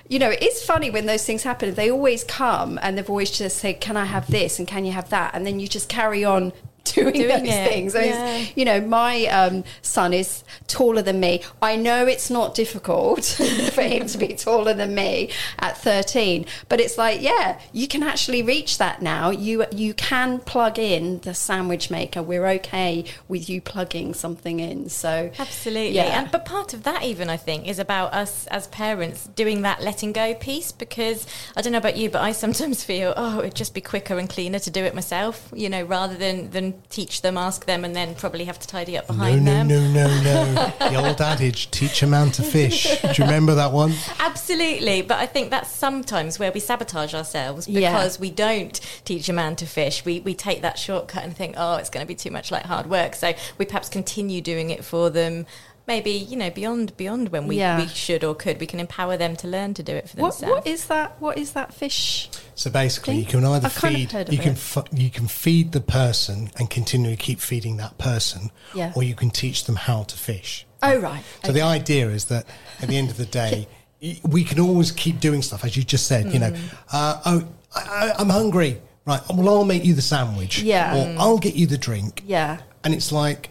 you 0.09 0.19
know, 0.19 0.31
it 0.31 0.43
is 0.43 0.63
funny 0.63 0.91
when 0.91 1.07
those 1.07 1.25
things 1.25 1.43
happen. 1.43 1.75
They 1.75 1.91
always 1.91 2.25
come 2.25 2.79
and 2.83 2.99
they've 2.99 3.09
always 3.09 3.31
just 3.31 3.59
said, 3.59 3.81
"Can 3.81 3.97
I 3.97 4.05
have 4.05 4.27
this?" 4.31 4.59
and 4.59 4.69
"Can 4.69 4.85
you 4.85 4.93
have 4.93 5.09
that?" 5.11 5.35
and 5.35 5.47
then 5.47 5.61
you 5.61 5.69
just 5.69 5.89
carry 5.89 6.25
on. 6.25 6.53
Doing, 6.95 7.15
Doing 7.15 7.29
those 7.29 7.43
it, 7.43 7.69
things. 7.69 7.95
I 7.95 8.01
mean, 8.01 8.11
yeah. 8.11 8.47
You 8.55 8.65
know, 8.65 8.81
my 8.81 9.27
um, 9.27 9.65
son 9.83 10.13
is 10.13 10.45
taller 10.67 11.03
than 11.03 11.21
me. 11.21 11.43
I 11.61 11.77
know 11.77 12.07
it's 12.07 12.31
not 12.31 12.55
difficult 12.55 13.25
for 13.73 13.83
him 13.83 14.07
to 14.07 14.19
be 14.19 14.29
taller 14.29 14.75
than 14.75 14.95
me 14.95 15.31
at 15.59 15.77
13, 15.79 16.47
but 16.69 16.81
it's 16.81 16.97
like, 16.97 17.21
yeah, 17.23 17.61
you 17.73 17.89
can 17.89 18.03
actually 18.03 18.43
reach 18.43 18.79
that 18.79 19.03
now. 19.03 19.31
You 19.31 19.67
you 19.73 19.95
can 19.95 20.39
plug 20.41 20.79
in 20.79 21.21
the 21.21 21.35
sandwich 21.35 21.91
maker. 21.91 22.23
We're 22.23 22.47
okay 22.47 23.05
with 23.29 23.49
you 23.49 23.61
plugging 23.61 24.15
something 24.15 24.61
in. 24.61 24.89
So 24.89 25.31
Absolutely. 25.39 25.97
yeah. 25.97 26.21
And 26.21 26.31
but 26.31 26.45
part 26.45 26.75
of 26.75 26.85
that 26.85 27.03
even 27.03 27.29
I 27.29 27.37
think 27.37 27.67
is 27.67 27.79
about 27.79 28.13
us 28.13 28.47
as 28.49 28.67
parents 28.69 29.27
doing 29.35 29.63
that 29.63 29.83
letting 29.83 30.13
go 30.13 30.35
piece 30.35 30.73
because 30.73 31.27
I 31.57 31.63
don't 31.63 31.73
know 31.73 31.79
about 31.79 31.97
you, 31.97 32.11
but 32.11 32.23
I 32.23 32.33
sometimes 32.33 32.85
feel, 32.85 33.15
oh, 33.17 33.41
it'd 33.41 33.55
just 33.55 33.75
be 33.75 33.81
quicker 33.81 34.19
and 34.19 34.29
cleaner 34.29 34.59
to 34.61 34.71
do 34.71 34.85
it 34.85 34.95
myself, 34.95 35.51
you 35.55 35.69
know, 35.69 35.83
rather 35.83 36.17
than 36.17 36.51
than 36.51 36.76
teach 36.91 37.23
them, 37.23 37.37
ask 37.37 37.67
them 37.67 37.85
and 37.85 37.95
then 37.95 38.15
probably 38.15 38.45
have 38.45 38.59
to 38.59 38.67
tidy 38.67 38.97
up 38.97 39.07
behind 39.07 39.45
no, 39.45 39.53
them. 39.53 39.69
no, 39.69 39.93
no, 39.93 40.23
no. 40.23 40.53
no. 40.55 40.73
The 40.91 40.97
old 40.97 41.21
adage, 41.21 41.71
teach 41.71 42.03
a 42.03 42.07
man 42.07 42.31
to 42.33 42.43
fish. 42.43 43.01
Do 43.01 43.09
you 43.09 43.25
remember 43.25 43.55
that 43.57 43.73
one? 43.73 43.95
Absolutely, 44.19 45.03
but 45.03 45.19
I 45.19 45.27
think 45.27 45.51
that's 45.51 45.71
sometimes 45.71 46.39
where 46.39 46.53
we 46.53 46.61
sabotage 46.61 47.15
ourselves 47.15 47.67
Yeah. 47.69 47.93
because 47.93 48.21
we 48.21 48.31
don't 48.31 48.81
teach 49.05 49.29
a 49.29 49.33
man 49.33 49.57
to 49.57 49.67
fish. 49.67 50.05
We 50.05 50.21
we 50.21 50.35
take 50.35 50.63
that 50.63 50.79
shortcut 50.79 51.25
and 51.25 51.37
think, 51.37 51.55
oh, 51.57 51.77
it's 51.77 51.91
going 51.91 52.05
to 52.05 52.09
be 52.09 52.15
too 52.15 52.31
much 52.31 52.51
like 52.51 52.65
hard 52.65 52.89
work. 52.89 53.15
So 53.15 53.33
we 53.59 53.65
perhaps 53.67 53.89
continue 53.89 54.41
doing 54.41 54.71
it 54.71 54.85
for 54.85 55.11
them. 55.11 55.47
Maybe 55.87 56.11
you 56.11 56.37
know 56.37 56.51
beyond 56.51 56.97
beyond 56.97 57.29
when 57.31 57.47
we, 57.47 57.59
Yeah. 57.59 57.79
we 57.79 57.87
should 57.87 58.25
or 58.25 58.35
could. 58.35 58.59
We 58.59 58.67
can 58.67 58.81
empower 58.81 59.17
them 59.17 59.37
to 59.37 59.47
learn 59.47 59.73
to 59.75 59.83
do 59.83 59.95
it 59.95 60.09
for 60.11 60.17
what, 60.21 60.33
themselves. 60.33 60.55
what 60.57 60.67
is 60.67 60.87
that? 60.87 61.17
What 61.21 61.39
is 61.39 61.53
that 61.53 61.73
fish? 61.73 62.29
So 62.57 62.71
basically, 62.71 63.19
you 63.19 63.25
can 63.25 63.45
either 63.45 63.67
I've 63.67 63.75
kind 63.75 63.95
of 63.95 64.01
feed 64.01 64.13
heard 64.13 64.29
of 64.29 64.35
you 64.35 64.41
can 64.41 64.53
f- 64.53 64.89
you 64.93 65.11
can 65.11 65.29
feed 65.29 65.73
the 65.73 65.81
person 65.81 66.51
and 66.59 66.69
continually 66.69 67.17
keep 67.17 67.39
feeding 67.41 67.77
that 67.77 67.99
person, 67.99 68.51
Yeah. 68.75 68.93
or 68.97 69.03
you 69.05 69.15
can 69.15 69.31
teach 69.31 69.65
them 69.65 69.77
how 69.77 70.03
to 70.05 70.17
fish. 70.17 70.67
Oh 70.83 70.99
right. 70.99 71.23
So 71.45 71.53
the 71.53 71.63
idea 71.63 72.09
is 72.11 72.25
that 72.27 72.47
at 72.83 72.89
the 72.89 72.97
end 72.97 73.11
of 73.11 73.17
the 73.17 73.27
day, 73.27 73.69
we 74.25 74.43
can 74.43 74.59
always 74.59 74.91
keep 74.91 75.21
doing 75.21 75.41
stuff, 75.43 75.65
as 75.65 75.77
you 75.77 75.85
just 75.85 76.07
said. 76.09 76.33
You 76.33 76.39
know, 76.41 76.51
Mm. 76.51 76.61
uh, 76.93 77.21
oh, 77.27 77.49
I, 77.75 77.81
I, 77.81 78.13
I'm 78.19 78.29
hungry. 78.31 78.81
Right. 79.05 79.21
Well, 79.33 79.49
I'll 79.49 79.65
make 79.65 79.85
you 79.85 79.95
the 79.95 80.03
sandwich. 80.03 80.63
Yeah. 80.63 80.97
Or 80.97 81.21
I'll 81.21 81.39
get 81.39 81.55
you 81.55 81.67
the 81.69 81.79
drink. 81.79 82.25
Yeah. 82.27 82.59
And 82.83 82.93
it's 82.93 83.13
like, 83.13 83.51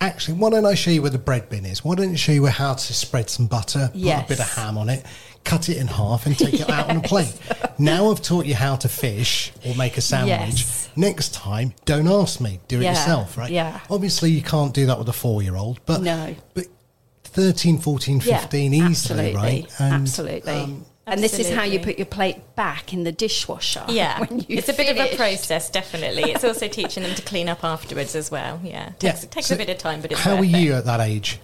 actually, 0.00 0.34
why 0.38 0.50
don't 0.50 0.66
I 0.66 0.74
show 0.74 0.90
you 0.90 1.02
where 1.02 1.10
the 1.10 1.18
bread 1.18 1.48
bin 1.48 1.64
is? 1.64 1.84
Why 1.84 1.94
don't 1.94 2.12
I 2.12 2.16
show 2.16 2.32
you 2.32 2.46
how 2.46 2.74
to 2.74 2.92
spread 2.94 3.28
some 3.30 3.46
butter, 3.46 3.90
Yes. 3.94 4.20
put 4.22 4.24
a 4.26 4.28
bit 4.36 4.40
of 4.40 4.52
ham 4.54 4.78
on 4.78 4.88
it, 4.88 5.04
cut 5.44 5.68
it 5.68 5.76
in 5.78 5.86
half, 5.86 6.26
and 6.26 6.36
take 6.38 6.54
it 6.54 6.68
out 6.70 6.90
on 6.90 6.96
a 6.98 7.02
plate? 7.08 7.34
Now 7.78 8.10
I've 8.10 8.22
taught 8.22 8.46
you 8.46 8.54
how 8.54 8.76
to 8.76 8.88
fish 8.88 9.52
or 9.66 9.74
make 9.74 9.96
a 9.96 10.00
sandwich. 10.00 10.60
Yes. 10.60 10.88
Next 10.96 11.34
time, 11.34 11.74
don't 11.84 12.08
ask 12.08 12.40
me. 12.40 12.60
Do 12.68 12.80
it 12.80 12.84
Yeah, 12.84 12.90
yourself, 12.90 13.36
right? 13.38 13.50
yeah. 13.50 13.80
Obviously, 13.90 14.30
you 14.30 14.42
can't 14.42 14.74
do 14.74 14.86
that 14.86 14.98
with 14.98 15.08
a 15.08 15.12
four-year-old, 15.12 15.80
but 15.86 16.02
No. 16.02 16.34
but 16.54 16.66
13, 17.24 17.78
14, 17.78 18.20
15 18.20 18.72
yeah, 18.72 18.88
easily, 18.88 18.90
absolutely, 18.90 19.34
right? 19.36 19.80
And, 19.80 19.94
absolutely. 19.94 20.52
um, 20.52 20.84
and 21.10 21.22
this 21.22 21.38
is 21.38 21.50
how 21.50 21.62
you 21.64 21.80
put 21.80 21.98
your 21.98 22.06
plate 22.06 22.54
back 22.56 22.92
in 22.92 23.04
the 23.04 23.12
dishwasher. 23.12 23.84
Yeah, 23.88 24.20
when 24.20 24.40
you 24.40 24.58
it's 24.58 24.68
a 24.68 24.72
bit 24.74 24.90
of 24.90 25.12
a 25.12 25.16
process, 25.16 25.70
definitely. 25.70 26.30
It's 26.30 26.44
also 26.44 26.68
teaching 26.68 27.02
them 27.02 27.14
to 27.14 27.22
clean 27.22 27.48
up 27.48 27.64
afterwards 27.64 28.14
as 28.14 28.30
well. 28.30 28.60
Yeah, 28.62 28.92
yeah. 29.00 29.12
takes, 29.12 29.26
takes 29.26 29.46
So 29.46 29.54
a 29.54 29.58
bit 29.58 29.68
of 29.70 29.78
time, 29.78 30.00
but 30.00 30.12
it's 30.12 30.20
how 30.20 30.32
worth 30.32 30.40
were 30.40 30.56
it. 30.56 30.62
you 30.62 30.74
at 30.74 30.84
that 30.84 31.00
age? 31.00 31.40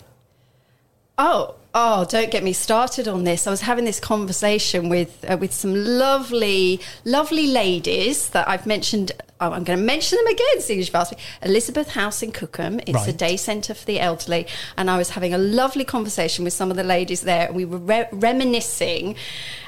Oh, 1.17 1.55
oh! 1.75 2.05
Don't 2.05 2.31
get 2.31 2.43
me 2.43 2.53
started 2.53 3.07
on 3.09 3.25
this. 3.25 3.47
I 3.47 3.51
was 3.51 3.61
having 3.63 3.85
this 3.85 4.01
conversation 4.01 4.89
with 4.89 5.25
uh, 5.29 5.37
with 5.37 5.53
some 5.53 5.75
lovely, 5.75 6.81
lovely 7.05 7.47
ladies 7.47 8.29
that 8.31 8.49
I've 8.49 8.67
mentioned. 8.67 9.13
Oh, 9.41 9.51
I'm 9.51 9.65
going 9.65 9.79
to 9.79 9.85
mention 9.85 10.17
them 10.17 10.29
again. 10.33 10.61
Seeing 10.61 10.79
as 10.79 10.87
you've 10.87 10.95
asked 10.95 11.13
me, 11.13 11.19
Elizabeth 11.43 11.91
House 11.91 12.23
in 12.23 12.31
Cookham. 12.31 12.79
It's 12.87 13.07
a 13.09 13.13
day 13.13 13.37
centre 13.37 13.75
for 13.75 13.85
the 13.85 13.99
elderly, 13.99 14.47
and 14.77 14.89
I 14.89 14.97
was 14.97 15.11
having 15.11 15.35
a 15.35 15.39
lovely 15.39 15.85
conversation 15.85 16.45
with 16.45 16.53
some 16.53 16.71
of 16.71 16.77
the 16.77 16.85
ladies 16.85 17.23
there. 17.23 17.49
and 17.49 17.57
We 17.57 17.65
were 17.65 17.79
re- 17.79 18.07
reminiscing, 18.13 19.17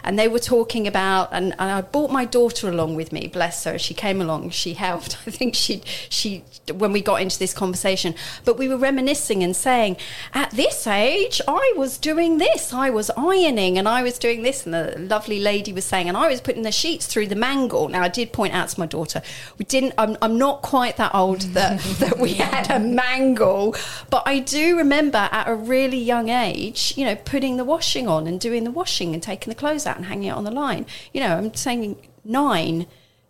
and 0.05 0.17
they 0.17 0.29
were 0.29 0.39
talking 0.39 0.87
about. 0.87 1.31
And, 1.33 1.53
and 1.59 1.71
I 1.71 1.81
brought 1.81 2.13
my 2.13 2.25
daughter 2.25 2.69
along 2.69 2.95
with 2.95 3.11
me. 3.13 3.27
Bless 3.27 3.65
her. 3.65 3.77
She 3.77 3.93
came 3.93 4.21
along. 4.21 4.51
She 4.51 4.75
helped. 4.75 5.19
I 5.27 5.33
think 5.33 5.57
she 5.57 5.83
she 6.09 6.45
when 6.73 6.93
we 6.93 7.01
got 7.01 7.21
into 7.21 7.39
this 7.39 7.53
conversation. 7.53 8.15
But 8.45 8.59
we 8.59 8.69
were 8.69 8.77
reminiscing 8.77 9.43
and 9.43 9.55
saying, 9.55 9.97
at 10.33 10.53
this 10.53 10.87
age, 10.87 11.41
I 11.49 11.75
was 11.77 11.99
doing 11.99 12.39
this. 12.39 12.73
I 12.73 12.91
was 12.91 13.11
ironing, 13.17 13.79
and 13.79 13.89
I 13.89 14.05
was 14.05 14.17
doing 14.17 14.43
this. 14.43 14.65
And 14.65 14.73
the 14.73 14.95
lovely 14.97 15.41
lady 15.41 15.73
was 15.73 15.85
saying, 15.85 16.07
and 16.09 16.17
I 16.17 16.29
was 16.29 16.41
putting 16.41 16.63
the 16.63 16.71
sheets 16.73 17.07
through 17.07 17.27
the 17.27 17.35
mangle. 17.35 17.89
Now 17.89 18.03
I 18.03 18.09
did 18.09 18.33
point 18.33 18.55
out 18.55 18.69
to 18.69 18.79
my 18.79 18.87
daughter, 18.87 19.23
we 19.59 19.65
didn't. 19.65 19.95
I'm, 19.99 20.17
I'm 20.23 20.37
not 20.39 20.63
quite 20.63 20.97
that 20.99 21.15
old 21.15 21.41
that 21.55 21.81
that 22.01 22.19
we 22.19 22.35
had 22.35 22.71
a 22.71 22.79
mangle, 22.79 23.75
but 24.11 24.23
I 24.27 24.39
do 24.41 24.77
remember 24.77 25.29
at 25.31 25.49
a 25.49 25.55
really 25.55 25.99
young 25.99 26.29
age, 26.29 26.95
you 26.97 27.05
know, 27.05 27.17
putting 27.17 27.57
the 27.57 27.65
washing 27.65 28.09
on 28.09 28.27
and 28.27 28.41
doing 28.41 28.65
the 28.65 28.71
washing 28.71 29.15
and 29.15 29.23
taking 29.23 29.51
the 29.51 29.55
clothes 29.59 29.87
out 29.87 29.97
and 29.97 30.07
hanging 30.07 30.29
it 30.29 30.33
on 30.33 30.45
the 30.45 30.51
line. 30.51 30.87
You 31.13 31.21
know, 31.21 31.37
I'm 31.37 31.55
saying 31.55 31.97
nine, 32.25 32.87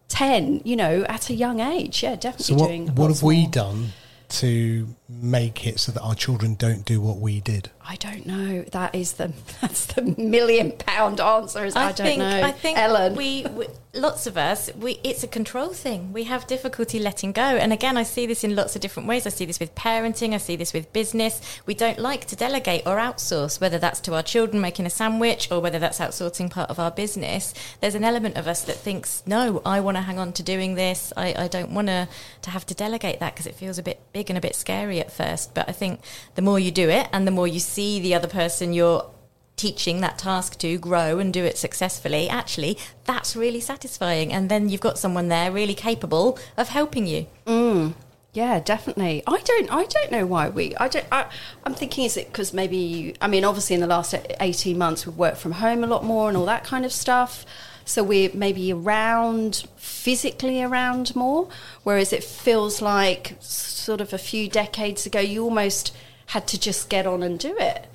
ten. 0.09 0.61
you 0.65 0.77
know 0.77 1.05
at 1.09 1.29
a 1.31 1.35
young 1.35 1.61
age 1.61 2.03
yeah 2.03 2.15
definitely 2.15 2.45
So 2.45 2.55
what, 2.55 2.69
doing 2.69 2.87
what 2.95 3.09
lots 3.09 3.21
have 3.21 3.27
we 3.27 3.43
more. 3.43 3.51
done 3.51 3.89
to 4.29 4.89
make 5.09 5.67
it 5.67 5.79
so 5.79 5.93
that 5.93 6.01
our 6.01 6.15
children 6.15 6.55
don't 6.55 6.85
do 6.85 7.01
what 7.01 7.19
we 7.19 7.41
did? 7.41 7.71
I 7.89 7.95
don't 7.97 8.27
know. 8.27 8.63
That 8.73 8.93
is 8.95 9.15
the 9.15 9.33
that's 9.61 9.87
the 9.87 10.03
million 10.19 10.73
pound 10.73 11.21
answer. 11.21 11.65
Is 11.65 11.77
I, 11.77 11.93
don't 11.93 12.07
think, 12.07 12.19
know. 12.19 12.43
I 12.43 12.51
think 12.51 12.77
Ellen. 12.77 13.15
we, 13.15 13.47
we 13.55 13.67
lots 13.97 14.27
of 14.27 14.37
us 14.37 14.71
we 14.79 15.01
it's 15.03 15.23
a 15.23 15.29
control 15.29 15.71
thing. 15.71 16.13
We 16.13 16.25
have 16.25 16.47
difficulty 16.47 16.99
letting 16.99 17.33
go, 17.33 17.43
and 17.43 17.73
again, 17.73 17.97
I 17.97 18.03
see 18.03 18.27
this 18.27 18.45
in 18.45 18.55
lots 18.55 18.77
of 18.77 18.83
different 18.83 19.09
ways. 19.09 19.27
I 19.27 19.31
see 19.31 19.45
this 19.45 19.61
with 19.61 19.75
parenting. 19.75 20.35
I 20.35 20.39
see 20.39 20.57
this 20.57 20.73
with 20.73 20.93
business. 20.93 21.41
We 21.67 21.75
don't 21.75 21.99
like 21.99 22.27
to 22.27 22.37
delegate 22.37 22.87
or 22.87 22.97
outsource, 22.97 23.61
whether 23.61 23.79
that's 23.79 24.01
to 24.01 24.15
our 24.15 24.23
children 24.23 24.61
making 24.61 24.87
a 24.87 24.91
sandwich 24.91 25.51
or 25.51 25.61
whether 25.61 25.79
that's 25.79 25.99
outsourcing 25.99 26.51
part 26.51 26.71
of 26.71 26.79
our 26.79 26.91
business. 26.91 27.55
There's 27.81 27.95
an 27.95 28.05
element 28.05 28.37
of 28.37 28.47
us 28.47 28.63
that 28.65 28.77
thinks, 28.77 29.23
no, 29.27 29.63
I 29.65 29.81
want 29.81 29.97
to 29.97 30.03
hang 30.03 30.19
on 30.19 30.33
to 30.35 30.43
doing 30.43 30.75
this. 30.75 31.13
I, 31.17 31.35
I 31.37 31.49
don't 31.49 31.73
want 31.73 31.89
to 31.89 32.09
to 32.43 32.51
have 32.51 32.67
to 32.67 32.75
delegate 32.75 33.21
that 33.21 33.35
because 33.35 33.47
it 33.47 33.55
feels 33.55 33.79
a 33.79 33.83
bit 33.83 34.01
big 34.13 34.31
and 34.31 34.39
a 34.39 34.41
bit 34.41 34.55
scary 34.55 35.01
at 35.01 35.11
first. 35.11 35.55
But 35.55 35.69
I 35.69 35.73
think 35.73 36.01
the 36.35 36.43
more 36.43 36.59
you 36.59 36.71
do 36.71 36.89
it, 36.89 37.09
and 37.13 37.27
the 37.27 37.31
more 37.31 37.49
you 37.49 37.61
see 37.61 38.01
the 38.01 38.15
other 38.15 38.29
person 38.29 38.73
you're 38.73 39.09
teaching 39.57 40.01
that 40.03 40.19
task 40.19 40.59
to 40.59 40.79
grow 40.79 41.19
and 41.19 41.33
do 41.33 41.45
it 41.45 41.59
successfully, 41.59 42.29
actually, 42.29 42.79
that's 43.05 43.35
really 43.35 43.61
satisfying. 43.61 44.33
And 44.33 44.49
then 44.49 44.69
you've 44.69 44.81
got 44.81 44.99
someone 44.99 45.29
there 45.29 45.51
really 45.51 45.75
capable 45.75 46.39
of 46.57 46.69
helping 46.69 47.07
you. 47.07 47.27
Mm. 47.47 47.95
Yeah, 48.33 48.61
definitely. 48.61 49.23
I 49.27 49.41
don't. 49.41 49.73
I 49.73 49.85
don't 49.87 50.13
know 50.13 50.27
why 50.27 50.51
we. 50.51 50.77
I 50.77 50.89
don't. 50.89 51.07
I, 51.11 51.25
I'm 51.65 51.73
thinking 51.73 52.05
is 52.05 52.19
it 52.19 52.27
because 52.27 52.53
maybe. 52.53 53.17
I 53.19 53.29
mean, 53.29 53.45
obviously, 53.45 53.73
in 53.75 53.81
the 53.81 53.87
last 53.87 54.15
eighteen 54.41 54.77
months, 54.77 55.07
we've 55.07 55.17
worked 55.17 55.39
from 55.39 55.53
home 55.53 55.83
a 55.83 55.87
lot 55.87 56.05
more 56.05 56.29
and 56.29 56.37
all 56.37 56.45
that 56.45 56.63
kind 56.63 56.85
of 56.85 56.93
stuff. 56.93 57.47
So 57.87 58.03
we're 58.03 58.31
maybe 58.35 58.73
around 58.73 59.67
physically 59.77 60.61
around 60.63 61.17
more, 61.17 61.49
whereas 61.83 62.13
it 62.13 62.25
feels 62.25 62.83
like 62.83 63.37
sort 63.41 64.01
of 64.01 64.13
a 64.13 64.19
few 64.19 64.49
decades 64.49 65.07
ago, 65.07 65.21
you 65.21 65.45
almost 65.45 65.97
had 66.27 66.47
to 66.49 66.61
just 66.61 66.91
get 66.91 67.07
on 67.07 67.23
and 67.23 67.39
do 67.39 67.57
it. 67.57 67.87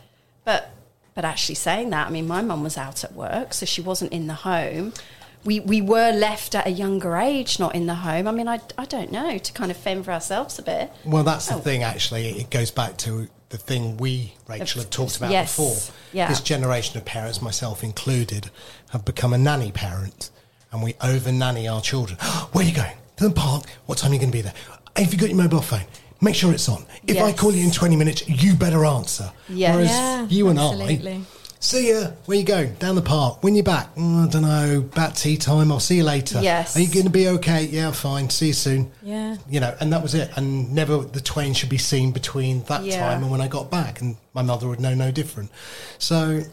But 0.46 0.72
but 1.14 1.26
actually 1.26 1.56
saying 1.56 1.90
that, 1.92 2.08
I 2.08 2.10
mean, 2.10 2.28
my 2.28 2.42
mum 2.42 2.64
was 2.64 2.78
out 2.78 3.04
at 3.04 3.14
work, 3.14 3.54
so 3.54 3.66
she 3.66 3.82
wasn't 3.82 4.12
in 4.14 4.28
the 4.28 4.34
home. 4.34 4.94
We, 5.44 5.60
we 5.60 5.82
were 5.82 6.12
left 6.12 6.54
at 6.54 6.68
a 6.68 6.70
younger 6.70 7.18
age, 7.18 7.60
not 7.60 7.74
in 7.74 7.88
the 7.88 7.96
home. 7.96 8.28
I 8.28 8.32
mean, 8.32 8.48
I, 8.48 8.60
I 8.78 8.86
don't 8.86 9.12
know, 9.12 9.38
to 9.40 9.54
kind 9.54 9.72
of 9.72 9.78
fend 9.78 10.06
for 10.06 10.12
ourselves 10.12 10.60
a 10.60 10.62
bit. 10.62 10.92
Well, 11.04 11.24
that's 11.24 11.48
the 11.48 11.56
Oh. 11.56 11.60
thing, 11.60 11.82
actually. 11.84 12.28
It 12.40 12.50
goes 12.52 12.70
back 12.72 12.98
to 12.98 13.28
the 13.50 13.58
thing 13.58 13.98
we, 13.98 14.34
Rachel, 14.48 14.82
have 14.82 14.92
talked 14.92 15.18
about 15.18 15.32
Yes. 15.32 15.56
before. 15.58 15.94
Yeah. 16.14 16.28
This 16.30 16.42
generation 16.42 16.98
of 16.98 17.06
parents, 17.06 17.42
myself 17.42 17.84
included, 17.84 18.52
have 18.92 19.04
become 19.04 19.34
a 19.34 19.38
nanny 19.38 19.72
parent 19.72 20.30
and 20.72 20.82
we 20.84 20.94
over 21.02 21.32
nanny 21.32 21.68
our 21.68 21.82
children. 21.82 22.18
Where 22.54 22.64
are 22.64 22.68
you 22.70 22.76
going? 22.76 22.96
To 23.18 23.28
the 23.28 23.34
park? 23.36 23.66
What 23.88 23.98
time 23.98 24.12
are 24.12 24.14
you 24.14 24.20
going 24.20 24.32
to 24.32 24.38
be 24.38 24.42
there? 24.42 24.54
Have 24.96 25.12
you 25.12 25.20
got 25.20 25.30
your 25.30 25.38
mobile 25.38 25.62
phone? 25.62 25.86
Make 26.24 26.36
sure 26.36 26.54
it's 26.54 26.70
on. 26.70 26.86
If 27.08 27.18
I 27.20 27.34
call 27.34 27.52
you 27.52 27.64
in 27.66 27.72
20 27.72 27.96
minutes, 27.96 28.28
you 28.30 28.54
better 28.56 28.86
answer. 28.86 29.32
Yes. 29.50 29.74
Whereas 29.76 29.90
Yeah, 29.90 30.28
you 30.30 30.50
and 30.50 30.60
absolutely. 30.60 31.12
I, 31.14 31.22
see 31.60 31.92
ya. 31.92 32.12
Where 32.26 32.38
you 32.38 32.44
going? 32.44 32.76
Down 32.76 32.94
the 32.94 33.02
park. 33.02 33.44
When 33.44 33.56
you 33.56 33.64
back? 33.64 33.96
Mm, 33.96 34.28
I 34.28 34.30
don't 34.30 34.42
know. 34.44 34.78
About 34.94 35.16
tea 35.16 35.36
time. 35.38 35.72
I'll 35.72 35.80
see 35.80 35.98
you 35.98 36.04
later. 36.04 36.40
Yes. 36.42 36.78
Are 36.78 36.80
you 36.82 36.92
going 36.94 37.06
to 37.06 37.12
be 37.12 37.28
okay? 37.30 37.66
Yeah, 37.66 37.90
fine. 37.92 38.30
See 38.30 38.48
you 38.48 38.54
soon 38.54 38.92
Yeah. 39.02 39.38
you 39.50 39.60
know, 39.60 39.76
and 39.80 39.92
that 39.94 40.04
was 40.04 40.14
it. 40.14 40.30
And 40.36 40.72
never 40.74 40.98
the 40.98 41.22
twain 41.22 41.54
should 41.56 41.70
be 41.70 41.80
seen 41.80 42.12
between 42.12 42.64
that 42.66 42.84
Yeah. 42.84 43.00
time 43.00 43.24
and 43.24 43.32
when 43.32 43.42
I 43.42 43.48
got 43.48 43.72
back, 43.72 44.00
and 44.02 44.16
my 44.36 44.44
mother 44.44 44.68
would 44.68 44.80
know 44.80 44.94
no 44.94 45.10
different. 45.12 45.50
So, 45.98 46.44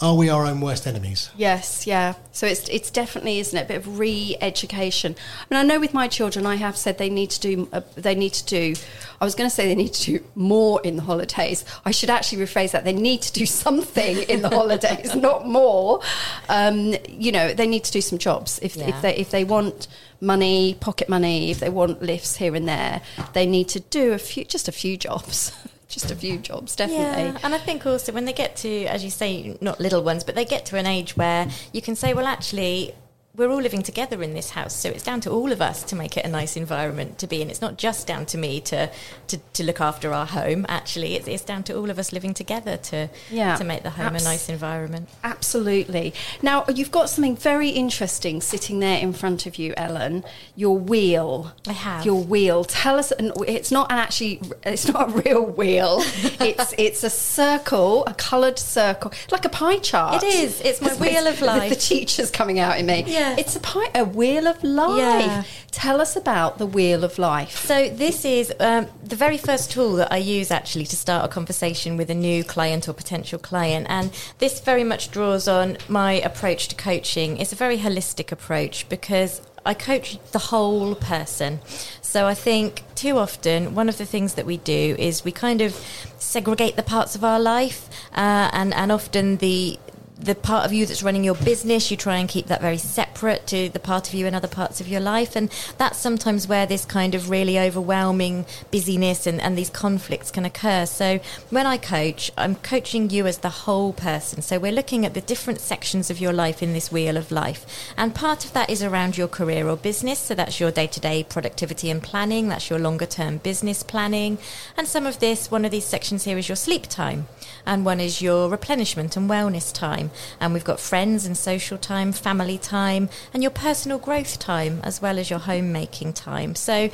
are 0.00 0.14
we 0.14 0.28
our 0.28 0.44
own 0.46 0.60
worst 0.60 0.86
enemies? 0.86 1.30
Yes, 1.36 1.86
yeah. 1.86 2.14
So 2.32 2.46
it's 2.46 2.68
it's 2.68 2.90
definitely 2.90 3.40
isn't 3.40 3.58
it 3.58 3.62
a 3.64 3.66
bit 3.66 3.76
of 3.78 3.98
re-education. 3.98 5.16
I 5.18 5.54
mean, 5.54 5.60
I 5.60 5.62
know 5.64 5.80
with 5.80 5.92
my 5.92 6.06
children, 6.06 6.46
I 6.46 6.54
have 6.54 6.76
said 6.76 6.98
they 6.98 7.10
need 7.10 7.30
to 7.30 7.40
do 7.40 7.68
uh, 7.72 7.80
they 7.96 8.14
need 8.14 8.32
to 8.34 8.44
do. 8.46 8.74
I 9.20 9.24
was 9.24 9.34
going 9.34 9.50
to 9.50 9.54
say 9.54 9.66
they 9.66 9.74
need 9.74 9.92
to 9.94 10.18
do 10.18 10.24
more 10.36 10.80
in 10.82 10.94
the 10.96 11.02
holidays. 11.02 11.64
I 11.84 11.90
should 11.90 12.10
actually 12.10 12.44
rephrase 12.44 12.70
that. 12.72 12.84
They 12.84 12.92
need 12.92 13.22
to 13.22 13.32
do 13.32 13.46
something 13.64 14.18
in 14.18 14.42
the 14.42 14.48
holidays, 14.50 15.14
not 15.28 15.46
more. 15.48 16.00
Um, 16.48 16.94
you 17.08 17.32
know, 17.32 17.52
they 17.52 17.66
need 17.66 17.84
to 17.84 17.92
do 17.92 18.00
some 18.00 18.18
jobs 18.18 18.58
if 18.62 18.76
Yeah. 18.76 18.88
if 18.88 19.02
they 19.02 19.16
if 19.16 19.30
they 19.30 19.44
want 19.44 19.88
money, 20.20 20.74
pocket 20.80 21.08
money, 21.08 21.50
if 21.50 21.58
they 21.60 21.70
want 21.70 22.02
lifts 22.02 22.36
here 22.36 22.54
and 22.54 22.68
there, 22.68 23.02
they 23.32 23.46
need 23.46 23.68
to 23.70 23.80
do 23.80 24.12
a 24.12 24.18
few 24.18 24.44
just 24.44 24.68
a 24.68 24.72
few 24.72 24.96
jobs. 24.96 25.52
Just 25.88 26.10
a 26.10 26.16
few 26.16 26.36
jobs, 26.36 26.76
definitely. 26.76 27.22
Yeah, 27.22 27.38
and 27.42 27.54
I 27.54 27.58
think 27.58 27.86
also 27.86 28.12
when 28.12 28.26
they 28.26 28.34
get 28.34 28.56
to, 28.56 28.84
as 28.84 29.02
you 29.02 29.10
say, 29.10 29.56
not 29.62 29.80
little 29.80 30.02
ones, 30.02 30.22
but 30.22 30.34
they 30.34 30.44
get 30.44 30.66
to 30.66 30.76
an 30.76 30.84
age 30.84 31.16
where 31.16 31.48
you 31.72 31.80
can 31.80 31.96
say, 31.96 32.12
well, 32.12 32.26
actually, 32.26 32.94
we're 33.38 33.50
all 33.50 33.62
living 33.62 33.82
together 33.82 34.22
in 34.22 34.34
this 34.34 34.50
house, 34.50 34.74
so 34.74 34.88
it's 34.90 35.02
down 35.04 35.20
to 35.22 35.30
all 35.30 35.52
of 35.52 35.62
us 35.62 35.82
to 35.84 35.96
make 35.96 36.16
it 36.16 36.24
a 36.24 36.28
nice 36.28 36.56
environment 36.56 37.18
to 37.18 37.26
be 37.26 37.40
in. 37.40 37.48
It's 37.50 37.60
not 37.62 37.78
just 37.78 38.06
down 38.06 38.26
to 38.26 38.38
me 38.38 38.60
to 38.62 38.90
to, 39.28 39.38
to 39.54 39.62
look 39.64 39.80
after 39.80 40.12
our 40.12 40.26
home. 40.26 40.66
Actually, 40.68 41.14
it's, 41.14 41.28
it's 41.28 41.44
down 41.44 41.62
to 41.64 41.76
all 41.76 41.88
of 41.88 41.98
us 41.98 42.12
living 42.12 42.34
together 42.34 42.76
to 42.76 43.08
Yeah, 43.30 43.56
to 43.56 43.64
make 43.64 43.82
the 43.84 43.90
home 43.90 44.14
abs- 44.16 44.24
a 44.24 44.28
nice 44.28 44.48
environment. 44.48 45.08
Absolutely. 45.22 46.12
Now, 46.42 46.64
you've 46.74 46.90
got 46.90 47.08
something 47.08 47.36
very 47.36 47.70
interesting 47.70 48.40
sitting 48.40 48.80
there 48.80 48.98
in 48.98 49.12
front 49.12 49.46
of 49.46 49.56
you, 49.56 49.72
Ellen. 49.76 50.24
Your 50.56 50.76
wheel. 50.76 51.52
I 51.66 51.72
have. 51.72 52.04
Your 52.04 52.22
wheel. 52.22 52.64
Tell 52.64 52.98
us, 52.98 53.12
it's 53.46 53.70
not 53.70 53.92
an 53.92 53.98
actually, 53.98 54.40
it's 54.64 54.88
not 54.92 55.08
a 55.10 55.12
real 55.20 55.44
wheel. 55.44 55.98
it's 56.40 56.74
it's 56.76 57.04
a 57.04 57.10
circle, 57.10 58.04
a 58.06 58.14
coloured 58.14 58.58
circle, 58.58 59.12
like 59.30 59.44
a 59.44 59.48
pie 59.48 59.78
chart. 59.78 60.22
It 60.22 60.26
is. 60.26 60.60
It's 60.60 60.80
my 60.80 60.94
wheel 60.94 61.26
of 61.26 61.40
life. 61.40 61.70
the 61.70 61.76
teachers 61.76 62.30
coming 62.30 62.58
out 62.58 62.78
in 62.78 62.86
me. 62.86 63.04
Yeah. 63.06 63.27
It's 63.36 63.56
a 63.56 63.60
pie, 63.60 63.90
a 63.94 64.04
wheel 64.04 64.46
of 64.46 64.62
life. 64.62 64.98
Yeah. 64.98 65.44
Tell 65.70 66.00
us 66.00 66.16
about 66.16 66.58
the 66.58 66.66
wheel 66.66 67.04
of 67.04 67.18
life. 67.18 67.56
So 67.66 67.88
this 67.88 68.24
is 68.24 68.52
um, 68.60 68.86
the 69.04 69.16
very 69.16 69.38
first 69.38 69.70
tool 69.70 69.96
that 69.96 70.12
I 70.12 70.16
use 70.16 70.50
actually 70.50 70.86
to 70.86 70.96
start 70.96 71.24
a 71.24 71.28
conversation 71.28 71.96
with 71.96 72.10
a 72.10 72.14
new 72.14 72.42
client 72.44 72.88
or 72.88 72.92
potential 72.92 73.38
client, 73.38 73.86
and 73.88 74.10
this 74.38 74.60
very 74.60 74.84
much 74.84 75.10
draws 75.10 75.48
on 75.48 75.78
my 75.88 76.12
approach 76.14 76.68
to 76.68 76.74
coaching. 76.76 77.38
It's 77.38 77.52
a 77.52 77.56
very 77.56 77.78
holistic 77.78 78.32
approach 78.32 78.88
because 78.88 79.42
I 79.66 79.74
coach 79.74 80.18
the 80.32 80.38
whole 80.38 80.94
person. 80.94 81.60
So 82.00 82.26
I 82.26 82.34
think 82.34 82.82
too 82.94 83.18
often 83.18 83.74
one 83.74 83.88
of 83.88 83.98
the 83.98 84.06
things 84.06 84.34
that 84.34 84.46
we 84.46 84.56
do 84.56 84.96
is 84.98 85.24
we 85.24 85.32
kind 85.32 85.60
of 85.60 85.74
segregate 86.18 86.76
the 86.76 86.82
parts 86.82 87.14
of 87.14 87.22
our 87.22 87.38
life, 87.38 87.88
uh, 88.12 88.50
and 88.52 88.72
and 88.74 88.90
often 88.90 89.36
the 89.36 89.78
the 90.20 90.34
part 90.34 90.64
of 90.66 90.72
you 90.72 90.84
that's 90.84 91.02
running 91.02 91.24
your 91.24 91.34
business, 91.36 91.90
you 91.90 91.96
try 91.96 92.16
and 92.16 92.28
keep 92.28 92.46
that 92.46 92.60
very 92.60 92.78
separate 92.78 93.46
to 93.46 93.68
the 93.68 93.78
part 93.78 94.08
of 94.08 94.14
you 94.14 94.26
in 94.26 94.34
other 94.34 94.48
parts 94.48 94.80
of 94.80 94.88
your 94.88 95.00
life. 95.00 95.36
And 95.36 95.50
that's 95.78 95.98
sometimes 95.98 96.48
where 96.48 96.66
this 96.66 96.84
kind 96.84 97.14
of 97.14 97.30
really 97.30 97.58
overwhelming 97.58 98.44
busyness 98.70 99.26
and, 99.26 99.40
and 99.40 99.56
these 99.56 99.70
conflicts 99.70 100.30
can 100.30 100.44
occur. 100.44 100.86
So 100.86 101.20
when 101.50 101.66
I 101.66 101.76
coach, 101.76 102.32
I'm 102.36 102.56
coaching 102.56 103.10
you 103.10 103.26
as 103.26 103.38
the 103.38 103.48
whole 103.48 103.92
person. 103.92 104.42
So 104.42 104.58
we're 104.58 104.72
looking 104.72 105.06
at 105.06 105.14
the 105.14 105.20
different 105.20 105.60
sections 105.60 106.10
of 106.10 106.20
your 106.20 106.32
life 106.32 106.62
in 106.62 106.72
this 106.72 106.90
wheel 106.90 107.16
of 107.16 107.30
life. 107.30 107.64
And 107.96 108.14
part 108.14 108.44
of 108.44 108.52
that 108.54 108.70
is 108.70 108.82
around 108.82 109.16
your 109.16 109.28
career 109.28 109.68
or 109.68 109.76
business. 109.76 110.18
So 110.18 110.34
that's 110.34 110.58
your 110.58 110.70
day 110.70 110.88
to 110.88 111.00
day 111.00 111.24
productivity 111.24 111.90
and 111.90 112.02
planning, 112.02 112.48
that's 112.48 112.70
your 112.70 112.78
longer 112.78 113.06
term 113.06 113.38
business 113.38 113.82
planning. 113.82 114.38
And 114.76 114.88
some 114.88 115.06
of 115.06 115.20
this, 115.20 115.50
one 115.50 115.64
of 115.64 115.70
these 115.70 115.84
sections 115.84 116.24
here 116.24 116.38
is 116.38 116.48
your 116.48 116.56
sleep 116.56 116.86
time, 116.88 117.28
and 117.66 117.84
one 117.84 118.00
is 118.00 118.22
your 118.22 118.48
replenishment 118.48 119.16
and 119.16 119.28
wellness 119.28 119.72
time. 119.72 120.10
And 120.40 120.52
we've 120.52 120.64
got 120.64 120.80
friends 120.80 121.26
and 121.26 121.36
social 121.36 121.78
time, 121.78 122.12
family 122.12 122.58
time, 122.58 123.08
and 123.32 123.42
your 123.42 123.50
personal 123.50 123.98
growth 123.98 124.38
time, 124.38 124.80
as 124.82 125.02
well 125.02 125.18
as 125.18 125.30
your 125.30 125.40
homemaking 125.40 126.12
time. 126.12 126.54
So 126.54 126.90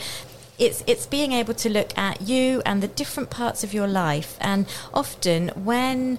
it's 0.59 0.85
it's 0.87 1.07
being 1.07 1.33
able 1.33 1.55
to 1.55 1.69
look 1.69 1.97
at 1.99 2.21
you 2.21 2.63
and 2.65 2.83
the 2.83 2.89
different 2.89 3.31
parts 3.31 3.65
of 3.65 3.75
your 3.75 3.89
life 3.89 4.37
and 4.41 4.67
often 4.93 5.49
when 5.49 6.19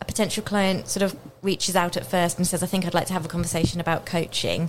a 0.00 0.04
potential 0.04 0.42
client 0.42 0.86
sort 0.86 1.02
of 1.02 1.16
reaches 1.42 1.74
out 1.74 1.96
at 1.96 2.04
first 2.04 2.36
and 2.36 2.46
says 2.46 2.62
I 2.62 2.66
think 2.66 2.84
I'd 2.84 2.94
like 2.94 3.06
to 3.06 3.14
have 3.14 3.24
a 3.24 3.28
conversation 3.28 3.80
about 3.80 4.04
coaching 4.04 4.68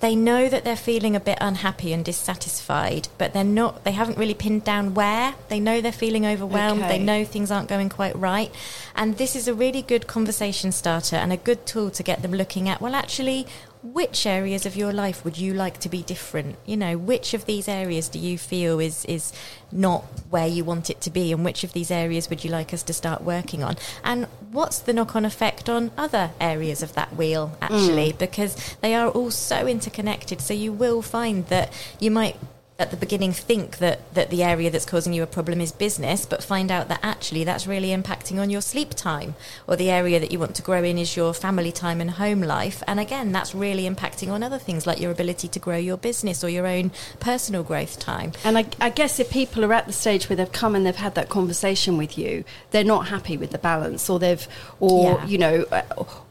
they 0.00 0.16
know 0.16 0.48
that 0.48 0.64
they're 0.64 0.76
feeling 0.76 1.14
a 1.14 1.20
bit 1.20 1.38
unhappy 1.40 1.92
and 1.92 2.04
dissatisfied, 2.04 3.08
but 3.18 3.32
they're 3.32 3.44
not, 3.44 3.84
they 3.84 3.92
haven't 3.92 4.18
really 4.18 4.34
pinned 4.34 4.64
down 4.64 4.94
where. 4.94 5.34
They 5.48 5.60
know 5.60 5.80
they're 5.80 5.92
feeling 5.92 6.24
overwhelmed. 6.26 6.82
Okay. 6.82 6.98
They 6.98 7.04
know 7.04 7.24
things 7.24 7.50
aren't 7.50 7.68
going 7.68 7.90
quite 7.90 8.16
right. 8.16 8.50
And 8.94 9.18
this 9.18 9.36
is 9.36 9.46
a 9.46 9.54
really 9.54 9.82
good 9.82 10.06
conversation 10.06 10.72
starter 10.72 11.16
and 11.16 11.32
a 11.32 11.36
good 11.36 11.66
tool 11.66 11.90
to 11.90 12.02
get 12.02 12.22
them 12.22 12.32
looking 12.32 12.68
at, 12.68 12.80
well, 12.80 12.94
actually, 12.94 13.46
which 13.82 14.26
areas 14.26 14.66
of 14.66 14.76
your 14.76 14.92
life 14.92 15.24
would 15.24 15.38
you 15.38 15.54
like 15.54 15.78
to 15.80 15.88
be 15.88 16.02
different? 16.02 16.56
You 16.66 16.76
know, 16.76 16.98
which 16.98 17.34
of 17.34 17.46
these 17.46 17.68
areas 17.68 18.08
do 18.08 18.18
you 18.18 18.36
feel 18.38 18.78
is 18.78 19.04
is 19.06 19.32
not 19.72 20.04
where 20.28 20.46
you 20.46 20.64
want 20.64 20.90
it 20.90 21.00
to 21.02 21.10
be, 21.10 21.32
and 21.32 21.44
which 21.44 21.64
of 21.64 21.72
these 21.72 21.90
areas 21.90 22.28
would 22.28 22.44
you 22.44 22.50
like 22.50 22.74
us 22.74 22.82
to 22.84 22.92
start 22.92 23.22
working 23.22 23.62
on? 23.62 23.76
And 24.04 24.26
what's 24.50 24.78
the 24.78 24.92
knock-on 24.92 25.24
effect 25.24 25.68
on 25.68 25.90
other 25.96 26.30
areas 26.40 26.82
of 26.82 26.94
that 26.94 27.16
wheel, 27.16 27.56
actually? 27.60 28.12
Mm. 28.12 28.18
Because 28.18 28.76
they 28.80 28.94
are 28.94 29.08
all 29.08 29.30
so 29.30 29.66
interconnected. 29.66 30.40
So 30.40 30.54
you 30.54 30.72
will 30.72 31.02
find 31.02 31.46
that 31.46 31.72
you 31.98 32.10
might 32.10 32.36
at 32.80 32.90
the 32.90 32.96
beginning 32.96 33.32
think 33.32 33.76
that, 33.78 34.12
that 34.14 34.30
the 34.30 34.42
area 34.42 34.70
that's 34.70 34.86
causing 34.86 35.12
you 35.12 35.22
a 35.22 35.26
problem 35.26 35.60
is 35.60 35.70
business, 35.70 36.24
but 36.24 36.42
find 36.42 36.70
out 36.70 36.88
that 36.88 36.98
actually 37.02 37.44
that's 37.44 37.66
really 37.66 37.88
impacting 37.88 38.40
on 38.40 38.48
your 38.48 38.62
sleep 38.62 38.90
time, 38.94 39.34
or 39.68 39.76
the 39.76 39.90
area 39.90 40.18
that 40.18 40.32
you 40.32 40.38
want 40.38 40.54
to 40.56 40.62
grow 40.62 40.82
in 40.82 40.96
is 40.96 41.14
your 41.14 41.34
family 41.34 41.70
time 41.70 42.00
and 42.00 42.12
home 42.12 42.40
life. 42.40 42.82
And 42.86 42.98
again, 42.98 43.32
that's 43.32 43.54
really 43.54 43.88
impacting 43.88 44.32
on 44.32 44.42
other 44.42 44.58
things 44.58 44.86
like 44.86 44.98
your 44.98 45.10
ability 45.12 45.46
to 45.48 45.58
grow 45.58 45.76
your 45.76 45.98
business 45.98 46.42
or 46.42 46.48
your 46.48 46.66
own 46.66 46.90
personal 47.20 47.62
growth 47.62 47.98
time. 47.98 48.32
And 48.44 48.56
I, 48.56 48.66
I 48.80 48.88
guess 48.88 49.20
if 49.20 49.30
people 49.30 49.62
are 49.64 49.74
at 49.74 49.86
the 49.86 49.92
stage 49.92 50.30
where 50.30 50.36
they've 50.36 50.50
come 50.50 50.74
and 50.74 50.86
they've 50.86 50.96
had 50.96 51.14
that 51.16 51.28
conversation 51.28 51.98
with 51.98 52.16
you, 52.16 52.44
they're 52.70 52.82
not 52.82 53.08
happy 53.08 53.36
with 53.36 53.50
the 53.50 53.58
balance, 53.58 54.08
or 54.08 54.18
they've, 54.18 54.48
or 54.80 55.10
Yeah. 55.10 55.26
you 55.26 55.36
know, 55.38 55.66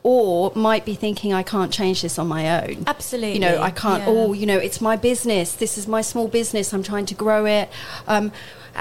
or 0.04 0.52
might 0.56 0.86
be 0.86 0.96
thinking, 0.96 1.34
I 1.34 1.44
can't 1.44 1.74
change 1.74 2.02
this 2.02 2.18
on 2.18 2.28
my 2.28 2.64
own. 2.64 2.84
Absolutely. 2.88 3.34
You 3.34 3.40
know, 3.40 3.62
I 3.62 3.72
can't. 3.72 4.04
Yeah. 4.04 4.10
Oh, 4.10 4.34
you 4.34 4.46
know, 4.46 4.58
it's 4.58 4.80
my 4.80 4.96
business. 4.96 5.54
This 5.54 5.78
is 5.78 5.88
my 5.88 6.02
small 6.02 6.28
business. 6.28 6.74
I'm 6.74 6.84
trying 6.84 7.06
to 7.08 7.16
grow 7.16 7.46
it. 7.46 7.70
Um, 8.08 8.32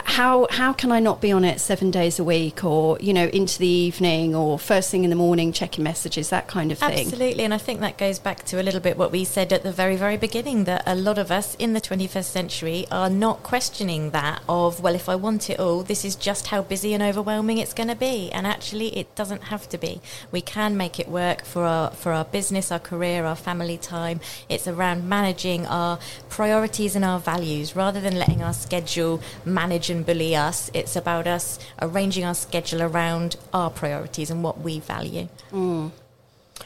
how 0.05 0.47
how 0.51 0.73
can 0.73 0.93
I 0.93 1.01
not 1.01 1.21
be 1.21 1.33
on 1.33 1.45
it 1.45 1.61
seven 1.61 1.91
days 1.91 2.19
a 2.19 2.25
week, 2.25 2.65
or 2.65 2.99
you 3.01 3.13
know, 3.13 3.27
into 3.27 3.59
the 3.59 3.67
evening, 3.67 4.35
or 4.35 4.59
first 4.59 4.91
thing 4.91 5.05
in 5.05 5.11
the 5.11 5.17
morning, 5.17 5.53
checking 5.53 5.85
messages, 5.85 6.31
that 6.31 6.49
kind 6.49 6.73
of 6.73 6.79
thing. 6.79 7.07
Absolutely, 7.07 7.45
and 7.45 7.55
I 7.55 7.59
think 7.59 7.81
that 7.81 7.99
goes 7.99 8.19
back 8.19 8.45
to 8.47 8.61
a 8.61 8.65
little 8.65 8.81
bit 8.81 8.97
what 8.97 9.13
we 9.13 9.25
said 9.25 9.53
at 9.53 9.63
the 9.63 9.73
very, 9.73 9.97
very 9.97 10.17
beginning 10.17 10.65
that 10.65 10.83
a 10.87 10.95
lot 10.95 11.19
of 11.19 11.31
us 11.31 11.55
in 11.57 11.73
the 11.73 11.81
21st 11.81 12.25
century 12.25 12.87
are 12.91 13.11
not 13.11 13.43
questioning 13.43 14.11
that 14.11 14.43
of, 14.49 14.81
well, 14.81 14.95
if 14.95 15.09
I 15.09 15.15
want 15.15 15.51
it 15.51 15.61
all, 15.61 15.83
this 15.83 16.05
is 16.05 16.17
just 16.17 16.49
how 16.49 16.63
busy 16.63 16.95
and 16.95 17.03
overwhelming 17.03 17.59
it's 17.59 17.75
going 17.75 17.89
to 17.89 17.95
be. 17.95 18.31
And 18.33 18.47
actually, 18.47 18.97
it 18.97 19.15
doesn't 19.15 19.45
have 19.45 19.69
to 19.71 19.79
be. 19.79 20.01
We 20.31 20.41
can 20.41 20.77
make 20.77 20.99
it 20.99 21.09
work 21.09 21.45
for 21.45 21.65
our, 21.65 21.91
for 21.91 22.13
our 22.13 22.25
business, 22.25 22.73
our 22.73 22.79
career, 22.79 23.25
our 23.25 23.37
family 23.37 23.79
time. 23.79 24.21
It's 24.49 24.67
around 24.67 25.09
managing 25.09 25.67
our 25.67 25.99
priorities 26.29 26.97
and 26.97 27.05
our 27.05 27.21
values 27.21 27.77
rather 27.77 28.01
than 28.01 28.17
letting 28.19 28.43
our 28.43 28.53
schedule 28.53 29.21
manage 29.45 29.88
and 29.91 30.05
bully 30.05 30.34
us. 30.36 30.70
It's 30.74 30.97
about 30.97 31.26
us 31.26 31.59
arranging 31.80 32.24
our 32.24 32.34
schedule 32.34 32.82
around 32.82 33.36
our 33.53 33.70
priorities 33.70 34.30
and 34.30 34.43
what 34.43 34.61
we 34.61 34.80
value. 34.80 35.28
Mm. 35.53 35.91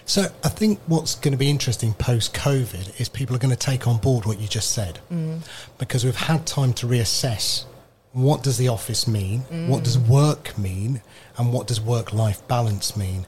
So 0.04 0.22
I 0.42 0.48
think 0.48 0.80
what's 0.86 1.14
going 1.14 1.32
to 1.32 1.38
be 1.38 1.50
interesting 1.50 1.92
post 1.94 2.34
COVID 2.34 3.00
is 3.00 3.08
people 3.08 3.36
are 3.36 3.38
going 3.38 3.54
to 3.54 3.56
take 3.56 3.86
on 3.86 3.98
board 3.98 4.24
what 4.24 4.40
you 4.40 4.48
just 4.48 4.72
said, 4.72 5.00
mm. 5.10 5.40
because 5.78 6.04
we've 6.04 6.16
had 6.16 6.46
time 6.46 6.72
to 6.74 6.86
reassess 6.86 7.64
what 8.12 8.42
does 8.42 8.58
the 8.58 8.68
office 8.68 9.06
mean, 9.06 9.40
what 9.68 9.84
does 9.84 9.96
mm. 9.96 10.08
work 10.08 10.58
mean, 10.58 11.00
and 11.38 11.52
what 11.52 11.66
does 11.66 11.80
work 11.80 12.12
life 12.12 12.46
balance 12.46 12.96
mean. 12.96 13.26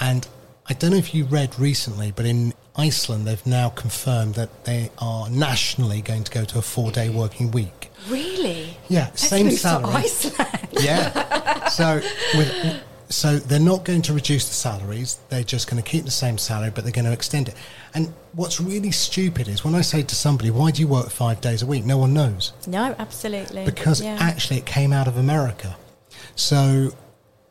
And 0.00 0.26
I 0.68 0.74
don't 0.74 0.90
know 0.90 0.96
if 0.96 1.14
you 1.14 1.24
read 1.24 1.58
recently, 1.58 2.10
but 2.12 2.26
in 2.26 2.52
Iceland 2.76 3.26
they've 3.26 3.46
now 3.46 3.68
confirmed 3.70 4.34
that 4.34 4.64
they 4.64 4.90
are 4.98 5.30
nationally 5.30 6.02
going 6.02 6.24
to 6.24 6.30
go 6.32 6.44
to 6.44 6.58
a 6.58 6.62
four 6.62 6.90
day 6.90 7.08
working 7.08 7.50
week. 7.50 7.90
Really? 8.08 8.76
Yeah, 8.88 9.10
same 9.14 9.50
salary. 9.50 9.94
Iceland. 9.94 10.50
Yeah. 10.78 11.68
so 11.68 12.00
with 12.34 12.82
so 13.08 13.38
they're 13.38 13.60
not 13.60 13.84
going 13.84 14.02
to 14.02 14.12
reduce 14.12 14.46
the 14.48 14.54
salaries. 14.54 15.18
They're 15.30 15.44
just 15.44 15.70
going 15.70 15.80
to 15.82 15.88
keep 15.88 16.04
the 16.04 16.10
same 16.10 16.36
salary, 16.38 16.70
but 16.74 16.82
they're 16.84 16.92
going 16.92 17.04
to 17.06 17.12
extend 17.12 17.48
it. 17.48 17.54
And 17.94 18.12
what's 18.32 18.60
really 18.60 18.90
stupid 18.90 19.46
is 19.48 19.64
when 19.64 19.74
I 19.76 19.80
say 19.80 20.02
to 20.02 20.14
somebody, 20.14 20.50
"Why 20.50 20.70
do 20.72 20.82
you 20.82 20.88
work 20.88 21.08
five 21.10 21.40
days 21.40 21.62
a 21.62 21.66
week?" 21.66 21.84
No 21.86 21.96
one 21.98 22.12
knows 22.12 22.52
No, 22.66 22.94
absolutely. 22.98 23.64
because 23.64 24.02
Yeah. 24.02 24.16
actually 24.20 24.58
it 24.58 24.66
came 24.66 24.92
out 24.92 25.06
of 25.08 25.16
America. 25.16 25.76
So 26.34 26.92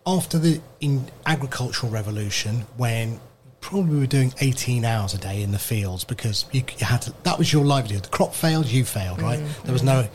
after 0.06 0.38
the 0.38 0.62
in 0.82 1.06
agricultural 1.26 1.92
revolution, 1.92 2.66
when 2.78 3.20
probably 3.66 3.96
we 3.96 4.00
were 4.00 4.06
doing 4.06 4.32
18 4.42 4.86
hours 4.86 5.16
a 5.16 5.18
day 5.18 5.42
in 5.42 5.52
the 5.52 5.58
fields 5.58 6.04
because 6.04 6.46
you, 6.52 6.62
you 6.78 6.86
had 6.86 7.02
to, 7.02 7.14
that 7.24 7.40
was 7.40 7.52
your 7.52 7.66
livelihood. 7.66 8.04
The 8.04 8.10
crop 8.10 8.36
failed, 8.36 8.68
you 8.68 8.86
failed, 8.86 9.20
right? 9.24 9.40
There 9.64 9.74
was 9.74 9.82
no 9.82 10.08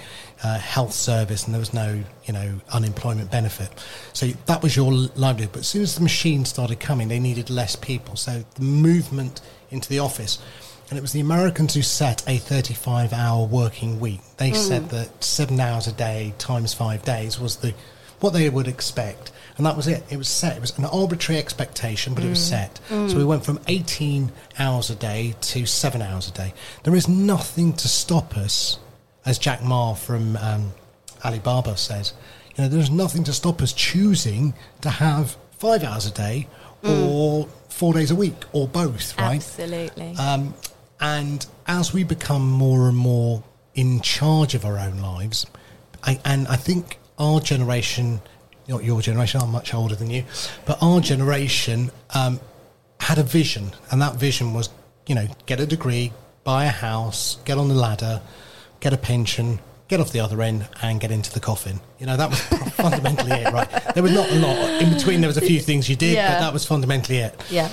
uh, 0.44 0.58
health 0.60 0.92
service 0.92 1.44
and 1.44 1.52
there 1.52 1.58
was 1.58 1.74
no, 1.74 2.00
you 2.26 2.32
know, 2.32 2.60
unemployment 2.72 3.32
benefit. 3.32 3.68
So 4.12 4.28
that 4.46 4.62
was 4.62 4.76
your 4.76 4.92
livelihood. 4.92 5.52
But 5.52 5.60
as 5.60 5.66
soon 5.66 5.82
as 5.82 5.96
the 5.96 6.02
machines 6.02 6.48
started 6.48 6.78
coming, 6.78 7.08
they 7.08 7.18
needed 7.18 7.50
less 7.50 7.74
people. 7.74 8.14
So 8.14 8.44
the 8.54 8.62
movement 8.62 9.40
into 9.72 9.88
the 9.88 9.98
office. 9.98 10.38
And 10.88 10.96
it 10.96 11.02
was 11.02 11.12
the 11.12 11.20
Americans 11.20 11.74
who 11.74 11.82
set 11.82 12.22
a 12.28 12.38
35 12.38 13.12
hour 13.12 13.44
working 13.46 13.98
week. 13.98 14.20
They 14.36 14.52
said 14.52 14.90
that 14.90 15.24
seven 15.24 15.58
hours 15.58 15.88
a 15.88 15.92
day 15.92 16.34
times 16.38 16.72
five 16.72 17.04
days 17.04 17.40
was 17.40 17.56
the 17.56 17.74
what 18.20 18.32
they 18.32 18.48
would 18.48 18.68
expect. 18.68 19.32
And 19.60 19.66
that 19.66 19.76
was 19.76 19.88
it. 19.88 20.02
It 20.08 20.16
was 20.16 20.26
set. 20.26 20.56
It 20.56 20.62
was 20.62 20.78
an 20.78 20.86
arbitrary 20.86 21.38
expectation, 21.38 22.14
but 22.14 22.24
it 22.24 22.30
was 22.30 22.42
set. 22.42 22.80
So 22.88 23.14
we 23.18 23.26
went 23.26 23.44
from 23.44 23.60
18 23.68 24.32
hours 24.58 24.88
a 24.88 24.94
day 24.94 25.34
to 25.38 25.66
seven 25.66 26.00
hours 26.00 26.26
a 26.28 26.32
day. 26.32 26.54
There 26.84 26.94
is 26.96 27.08
nothing 27.08 27.74
to 27.74 27.86
stop 27.86 28.38
us, 28.38 28.78
as 29.26 29.38
Jack 29.38 29.62
Ma 29.62 29.92
from 29.92 30.38
um, 30.38 30.72
Alibaba 31.22 31.76
says, 31.76 32.14
you 32.56 32.64
know, 32.64 32.70
there's 32.70 32.88
nothing 32.88 33.22
to 33.24 33.34
stop 33.34 33.60
us 33.60 33.74
choosing 33.74 34.54
to 34.80 34.88
have 34.88 35.36
five 35.58 35.84
hours 35.84 36.06
a 36.06 36.10
day 36.10 36.48
or 36.82 37.46
four 37.68 37.92
days 37.92 38.10
a 38.10 38.16
week 38.16 38.42
or 38.54 38.66
both, 38.66 39.14
right? 39.18 39.36
Absolutely. 39.36 40.14
Um, 40.16 40.54
and 41.02 41.44
as 41.66 41.92
we 41.92 42.02
become 42.02 42.50
more 42.50 42.88
and 42.88 42.96
more 42.96 43.44
in 43.74 44.00
charge 44.00 44.54
of 44.54 44.64
our 44.64 44.78
own 44.78 45.00
lives, 45.02 45.44
I, 46.02 46.18
and 46.24 46.48
I 46.48 46.56
think 46.56 46.98
our 47.18 47.40
generation, 47.40 48.22
not 48.70 48.84
your 48.84 49.02
generation, 49.02 49.40
I'm 49.42 49.50
much 49.50 49.74
older 49.74 49.94
than 49.94 50.08
you, 50.10 50.24
but 50.64 50.78
our 50.82 51.00
generation 51.00 51.90
um, 52.14 52.40
had 53.00 53.18
a 53.18 53.22
vision, 53.22 53.72
and 53.90 54.00
that 54.00 54.14
vision 54.16 54.54
was, 54.54 54.70
you 55.06 55.14
know, 55.14 55.26
get 55.46 55.60
a 55.60 55.66
degree, 55.66 56.12
buy 56.44 56.64
a 56.66 56.70
house, 56.70 57.36
get 57.44 57.58
on 57.58 57.68
the 57.68 57.74
ladder, 57.74 58.22
get 58.80 58.92
a 58.92 58.96
pension, 58.96 59.58
get 59.88 60.00
off 60.00 60.12
the 60.12 60.20
other 60.20 60.40
end, 60.40 60.66
and 60.82 61.00
get 61.00 61.10
into 61.10 61.32
the 61.32 61.40
coffin. 61.40 61.80
You 61.98 62.06
know, 62.06 62.16
that 62.16 62.30
was 62.30 62.40
fundamentally 62.74 63.32
it, 63.32 63.52
right? 63.52 63.68
There 63.94 64.02
was 64.02 64.12
not 64.12 64.30
a 64.30 64.34
lot 64.36 64.80
in 64.82 64.94
between. 64.94 65.20
There 65.20 65.28
was 65.28 65.36
a 65.36 65.40
few 65.42 65.60
things 65.60 65.88
you 65.88 65.96
did, 65.96 66.14
Yeah. 66.14 66.32
but 66.34 66.40
that 66.40 66.52
was 66.52 66.64
fundamentally 66.64 67.18
it. 67.18 67.34
yeah. 67.50 67.70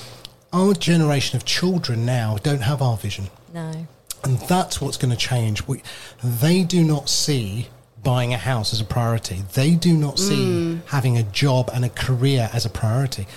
Our 0.54 0.74
generation 0.74 1.36
of 1.38 1.44
children 1.46 2.06
now 2.06 2.38
don't 2.42 2.62
have 2.62 2.82
our 2.82 2.98
vision. 2.98 3.28
No. 3.54 3.86
And 4.24 4.40
that's 4.40 4.82
what's 4.82 4.98
going 4.98 5.12
to 5.12 5.18
change. 5.18 5.68
We, 5.68 5.84
they 6.24 6.64
do 6.64 6.84
not 6.84 7.10
see 7.10 7.68
buying 8.04 8.34
a 8.34 8.38
house 8.38 8.74
as 8.74 8.80
a 8.80 8.86
priority. 8.86 9.44
They 9.54 9.76
do 9.76 9.96
not 9.96 10.18
see 10.20 10.80
having 10.86 11.18
a 11.18 11.24
job 11.24 11.70
and 11.74 11.84
a 11.84 11.90
career 11.90 12.50
as 12.54 12.66
a 12.66 12.70
priority. 12.70 13.28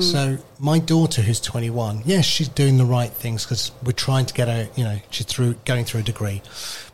So 0.00 0.38
my 0.58 0.78
daughter, 0.78 1.22
who's 1.22 1.40
21, 1.40 2.02
yes, 2.04 2.24
she's 2.24 2.48
doing 2.48 2.76
the 2.78 2.84
right 2.84 3.10
things 3.10 3.44
because 3.44 3.72
we're 3.82 3.92
trying 3.92 4.26
to 4.26 4.34
get 4.34 4.48
her, 4.48 4.68
you 4.76 4.84
know, 4.84 4.98
she's 5.10 5.26
through 5.26 5.54
going 5.64 5.84
through 5.84 6.00
a 6.00 6.04
degree, 6.04 6.42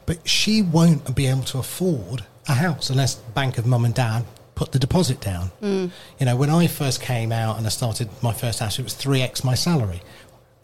but 0.06 0.26
she 0.26 0.62
won't 0.62 1.14
be 1.14 1.26
able 1.26 1.42
to 1.42 1.58
afford 1.58 2.24
a 2.48 2.54
house 2.54 2.90
unless 2.90 3.16
Bank 3.16 3.58
of 3.58 3.66
Mum 3.66 3.84
and 3.84 3.94
Dad 3.94 4.24
put 4.54 4.72
the 4.72 4.78
deposit 4.78 5.20
down. 5.20 5.50
Mm. 5.60 5.90
You 6.18 6.26
know, 6.26 6.36
when 6.36 6.48
I 6.48 6.66
first 6.66 7.00
came 7.02 7.30
out 7.30 7.58
and 7.58 7.66
I 7.66 7.70
started 7.70 8.08
my 8.22 8.32
first 8.32 8.60
house, 8.60 8.78
it 8.78 8.82
was 8.82 8.94
3x 8.94 9.44
my 9.44 9.54
salary. 9.54 10.00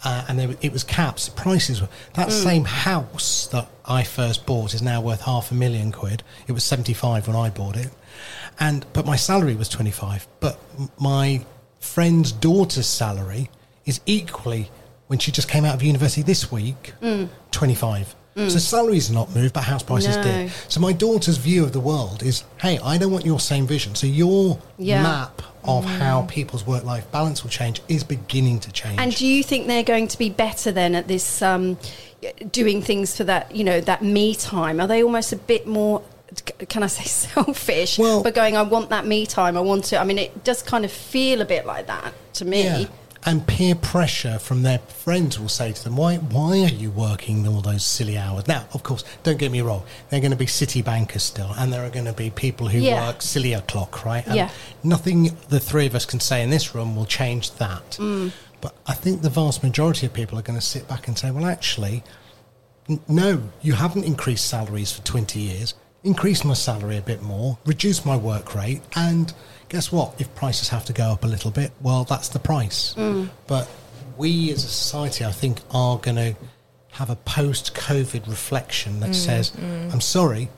Uh, 0.04 0.24
and 0.28 0.38
there, 0.38 0.50
it 0.60 0.72
was 0.72 0.82
caps. 0.82 1.28
Prices 1.28 1.80
were 1.80 1.88
that 2.14 2.28
Mm. 2.28 2.42
same 2.42 2.64
house 2.64 3.46
that 3.52 3.68
I 3.86 4.02
first 4.02 4.46
bought 4.46 4.74
is 4.74 4.82
now 4.82 5.00
worth 5.00 5.20
half 5.22 5.50
a 5.52 5.54
million 5.54 5.92
quid. 5.92 6.22
It 6.48 6.52
was 6.52 6.64
seventy 6.64 6.92
five 6.94 7.26
when 7.28 7.36
I 7.36 7.50
bought 7.50 7.76
it, 7.76 7.90
and 8.58 8.84
but 8.92 9.06
my 9.06 9.16
salary 9.16 9.54
was 9.54 9.68
twenty 9.68 9.92
five. 9.92 10.26
But 10.40 10.58
my 10.98 11.44
friend's 11.78 12.32
daughter's 12.32 12.86
salary 12.86 13.48
is 13.84 14.00
equally 14.06 14.70
when 15.06 15.18
she 15.20 15.30
just 15.30 15.48
came 15.48 15.64
out 15.64 15.74
of 15.74 15.82
university 15.82 16.22
this 16.22 16.50
week, 16.50 16.94
twenty 17.50 17.74
five. 17.74 18.14
So 18.34 18.48
salaries 18.58 19.10
not 19.10 19.34
moved, 19.34 19.52
but 19.52 19.64
house 19.64 19.82
prices 19.82 20.16
Mm. 20.16 20.24
No. 20.24 20.32
did. 20.44 20.52
So 20.68 20.80
my 20.80 20.92
daughter's 20.92 21.36
view 21.36 21.64
of 21.64 21.72
the 21.72 21.80
world 21.80 22.22
is, 22.22 22.44
hey, 22.62 22.78
I 22.82 22.96
don't 22.96 23.12
want 23.12 23.26
your 23.26 23.38
same 23.40 23.66
vision. 23.66 23.94
So 23.94 24.06
your 24.06 24.58
Yeah. 24.78 25.02
map 25.02 25.42
of 25.64 25.84
how 25.84 26.22
people's 26.22 26.66
work 26.66 26.82
life 26.84 27.04
balance 27.12 27.42
will 27.44 27.50
change 27.50 27.82
is 27.88 28.02
beginning 28.04 28.58
to 28.60 28.72
change. 28.72 28.98
And 28.98 29.14
do 29.14 29.26
you 29.26 29.42
think 29.42 29.66
they're 29.66 29.82
going 29.82 30.08
to 30.08 30.16
be 30.18 30.30
better 30.30 30.72
then 30.72 30.94
at 30.94 31.08
this 31.08 31.42
um, 31.42 31.76
doing 32.52 32.80
things 32.82 33.14
for 33.16 33.24
that, 33.24 33.54
you 33.54 33.64
know, 33.64 33.80
that 33.82 34.02
me 34.02 34.34
time? 34.34 34.80
Are 34.80 34.86
they 34.86 35.02
almost 35.02 35.32
a 35.32 35.36
bit 35.36 35.66
more? 35.66 36.02
Can 36.70 36.82
I 36.82 36.86
say 36.86 37.04
selfish? 37.34 37.98
Well- 37.98 38.22
but 38.22 38.34
going, 38.34 38.56
I 38.56 38.62
want 38.62 38.88
that 38.90 39.06
me 39.06 39.26
time. 39.26 39.56
I 39.58 39.60
want 39.60 39.84
to. 39.86 39.98
I 40.00 40.04
mean, 40.04 40.18
it 40.18 40.42
does 40.42 40.62
kind 40.62 40.84
of 40.86 40.90
feel 40.92 41.42
a 41.42 41.44
bit 41.44 41.66
like 41.66 41.86
that 41.88 42.14
to 42.34 42.44
me. 42.46 42.64
Yeah. 42.64 42.84
And 43.24 43.46
peer 43.46 43.76
pressure 43.76 44.40
from 44.40 44.62
their 44.62 44.80
friends 44.80 45.38
will 45.38 45.48
say 45.48 45.70
to 45.72 45.84
them, 45.84 45.96
"Why? 45.96 46.16
Why 46.16 46.64
are 46.64 46.74
you 46.74 46.90
working 46.90 47.46
all 47.46 47.60
those 47.60 47.84
silly 47.84 48.18
hours?" 48.18 48.48
Now, 48.48 48.64
of 48.74 48.82
course, 48.82 49.04
don't 49.22 49.38
get 49.38 49.52
me 49.52 49.60
wrong. 49.60 49.84
They're 50.10 50.18
going 50.20 50.32
to 50.32 50.36
be 50.36 50.48
city 50.48 50.82
bankers 50.82 51.22
still, 51.22 51.52
and 51.56 51.72
there 51.72 51.84
are 51.86 51.90
going 51.90 52.06
to 52.06 52.12
be 52.12 52.30
people 52.30 52.68
who 52.68 52.78
Yeah. 52.78 53.06
work 53.06 53.22
silly 53.22 53.52
o'clock, 53.52 54.04
right? 54.04 54.26
And 54.26 54.34
Yeah. 54.34 54.50
Nothing 54.82 55.36
the 55.48 55.60
three 55.60 55.86
of 55.86 55.94
us 55.94 56.04
can 56.04 56.18
say 56.18 56.42
in 56.42 56.50
this 56.50 56.74
room 56.74 56.96
will 56.96 57.06
change 57.06 57.52
that. 57.58 57.92
Mm. 58.00 58.32
But 58.60 58.74
I 58.86 58.94
think 58.94 59.22
the 59.22 59.30
vast 59.30 59.62
majority 59.62 60.06
of 60.06 60.12
people 60.12 60.36
are 60.38 60.42
going 60.42 60.58
to 60.58 60.66
sit 60.66 60.88
back 60.88 61.06
and 61.06 61.16
say, 61.16 61.30
"Well, 61.30 61.46
actually, 61.46 62.02
no, 63.06 63.42
you 63.60 63.74
haven't 63.74 64.04
increased 64.04 64.46
salaries 64.46 64.90
for 64.90 65.02
20 65.02 65.38
years. 65.40 65.74
Increase 66.02 66.42
my 66.44 66.54
salary 66.54 66.96
a 66.96 67.02
bit 67.02 67.22
more, 67.22 67.58
reduce 67.64 68.04
my 68.04 68.16
work 68.16 68.56
rate, 68.56 68.82
and 68.96 69.32
guess 69.72 69.90
what? 69.90 70.14
If 70.20 70.32
prices 70.34 70.68
have 70.68 70.84
to 70.84 70.92
go 70.92 71.04
up 71.04 71.24
a 71.24 71.26
little 71.26 71.50
bit, 71.50 71.72
well, 71.80 72.04
that's 72.04 72.28
the 72.28 72.38
price. 72.38 72.94
Mm. 72.98 73.30
But 73.46 73.70
we 74.18 74.52
as 74.52 74.64
a 74.64 74.68
society, 74.68 75.24
I 75.24 75.32
think, 75.32 75.60
are 75.70 75.96
going 75.96 76.16
to 76.16 76.36
have 76.90 77.08
a 77.08 77.16
post 77.16 77.74
COVID 77.74 78.28
reflection 78.28 79.00
that 79.00 79.10
mm, 79.10 79.14
says, 79.14 79.50
mm. 79.52 79.90
I'm 79.90 80.02
sorry, 80.02 80.50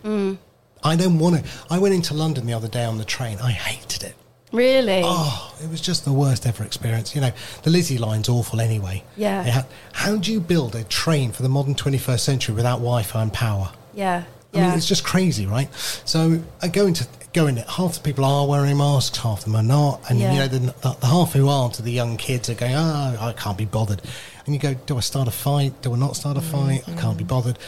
I 0.83 0.97
don't 0.97 1.21
want 1.21 1.37
to. 1.45 1.51
I 1.71 1.79
went 1.79 1.95
into 1.95 2.13
London 2.13 2.45
the 2.45 2.55
other 2.55 2.67
day 2.67 2.85
on 2.85 2.99
the 2.99 3.05
train, 3.05 3.39
I 3.39 3.53
hated 3.53 4.03
it. 4.03 4.17
Really? 4.51 5.03
Oh, 5.05 5.55
it 5.63 5.71
was 5.71 5.81
just 5.81 6.05
the 6.05 6.13
worst 6.13 6.45
ever 6.45 6.65
experience. 6.65 7.15
You 7.15 7.21
know, 7.21 7.31
the 7.63 7.71
Lizzie 7.71 7.99
line's 7.99 8.29
awful 8.29 8.61
anyway. 8.61 9.05
Yeah. 9.17 9.45
It 9.45 9.51
ha- 9.51 9.67
How 9.93 10.17
do 10.17 10.33
you 10.33 10.41
build 10.41 10.75
a 10.75 10.83
train 10.85 11.31
for 11.31 11.43
the 11.45 11.49
modern 11.49 11.77
21st 11.77 12.21
century 12.21 12.55
without 12.57 12.79
Wi-Fi 12.79 13.23
and 13.23 13.33
power? 13.33 13.71
Yeah. 13.95 14.25
I 14.53 14.59
Yeah. 14.59 14.67
mean, 14.69 14.77
it's 14.77 14.87
just 14.87 15.05
crazy, 15.05 15.47
right? 15.47 15.69
So 16.05 16.41
I 16.63 16.67
go 16.69 16.87
into 16.87 17.07
go 17.35 17.47
in 17.49 17.59
it. 17.59 17.69
Half 17.69 17.95
the 17.95 18.01
people 18.01 18.25
are 18.25 18.47
wearing 18.47 18.77
masks, 18.79 19.19
half 19.19 19.39
of 19.41 19.45
them 19.45 19.57
are 19.57 19.63
not, 19.63 20.01
and 20.09 20.19
Yeah. 20.19 20.33
you 20.33 20.39
know 20.39 20.49
the, 20.49 20.59
the, 20.61 20.97
the 21.01 21.07
half 21.07 21.33
who 21.33 21.49
aren't 21.49 21.79
are 21.79 21.83
the 21.83 21.93
young 21.93 22.17
kids 22.17 22.49
are 22.49 22.55
going, 22.55 22.75
"Oh, 22.75 23.17
I 23.21 23.33
can't 23.37 23.59
be 23.59 23.65
bothered." 23.67 24.01
And 24.47 24.55
you 24.55 24.61
go, 24.61 24.73
"Do 24.75 24.97
I 24.97 25.01
start 25.01 25.29
a 25.29 25.31
fight? 25.31 25.83
Do 25.83 25.93
I 25.93 25.99
not 25.99 26.17
start 26.17 26.37
a 26.37 26.41
fight? 26.41 26.89
I 26.89 26.93
can't 26.95 27.19
be 27.19 27.25
bothered." 27.25 27.59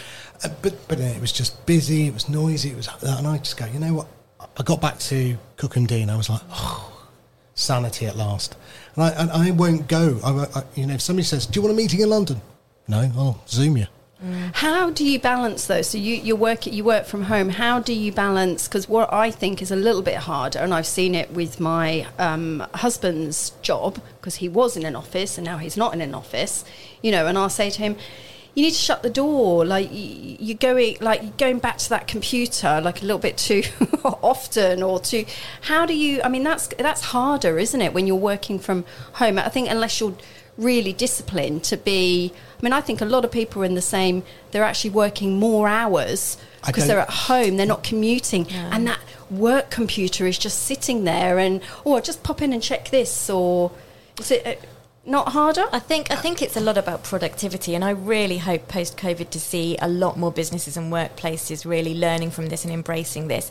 Uh, 0.43 0.49
but 0.63 0.89
but 0.89 1.01
it 1.01 1.21
was 1.21 1.33
just 1.33 1.67
busy. 1.67 2.07
It 2.07 2.15
was 2.15 2.29
noisy. 2.29 2.71
It 2.71 2.77
was, 2.77 2.89
and 3.03 3.27
I 3.27 3.39
just 3.39 3.57
go, 3.57 3.67
you 3.67 3.79
know 3.79 3.93
what? 3.95 4.07
I 4.59 4.63
got 4.63 4.81
back 4.81 4.99
to 5.01 5.37
Cookham 5.57 5.87
Dean. 5.87 6.09
I 6.11 6.17
was 6.17 6.31
like, 6.31 6.43
oh, 6.51 6.93
sanity 7.55 8.07
at 8.07 8.17
last. 8.17 8.57
And 8.95 9.05
I, 9.05 9.09
and 9.11 9.31
I 9.31 9.51
won't 9.51 9.89
go. 9.89 10.19
I, 10.25 10.59
I, 10.59 10.63
you 10.75 10.87
know, 10.87 10.95
if 10.95 11.01
somebody 11.03 11.25
says, 11.25 11.47
"Do 11.47 11.59
you 11.59 11.63
want 11.63 11.73
a 11.75 11.77
meeting 11.77 12.01
in 12.01 12.09
London?" 12.11 12.41
No, 12.89 13.01
I'll 13.17 13.43
Zoom 13.49 13.77
you. 13.79 13.87
How 14.55 14.89
do 14.89 15.05
you 15.05 15.19
balance 15.19 15.67
though? 15.67 15.83
So 15.83 15.99
you 15.99 16.15
you 16.15 16.37
work 16.37 16.67
you 16.67 16.85
work 16.85 17.05
from 17.05 17.25
home. 17.25 17.51
How 17.51 17.81
do 17.81 17.93
you 17.93 18.11
balance? 18.11 18.67
Because 18.67 18.89
what 18.89 19.13
I 19.13 19.31
think 19.31 19.61
is 19.61 19.71
a 19.71 19.77
little 19.77 20.01
bit 20.01 20.17
harder, 20.17 20.59
and 20.61 20.73
I've 20.73 20.87
seen 20.87 21.15
it 21.15 21.33
with 21.33 21.61
my 21.61 22.07
um, 22.19 22.67
husband's 22.75 23.51
job 23.61 24.01
because 24.19 24.37
he 24.37 24.49
was 24.49 24.75
in 24.75 24.87
an 24.87 24.97
office 24.97 25.37
and 25.37 25.45
now 25.45 25.59
he's 25.59 25.77
not 25.77 25.93
in 25.93 26.01
an 26.01 26.15
office. 26.15 26.65
You 27.03 27.13
know, 27.13 27.27
and 27.27 27.37
I'll 27.37 27.51
say 27.51 27.69
to 27.69 27.79
him, 27.79 27.97
"You 28.55 28.63
need 28.63 28.71
to 28.71 28.79
shut 28.79 29.03
the 29.03 29.11
door. 29.11 29.67
Like 29.67 29.91
you're 29.93 30.57
going 30.57 30.97
like 31.03 31.37
going 31.37 31.59
back 31.59 31.77
to 31.79 31.89
that 31.91 32.07
computer 32.07 32.81
like 32.81 33.03
a 33.03 33.05
little 33.05 33.19
bit 33.19 33.37
too 33.37 33.65
often, 34.05 34.83
or 34.83 34.99
too. 34.99 35.27
How 35.61 35.85
do 35.85 35.95
you? 35.95 36.23
I 36.25 36.31
mean, 36.31 36.43
that's 36.43 36.69
that's 36.69 37.03
harder, 37.03 37.59
isn't 37.59 37.83
it, 37.83 37.93
when 37.93 38.07
you're 38.07 38.17
working 38.17 38.59
from 38.59 38.87
home? 39.15 39.39
I 39.39 39.51
think 39.51 39.71
unless 39.71 40.01
you're 40.01 40.17
really 40.59 40.93
disciplined 40.93 41.63
to 41.65 41.77
be 41.77 42.33
I 42.59 42.63
mean 42.63 42.73
I 42.73 42.81
think 42.81 43.01
a 43.01 43.05
lot 43.05 43.25
of 43.25 43.31
people 43.31 43.63
are 43.63 43.65
in 43.65 43.75
the 43.75 43.83
same 43.83 44.23
they're 44.51 44.65
actually 44.65 44.91
working 44.91 45.39
more 45.39 45.69
hours 45.69 46.39
because 46.65 46.87
they're 46.87 47.01
at 47.01 47.11
home 47.11 47.57
they're 47.57 47.67
not 47.67 47.83
commuting. 47.83 48.47
And 48.51 48.87
that 48.87 49.01
work 49.31 49.71
computer 49.71 50.27
is 50.27 50.39
just 50.39 50.63
sitting 50.63 51.05
there 51.05 51.39
and 51.39 51.61
oh 51.85 51.95
I 51.95 52.01
just 52.01 52.23
pop 52.23 52.41
in 52.43 52.53
and 52.53 52.63
check 52.63 52.91
this 52.91 53.29
or 53.29 53.73
is 54.19 54.31
it 54.31 54.47
uh, 54.47 54.55
not 55.07 55.29
harder? 55.29 55.67
I 55.73 55.79
think 55.79 56.11
I 56.11 56.17
think 56.17 56.43
it's 56.43 56.57
a 56.57 56.61
lot 56.61 56.77
about 56.77 57.05
productivity, 57.05 57.75
and 57.75 57.85
I 57.85 57.91
really 57.91 58.39
hope 58.39 58.67
post 58.67 58.97
COVID 58.97 59.31
to 59.31 59.41
see 59.41 59.77
a 59.81 59.89
lot 59.89 60.19
more 60.19 60.33
businesses 60.33 60.77
and 60.77 60.93
workplaces 60.93 61.65
really 61.65 61.95
learning 61.95 62.33
from 62.33 62.47
this 62.49 62.65
and 62.65 62.75
embracing 62.75 63.29
this. 63.29 63.51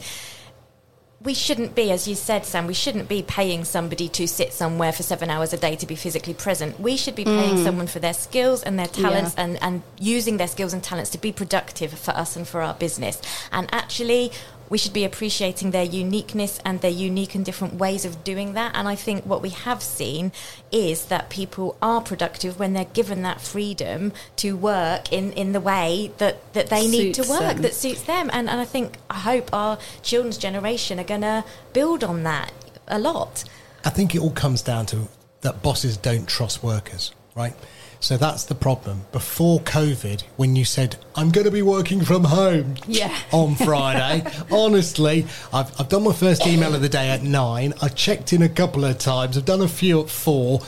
We 1.26 1.34
shouldn't 1.34 1.74
be, 1.74 1.90
as 1.90 2.08
you 2.08 2.14
said, 2.14 2.46
Sam. 2.46 2.68
We 2.68 2.76
shouldn't 2.76 3.10
be 3.10 3.24
paying 3.24 3.64
somebody 3.64 4.08
to 4.10 4.28
sit 4.28 4.54
somewhere 4.54 4.92
for 4.92 5.02
seven 5.02 5.32
hours 5.32 5.54
a 5.54 5.58
day 5.58 5.76
to 5.76 5.88
be 5.88 5.96
physically 5.96 6.36
present. 6.36 6.80
We 6.80 6.96
should 6.96 7.16
be 7.16 7.26
paying 7.26 7.58
mm. 7.58 7.64
someone 7.64 7.88
for 7.88 7.98
their 7.98 8.14
skills 8.14 8.62
and 8.62 8.78
their 8.78 8.86
talents 8.88 9.34
Yeah. 9.36 9.46
and, 9.46 9.64
and 9.64 9.82
using 10.00 10.38
their 10.38 10.48
skills 10.48 10.72
and 10.72 10.84
talents 10.84 11.10
to 11.12 11.18
be 11.18 11.32
productive 11.32 11.98
for 11.98 12.12
us 12.12 12.36
and 12.36 12.48
for 12.48 12.62
our 12.62 12.76
business. 12.76 13.20
And 13.52 13.68
actually, 13.74 14.32
we 14.70 14.78
should 14.78 14.94
be 14.94 15.04
appreciating 15.04 15.72
their 15.72 15.84
uniqueness 15.84 16.60
and 16.66 16.82
their 16.82 16.92
unique 16.92 17.36
and 17.36 17.46
different 17.46 17.76
ways 17.76 18.06
of 18.06 18.24
doing 18.24 18.54
that. 18.54 18.72
And 18.76 18.88
I 18.88 18.96
think 18.96 19.26
what 19.26 19.42
we 19.42 19.50
have 19.50 19.82
seen 19.84 20.32
is 20.72 21.06
that 21.06 21.30
people 21.30 21.78
are 21.82 22.02
productive 22.02 22.60
when 22.60 22.74
they're 22.74 22.86
given 22.86 23.22
that 23.24 23.42
freedom 23.42 24.14
to 24.38 24.58
work 24.58 25.12
in, 25.12 25.32
in 25.34 25.52
the 25.52 25.62
way 25.62 26.12
that, 26.18 26.54
that 26.54 26.68
they 26.68 26.88
need 26.88 27.14
to 27.16 27.30
work, 27.30 27.40
them. 27.40 27.62
that 27.62 27.74
suits 27.74 28.02
them. 28.04 28.30
And, 28.34 28.50
and 28.50 28.60
I 28.60 28.66
think, 28.66 28.98
I 29.10 29.20
hope 29.20 29.54
our 29.54 29.78
children's 30.02 30.38
generation 30.38 31.00
are 31.00 31.06
going 31.06 31.22
to 31.22 31.44
build 31.74 32.04
on 32.04 32.24
that 32.24 32.52
a 32.88 33.00
lot. 33.00 33.44
I 33.84 33.90
think 33.90 34.16
it 34.16 34.20
all 34.20 34.32
comes 34.32 34.62
down 34.62 34.88
to 34.88 35.08
that 35.42 35.62
bosses 35.62 35.96
don't 35.96 36.28
trust 36.28 36.64
workers, 36.64 37.14
right? 37.36 37.54
So 38.06 38.18
that's 38.18 38.44
the 38.44 38.54
problem. 38.54 39.02
Before 39.12 39.60
COVID, 39.62 40.22
when 40.38 40.56
you 40.56 40.64
said, 40.64 40.96
I'm 41.16 41.32
going 41.32 41.46
to 41.46 41.52
be 41.52 41.64
working 41.64 42.06
from 42.06 42.24
home 42.26 42.76
Yeah. 42.88 43.12
on 43.32 43.56
Friday, 43.56 44.24
honestly, 44.52 45.26
I've, 45.52 45.72
I've 45.82 45.90
done 45.90 46.04
my 46.04 46.14
first 46.14 46.46
email 46.46 46.76
of 46.76 46.84
the 46.84 46.88
day 46.88 47.10
at 47.10 47.24
nine. 47.24 47.74
I 47.82 47.88
checked 47.88 48.32
in 48.32 48.44
a 48.44 48.48
couple 48.48 48.86
of 48.86 49.00
times. 49.00 49.40
I've 49.40 49.46
done 49.46 49.62
a 49.64 49.68
few 49.68 50.02
at 50.02 50.12
four. 50.12 50.62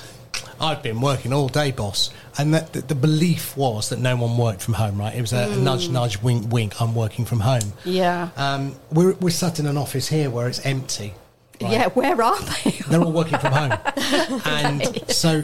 I've 0.59 0.81
been 0.81 0.99
working 0.99 1.31
all 1.31 1.47
day, 1.47 1.69
boss. 1.71 2.09
And 2.39 2.55
that, 2.55 2.73
the, 2.73 2.81
the 2.81 2.95
belief 2.95 3.55
was 3.55 3.89
that 3.89 3.99
no 3.99 4.15
one 4.15 4.35
worked 4.35 4.63
from 4.63 4.73
home, 4.73 4.97
right? 4.97 5.15
It 5.15 5.21
was 5.21 5.31
a, 5.31 5.51
a 5.51 5.57
nudge, 5.57 5.89
nudge, 5.89 6.19
wink, 6.23 6.51
wink. 6.51 6.81
I'm 6.81 6.95
working 6.95 7.23
from 7.23 7.41
home. 7.41 7.71
yeah 7.85 8.29
Um, 8.35 8.73
we're, 8.91 9.13
we're 9.13 9.29
sat 9.29 9.59
in 9.59 9.67
an 9.67 9.77
office 9.77 10.07
here 10.07 10.31
where 10.31 10.47
it's 10.47 10.65
empty. 10.65 11.13
Right? 11.61 11.71
yeah 11.71 11.87
where 11.89 12.21
are 12.21 12.39
they 12.41 12.71
They're 12.89 13.01
all 13.01 13.11
working 13.11 13.37
from 13.39 13.51
home. 13.53 14.41
and 14.45 15.09
so 15.11 15.43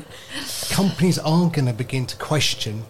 companies 0.72 1.20
are 1.20 1.50
going 1.50 1.66
to 1.66 1.74
begin 1.74 2.06
to 2.08 2.16
question 2.18 2.84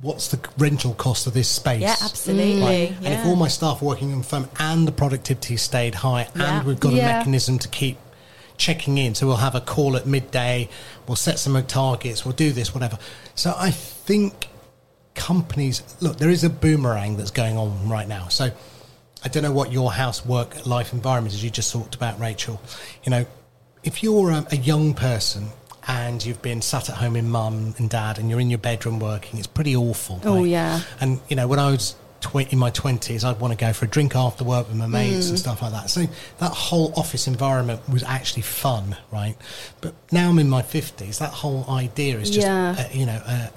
what's 0.00 0.28
the 0.28 0.40
rental 0.56 0.94
cost 0.94 1.26
of 1.26 1.34
this 1.34 1.48
space. 1.48 1.82
Yeah, 1.82 1.94
absolutely. 2.02 2.62
Right? 2.62 2.94
And 3.04 3.08
if 3.14 3.26
all 3.26 3.36
my 3.36 3.48
staff 3.48 3.82
are 3.82 3.84
working 3.84 4.22
from 4.22 4.44
home 4.44 4.52
and 4.58 4.88
the 4.88 4.92
productivity 4.92 5.56
stayed 5.58 5.96
high 5.96 6.28
Yeah. 6.34 6.58
and 6.58 6.66
we've 6.66 6.80
got 6.80 6.94
Yeah. 6.94 7.10
a 7.10 7.18
mechanism 7.18 7.58
to 7.58 7.68
keep 7.68 7.98
checking 8.56 8.96
in, 8.98 9.14
so 9.14 9.26
we'll 9.26 9.36
have 9.36 9.54
a 9.54 9.60
call 9.60 9.96
at 9.96 10.06
midday, 10.06 10.68
we'll 11.06 11.16
set 11.16 11.38
some 11.38 11.62
targets, 11.64 12.24
we'll 12.24 12.32
do 12.34 12.50
this, 12.52 12.72
whatever. 12.74 12.98
So 13.34 13.54
I 13.58 13.70
think 13.70 14.48
companies 15.14 15.82
look, 16.00 16.16
there 16.16 16.30
is 16.30 16.44
a 16.44 16.50
boomerang 16.50 17.16
that's 17.18 17.30
going 17.30 17.58
on 17.58 17.88
right 17.88 18.08
now. 18.08 18.28
So 18.28 18.50
I 19.24 19.28
don't 19.28 19.42
know 19.42 19.52
what 19.52 19.70
your 19.72 19.92
house 19.92 20.24
work 20.24 20.66
life 20.66 20.92
environment 20.92 21.34
is. 21.34 21.44
You 21.44 21.50
just 21.50 21.72
talked 21.72 21.94
about 21.94 22.18
Rachel. 22.20 22.60
You 23.04 23.10
know, 23.10 23.26
if 23.82 24.02
you're 24.02 24.30
a, 24.30 24.46
a 24.50 24.56
young 24.56 24.94
person 24.94 25.48
and 25.86 26.24
you've 26.24 26.42
been 26.42 26.62
sat 26.62 26.88
at 26.88 26.96
home 26.96 27.16
in 27.16 27.30
mum 27.30 27.74
and 27.78 27.88
dad 27.90 28.18
and 28.18 28.30
you're 28.30 28.40
in 28.40 28.50
your 28.50 28.58
bedroom 28.58 28.98
working, 28.98 29.38
it's 29.38 29.46
pretty 29.46 29.76
awful. 29.76 30.20
Oh, 30.24 30.44
yeah. 30.44 30.80
And 31.00 31.20
you 31.28 31.36
know, 31.36 31.46
when 31.48 31.58
I 31.58 31.70
was 31.70 31.96
tw- 32.20 32.50
in 32.52 32.58
my 32.58 32.70
twenties, 32.70 33.24
I'd 33.24 33.40
want 33.40 33.52
to 33.52 33.58
go 33.62 33.72
for 33.72 33.84
a 33.86 33.88
drink 33.88 34.14
after 34.16 34.44
work 34.44 34.68
with 34.68 34.76
my 34.76 34.86
mates 34.86 35.26
Mm. 35.26 35.30
and 35.30 35.38
stuff 35.38 35.62
like 35.62 35.72
that. 35.72 35.90
So 35.90 36.06
that 36.38 36.52
whole 36.52 36.92
office 36.96 37.26
environment 37.26 37.80
was 37.88 38.02
actually 38.02 38.42
fun, 38.42 38.96
right? 39.12 39.36
But 39.80 39.94
now 40.12 40.28
I'm 40.30 40.38
in 40.38 40.48
my 40.48 40.62
fifties. 40.62 41.18
That 41.18 41.32
whole 41.32 41.64
idea 41.68 42.18
is 42.18 42.30
just, 42.30 42.46
Yeah. 42.46 42.76
uh, 42.78 42.88
you 42.92 43.06
know. 43.06 43.20
Uh, 43.26 43.48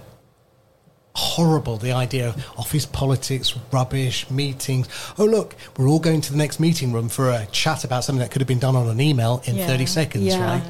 horrible. 1.16 1.78
The 1.78 1.91
idea 1.91 2.30
of 2.30 2.45
office 2.57 2.86
politics, 2.86 3.55
rubbish, 3.72 4.30
meetings. 4.30 4.88
Oh, 5.18 5.26
look, 5.26 5.55
we're 5.78 5.88
all 5.88 5.99
going 5.99 6.22
to 6.22 6.32
the 6.32 6.38
next 6.38 6.59
meeting 6.59 6.91
room 6.91 7.09
for 7.09 7.30
a 7.30 7.45
chat 7.51 7.84
about 7.84 8.03
something 8.03 8.20
that 8.22 8.32
could 8.32 8.41
have 8.41 8.47
been 8.47 8.59
done 8.59 8.76
on 8.76 8.89
an 8.89 8.99
email 8.99 9.41
in 9.45 9.55
Yeah. 9.55 9.68
30 9.68 9.86
seconds, 9.86 10.26
Yeah. 10.26 10.43
right? 10.43 10.64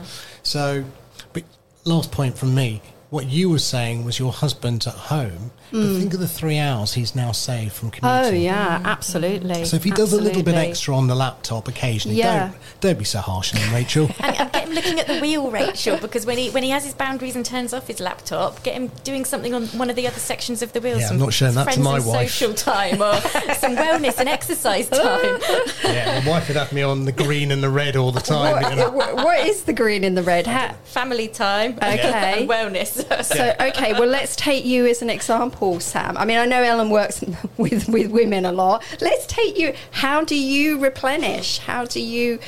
So, 0.44 0.84
but 1.32 1.44
last 1.86 2.12
point 2.12 2.38
from 2.38 2.54
me. 2.56 2.82
What 3.14 3.30
you 3.30 3.52
were 3.52 3.60
saying 3.60 4.06
was 4.06 4.18
your 4.18 4.32
husband's 4.32 4.88
at 4.88 4.96
home, 4.96 5.52
but 5.70 5.78
mm. 5.78 6.00
think 6.00 6.16
of 6.16 6.20
the 6.20 6.28
three 6.28 6.58
hours 6.58 6.96
he's 6.96 7.14
now 7.14 7.32
saved 7.32 7.74
from 7.74 7.90
oh, 7.90 7.92
commuting. 7.92 8.34
Oh 8.34 8.44
yeah, 8.44 8.82
absolutely. 8.84 9.66
So 9.66 9.76
if 9.76 9.84
he 9.84 9.92
does 9.92 10.14
a 10.14 10.20
little 10.20 10.42
bit 10.42 10.56
extra 10.56 10.96
on 10.96 11.06
the 11.06 11.14
laptop 11.14 11.68
occasionally, 11.68 12.18
Yeah. 12.18 12.48
don't 12.48 12.58
don't 12.82 12.98
be 12.98 13.06
so 13.06 13.20
harsh 13.20 13.54
on 13.54 13.62
him, 13.62 13.72
Rachel. 13.72 14.10
And, 14.20 14.36
and 14.40 14.52
get 14.52 14.68
him 14.68 14.74
looking 14.74 15.00
at 15.00 15.06
the 15.06 15.20
wheel, 15.20 15.52
Rachel, 15.52 15.98
because 15.98 16.26
when 16.26 16.40
he 16.40 16.50
when 16.50 16.64
he 16.64 16.72
has 16.72 16.86
his 16.86 16.96
boundaries 16.96 17.36
and 17.36 17.46
turns 17.46 17.72
off 17.72 17.86
his 17.86 18.00
laptop, 18.00 18.64
get 18.64 18.74
him 18.74 18.90
doing 19.04 19.26
something 19.26 19.54
on 19.54 19.68
one 19.68 19.92
of 19.92 19.96
the 19.96 20.08
other 20.08 20.20
sections 20.20 20.64
of 20.64 20.74
the 20.74 20.82
wheel. 20.82 20.98
Yeah, 20.98 21.10
I'm 21.10 21.20
not 21.20 21.34
showing 21.34 21.54
that 21.54 21.72
to 21.74 21.80
my 21.82 21.98
and 21.98 22.08
wife. 22.08 22.32
social 22.32 22.56
time 22.56 23.00
or 23.00 23.14
some 23.60 23.76
wellness 23.76 24.18
and 24.18 24.28
exercise 24.28 24.90
time. 24.90 25.40
yeah, 25.84 26.20
my 26.26 26.32
wife 26.32 26.48
would 26.48 26.58
have 26.58 26.74
me 26.74 26.82
on 26.82 27.06
the 27.06 27.12
green 27.12 27.52
and 27.52 27.62
the 27.62 27.70
red 27.70 27.96
all 27.96 28.12
the 28.12 28.22
time. 28.22 28.72
you 28.72 28.76
know. 28.76 28.90
What, 28.90 29.18
what 29.18 29.46
is 29.46 29.66
the 29.66 29.74
green 29.74 30.04
and 30.04 30.18
the 30.18 30.24
red 30.24 30.48
hat? 30.48 30.78
Family 30.88 31.28
time 31.28 31.74
Okay. 31.74 32.42
and 32.42 32.50
wellness. 32.50 33.03
So 33.24 33.56
okay, 33.60 33.94
well 33.94 34.08
let's 34.08 34.36
take 34.36 34.66
you 34.66 34.86
as 34.86 35.02
an 35.02 35.10
example, 35.10 35.80
Sam. 35.80 36.18
I 36.18 36.26
mean, 36.26 36.38
I 36.38 36.46
know 36.46 36.62
Ellen 36.62 36.90
works 36.90 37.24
with 37.58 37.88
with 37.88 38.12
women 38.12 38.46
a 38.46 38.52
lot. 38.52 38.84
Let's 39.02 39.26
take 39.26 39.58
you. 39.58 39.74
How 39.92 40.24
do 40.24 40.36
you 40.36 40.80
replenish? 40.80 41.60
How 41.60 41.86
do 41.86 42.00
you 42.02 42.40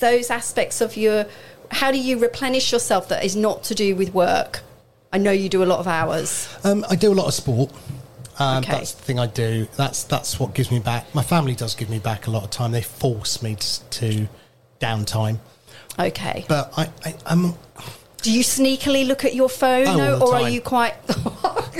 those 0.00 0.30
aspects 0.30 0.80
of 0.80 0.96
your? 0.96 1.26
How 1.70 1.90
do 1.90 1.98
you 1.98 2.18
replenish 2.18 2.72
yourself 2.72 3.08
that 3.08 3.24
is 3.24 3.34
not 3.36 3.64
to 3.64 3.74
do 3.74 3.96
with 3.96 4.14
work? 4.14 4.60
I 5.12 5.18
know 5.18 5.30
you 5.32 5.48
do 5.48 5.62
a 5.62 5.66
lot 5.66 5.78
of 5.78 5.86
hours. 5.86 6.48
Um, 6.64 6.84
I 6.88 6.96
do 6.96 7.12
a 7.12 7.14
lot 7.14 7.26
of 7.26 7.34
sport. 7.34 7.70
Um, 8.38 8.58
Okay. 8.64 8.72
That's 8.72 8.92
the 8.92 9.02
thing 9.02 9.18
I 9.18 9.26
do. 9.26 9.68
That's 9.76 10.04
that's 10.04 10.40
what 10.40 10.54
gives 10.54 10.70
me 10.70 10.78
back. 10.80 11.12
My 11.14 11.22
family 11.22 11.54
does 11.54 11.74
give 11.74 11.88
me 11.90 11.98
back 11.98 12.26
a 12.26 12.30
lot 12.30 12.42
of 12.44 12.50
time. 12.50 12.72
They 12.72 12.82
force 12.82 13.42
me 13.42 13.54
to, 13.56 13.84
to 13.90 14.28
downtime, 14.80 15.38
Okay. 15.98 16.44
but 16.48 16.72
I, 16.76 16.90
I 17.04 17.14
I'm 17.26 17.54
Do 18.24 18.32
you 18.32 18.42
sneakily 18.42 19.06
look 19.06 19.26
at 19.26 19.34
your 19.34 19.50
phone, 19.50 19.86
Oh, 19.86 19.96
no, 19.98 20.12
all 20.14 20.18
the 20.18 20.24
or 20.24 20.34
are 20.36 20.48
you 20.48 20.62
quite? 20.62 20.94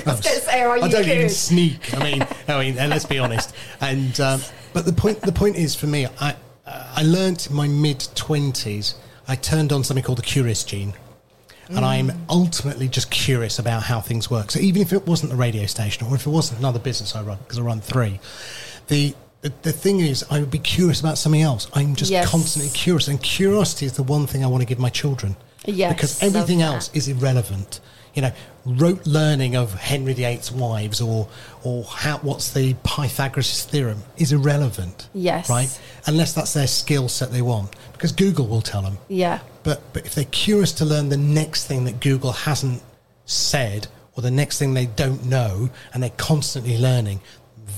I 0.07 0.15
say, 0.17 0.61
are 0.61 0.77
you 0.77 0.85
I 0.85 0.89
don't 0.89 1.09
even 1.09 1.31
sneak. 1.31 1.95
I 1.95 2.05
mean, 2.05 2.27
I 2.47 2.63
mean, 2.63 2.79
and 2.79 2.91
let's 2.91 3.07
be 3.07 3.19
honest. 3.19 3.55
And 3.81 4.21
um, 4.21 4.43
but 4.75 4.85
the 4.85 4.93
point, 4.93 5.23
the 5.23 5.33
point 5.33 5.57
is 5.57 5.75
for 5.75 5.87
me, 5.87 6.07
I 6.21 6.37
uh, 6.67 6.93
I 6.97 7.03
learned 7.03 7.47
in 7.49 7.57
my 7.57 7.67
mid 7.67 8.07
twenties. 8.15 8.95
I 9.27 9.37
turned 9.37 9.73
on 9.73 9.85
something 9.85 10.05
called 10.05 10.19
the 10.19 10.23
curious 10.23 10.65
gene, 10.65 10.93
and 11.71 11.83
I'm 11.83 12.13
ultimately 12.29 12.89
just 12.89 13.11
curious 13.11 13.59
about 13.59 13.85
how 13.85 14.03
things 14.03 14.31
work. 14.31 14.51
So 14.51 14.61
even 14.61 14.83
if 14.83 14.93
it 14.93 15.07
wasn't 15.07 15.31
the 15.31 15.37
radio 15.39 15.65
station, 15.65 16.07
or 16.07 16.15
if 16.15 16.27
it 16.27 16.31
wasn't 16.31 16.59
another 16.59 16.79
business 16.79 17.17
I 17.17 17.23
run, 17.23 17.39
because 17.39 17.59
I 17.59 17.63
run 17.63 17.81
three, 17.81 18.21
the 18.89 19.15
the, 19.41 19.51
the 19.63 19.73
thing 19.73 20.01
is, 20.01 20.27
I 20.31 20.41
would 20.41 20.51
be 20.51 20.59
curious 20.59 21.01
about 21.01 21.17
something 21.17 21.41
else. 21.41 21.69
I'm 21.73 21.95
just 21.95 22.11
Yes. 22.11 22.29
constantly 22.31 22.71
curious, 22.73 23.09
and 23.09 23.23
curiosity 23.23 23.87
is 23.87 23.93
the 23.95 24.03
one 24.03 24.27
thing 24.27 24.45
I 24.45 24.47
want 24.47 24.61
to 24.61 24.67
give 24.67 24.79
my 24.79 24.91
children. 24.91 25.37
Yes, 25.65 25.95
because 25.95 26.23
everything 26.23 26.63
else 26.63 26.91
is 26.95 27.09
irrelevant. 27.09 27.81
You 28.15 28.23
know, 28.23 28.33
rote 28.65 29.07
learning 29.07 29.57
of 29.57 29.75
Henry 29.75 30.13
VIII's 30.13 30.53
wives 30.53 31.01
or 31.01 31.29
or 31.65 31.85
how 31.85 32.19
what's 32.19 32.53
the 32.53 32.75
Pythagoras 32.85 33.65
theorem 33.65 34.03
is 34.17 34.33
irrelevant. 34.33 35.09
Yes. 35.13 35.51
Right? 35.51 35.81
Unless 36.07 36.35
that's 36.35 36.55
their 36.55 36.67
skill 36.67 37.09
set 37.09 37.33
they 37.33 37.43
want. 37.43 37.75
Because 37.93 38.13
Google 38.13 38.47
will 38.47 38.63
tell 38.63 38.83
them. 38.83 38.99
Yeah. 39.09 39.41
But 39.63 39.83
but 39.93 40.07
if 40.07 40.15
they're 40.15 40.25
curious 40.27 40.73
to 40.75 40.85
learn 40.85 41.09
the 41.09 41.17
next 41.17 41.67
thing 41.67 41.85
that 41.85 42.01
Google 42.01 42.33
hasn't 42.33 42.83
said 43.25 43.89
or 44.17 44.23
the 44.23 44.31
next 44.31 44.59
thing 44.59 44.75
they 44.75 44.87
don't 44.87 45.25
know 45.25 45.71
and 45.93 46.03
they're 46.03 46.11
constantly 46.11 46.79
learning, 46.79 47.21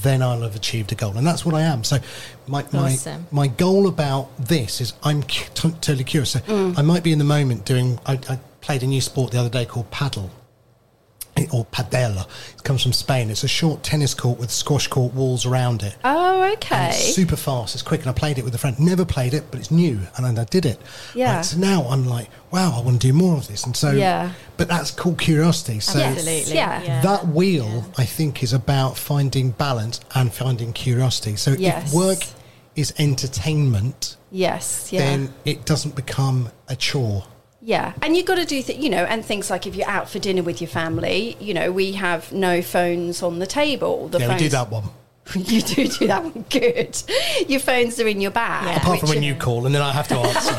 then 0.07 0.23
I'll 0.23 0.41
have 0.43 0.57
achieved 0.57 0.93
a 0.93 0.95
goal. 0.95 1.17
And 1.17 1.27
that's 1.27 1.45
what 1.45 1.55
I 1.55 1.63
am. 1.63 1.85
So 1.85 1.99
my 2.47 2.65
my, 2.73 2.93
Awesome. 2.93 3.27
my 3.31 3.49
goal 3.49 3.87
about 3.89 4.29
this 4.39 4.81
is 4.81 4.93
I'm 5.03 5.23
t- 5.23 5.47
totally 5.55 6.05
curious. 6.05 6.31
So 6.31 6.41
mm. 6.41 6.79
I 6.79 6.83
might 6.83 7.03
be 7.03 7.13
in 7.13 7.19
the 7.19 7.25
moment 7.25 7.65
doing 7.65 7.99
I, 8.07 8.15
I 8.29 8.39
played 8.61 8.83
a 8.83 8.87
new 8.87 9.01
sport 9.01 9.33
the 9.33 9.39
other 9.39 9.51
day 9.51 9.65
called 9.65 9.91
padel 9.91 10.31
or 11.53 11.65
padella. 11.67 12.27
It 12.57 12.63
comes 12.65 12.83
from 12.83 12.93
Spain. 12.93 13.31
It's 13.31 13.45
a 13.45 13.49
short 13.49 13.83
tennis 13.83 14.15
court 14.15 14.39
with 14.39 14.51
squash 14.51 14.89
court 14.89 15.13
walls 15.15 15.45
around 15.45 15.83
it. 15.83 15.95
Oh, 16.05 16.43
And 16.43 16.55
okay. 16.55 16.89
it's 16.89 17.15
super 17.15 17.37
fast. 17.37 17.75
It's 17.75 17.83
quick, 17.83 18.01
and 18.01 18.09
I 18.11 18.13
played 18.13 18.39
it 18.39 18.45
with 18.45 18.55
a 18.55 18.59
friend. 18.59 18.79
Never 18.81 19.05
played 19.05 19.35
it, 19.35 19.45
but 19.51 19.61
it's 19.61 19.71
new, 19.71 20.01
and 20.17 20.25
then 20.25 20.39
I 20.39 20.45
did 20.45 20.65
it. 20.65 20.81
Yeah. 21.15 21.37
Right, 21.37 21.45
so 21.45 21.59
now 21.59 21.83
I'm 21.91 22.07
like, 22.07 22.29
wow, 22.51 22.75
I 22.77 22.81
want 22.83 23.01
to 23.01 23.07
do 23.07 23.13
more 23.13 23.37
of 23.37 23.49
this, 23.49 23.65
and 23.65 23.77
so 23.77 23.91
Yeah. 23.91 24.33
But 24.57 24.69
that's 24.69 24.91
called 24.91 25.19
curiosity. 25.19 25.81
So 25.81 26.01
Absolutely. 26.01 26.55
Yeah. 26.55 27.01
that 27.03 27.29
wheel, 27.29 27.85
I 27.99 28.05
think, 28.05 28.43
is 28.43 28.53
about 28.53 28.97
finding 28.97 29.51
balance 29.51 30.01
and 30.15 30.33
finding 30.33 30.73
curiosity. 30.73 31.37
So 31.37 31.53
Yes. 31.53 31.89
if 31.89 31.95
work 31.95 32.19
is 32.75 32.93
entertainment, 32.99 34.17
Yes. 34.31 34.89
Yeah. 34.91 35.01
then 35.01 35.35
it 35.45 35.65
doesn't 35.67 35.95
become 35.95 36.51
a 36.69 36.77
chore. 36.77 37.25
Yeah, 37.67 37.95
and 38.01 38.17
you've 38.17 38.27
got 38.27 38.37
to 38.37 38.45
do, 38.45 38.63
th- 38.63 38.79
you 38.79 38.89
know, 38.89 39.03
and 39.07 39.25
things 39.25 39.51
like 39.51 39.67
if 39.67 39.75
you're 39.75 39.89
out 39.89 40.09
for 40.09 40.21
dinner 40.21 40.45
with 40.45 40.61
your 40.61 40.69
family, 40.69 41.37
you 41.41 41.53
know, 41.53 41.73
we 41.73 41.93
have 41.93 42.33
no 42.33 42.63
phones 42.63 43.25
on 43.25 43.41
the 43.41 43.47
table. 43.47 44.07
The 44.07 44.21
yeah, 44.21 44.33
we 44.35 44.39
do 44.39 44.49
that 44.51 44.71
one. 44.71 44.85
you 45.35 45.61
do 45.63 45.89
do 45.89 46.07
that 46.07 46.23
one. 46.23 46.45
Good. 46.51 47.03
Your 47.49 47.59
phones 47.59 47.99
are 47.99 48.07
in 48.07 48.21
your 48.21 48.31
bag. 48.31 48.67
Yeah. 48.67 48.77
Apart 48.77 49.01
from 49.01 49.09
when 49.09 49.25
you 49.25 49.35
call, 49.35 49.67
and 49.67 49.75
then 49.75 49.83
I 49.83 49.91
have 49.91 50.07
to 50.07 50.15
answer. 50.17 50.55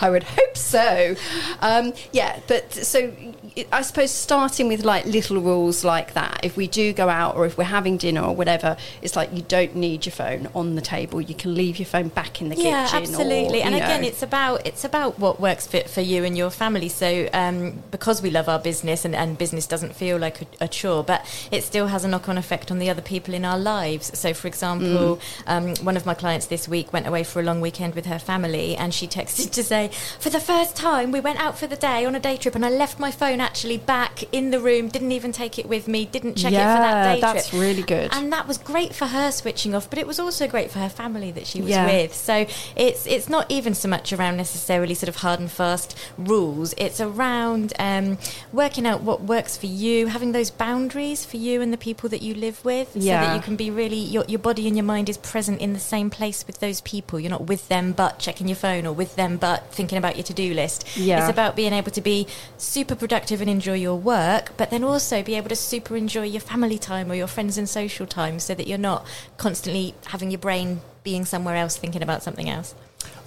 I 0.00 0.08
would 0.10 0.22
hope 0.22 0.56
so. 0.56 1.14
Um, 1.60 1.92
yeah, 2.14 2.40
but 2.46 2.72
so 2.72 2.98
it- 3.00 3.39
I 3.72 3.82
suppose 3.82 4.10
starting 4.10 4.68
with 4.68 4.84
like 4.84 5.04
little 5.06 5.40
rules 5.40 5.84
like 5.84 6.14
that. 6.14 6.40
If 6.42 6.56
we 6.56 6.66
do 6.66 6.92
go 6.92 7.08
out 7.08 7.36
or 7.36 7.46
if 7.46 7.58
we're 7.58 7.64
having 7.64 7.96
dinner 7.96 8.22
or 8.22 8.34
whatever, 8.34 8.76
it's 9.02 9.16
like 9.16 9.32
you 9.34 9.42
don't 9.42 9.74
need 9.76 10.06
your 10.06 10.12
phone 10.12 10.48
on 10.54 10.74
the 10.74 10.80
table. 10.80 11.20
You 11.20 11.34
can 11.34 11.54
leave 11.54 11.78
your 11.78 11.86
phone 11.86 12.08
back 12.08 12.40
in 12.40 12.48
the 12.48 12.56
yeah, 12.56 12.84
kitchen. 12.86 13.02
absolutely. 13.02 13.60
Or, 13.60 13.64
and 13.66 13.74
you 13.74 13.80
again, 13.82 14.04
it's 14.04 14.22
about 14.22 14.66
it's 14.66 14.84
about 14.84 15.18
what 15.18 15.40
works 15.40 15.66
fit 15.66 15.88
for 15.90 16.00
you 16.00 16.24
and 16.24 16.36
your 16.36 16.50
family. 16.50 16.88
So 16.88 17.28
um, 17.32 17.82
because 17.90 18.22
we 18.22 18.30
love 18.30 18.48
our 18.48 18.58
business 18.58 19.04
and, 19.04 19.14
and 19.14 19.36
business 19.38 19.66
doesn't 19.66 19.94
feel 19.94 20.18
like 20.18 20.42
a, 20.42 20.46
a 20.62 20.68
chore, 20.68 21.02
but 21.04 21.24
it 21.50 21.62
still 21.64 21.88
has 21.88 22.04
a 22.04 22.08
knock-on 22.08 22.38
effect 22.38 22.70
on 22.70 22.78
the 22.78 22.88
other 22.90 23.02
people 23.02 23.34
in 23.34 23.44
our 23.44 23.58
lives. 23.58 24.16
So, 24.18 24.32
for 24.34 24.48
example, 24.48 24.80
Mm. 24.90 25.20
um, 25.46 25.84
one 25.84 25.96
of 25.96 26.06
my 26.06 26.14
clients 26.14 26.46
this 26.46 26.68
week 26.68 26.92
went 26.92 27.06
away 27.06 27.22
for 27.24 27.40
a 27.40 27.42
long 27.42 27.60
weekend 27.60 27.94
with 27.94 28.06
her 28.06 28.18
family, 28.18 28.76
and 28.76 28.92
she 28.94 29.06
texted 29.06 29.50
to 29.52 29.62
say, 29.62 29.90
"For 30.18 30.30
the 30.30 30.40
first 30.40 30.76
time, 30.76 31.12
we 31.12 31.20
went 31.20 31.38
out 31.40 31.58
for 31.58 31.66
the 31.66 31.76
day 31.76 32.04
on 32.04 32.14
a 32.14 32.20
day 32.20 32.36
trip, 32.36 32.54
and 32.54 32.64
I 32.64 32.70
left 32.70 32.98
my 32.98 33.10
phone 33.10 33.39
actually 33.40 33.78
back 33.78 34.22
in 34.32 34.50
the 34.50 34.60
room. 34.60 34.88
Didn't 34.88 35.12
even 35.12 35.32
take 35.32 35.58
it 35.58 35.68
with 35.68 35.88
me. 35.88 36.04
Didn't 36.06 36.36
check 36.36 36.52
it 36.52 36.56
for 36.56 36.60
that 36.60 37.06
Yeah, 37.06 37.14
day 37.14 37.20
that's 37.20 37.48
trip. 37.48 37.60
really 37.60 37.82
good. 37.82 38.10
And 38.12 38.32
that 38.32 38.46
was 38.46 38.58
great 38.58 38.94
for 38.94 39.06
her 39.06 39.30
switching 39.32 39.74
off, 39.74 39.88
but 39.90 39.98
it 39.98 40.06
was 40.06 40.18
also 40.18 40.46
great 40.46 40.70
for 40.70 40.78
her 40.78 40.88
family 40.88 41.30
that 41.32 41.46
she 41.46 41.60
was 41.60 41.70
Yeah. 41.70 41.86
with. 41.86 42.14
So 42.14 42.46
it's 42.76 43.06
it's 43.06 43.28
not 43.28 43.50
even 43.50 43.74
so 43.74 43.88
much 43.88 44.12
around 44.12 44.36
necessarily 44.36 44.94
sort 44.94 45.08
of 45.08 45.16
hard 45.16 45.40
and 45.40 45.50
fast 45.50 45.96
rules. 46.18 46.74
It's 46.76 47.00
around 47.00 47.72
um, 47.78 48.18
working 48.52 48.86
out 48.86 49.02
what 49.02 49.22
works 49.22 49.56
for 49.56 49.66
you, 49.66 50.06
having 50.08 50.32
those 50.32 50.50
boundaries 50.50 51.24
for 51.24 51.36
you 51.36 51.60
and 51.60 51.72
the 51.72 51.78
people 51.78 52.08
that 52.10 52.22
you 52.22 52.34
live 52.34 52.64
with, 52.64 52.92
so 52.94 52.98
that 53.00 53.34
you 53.34 53.40
can 53.42 53.56
be 53.56 53.70
really 53.70 53.96
your 53.98 54.24
your 54.28 54.38
body 54.38 54.66
and 54.66 54.76
your 54.76 54.84
mind 54.84 55.08
is 55.08 55.18
present 55.18 55.60
in 55.60 55.72
the 55.72 55.80
same 55.80 56.10
place 56.10 56.46
with 56.46 56.60
those 56.60 56.80
people. 56.80 57.18
You're 57.20 57.30
not 57.30 57.46
with 57.46 57.68
them 57.68 57.92
but 57.92 58.18
checking 58.18 58.48
your 58.48 58.56
phone 58.56 58.86
or 58.86 58.92
with 58.92 59.16
them 59.16 59.36
but 59.36 59.72
thinking 59.72 59.98
about 59.98 60.16
your 60.16 60.24
to 60.24 60.34
do 60.34 60.52
list. 60.54 60.84
Yeah. 60.96 61.20
It's 61.20 61.30
about 61.30 61.54
being 61.54 61.72
able 61.72 61.90
to 61.92 62.00
be 62.00 62.26
super 62.58 62.94
productive 62.94 63.29
and 63.38 63.48
enjoy 63.48 63.74
your 63.74 63.94
work, 63.96 64.52
but 64.56 64.70
then 64.70 64.82
also 64.82 65.22
be 65.22 65.34
able 65.36 65.48
to 65.50 65.56
super 65.56 65.94
enjoy 65.96 66.24
your 66.24 66.40
family 66.40 66.78
time 66.78 67.10
or 67.12 67.14
your 67.14 67.28
friends 67.28 67.56
and 67.58 67.68
social 67.68 68.06
time, 68.06 68.40
so 68.40 68.54
that 68.54 68.66
you're 68.66 68.78
not 68.78 69.06
constantly 69.36 69.94
having 70.06 70.30
your 70.32 70.38
brain 70.40 70.80
being 71.04 71.24
somewhere 71.24 71.54
else 71.56 71.76
thinking 71.76 72.02
about 72.02 72.22
something 72.22 72.48
else. 72.50 72.74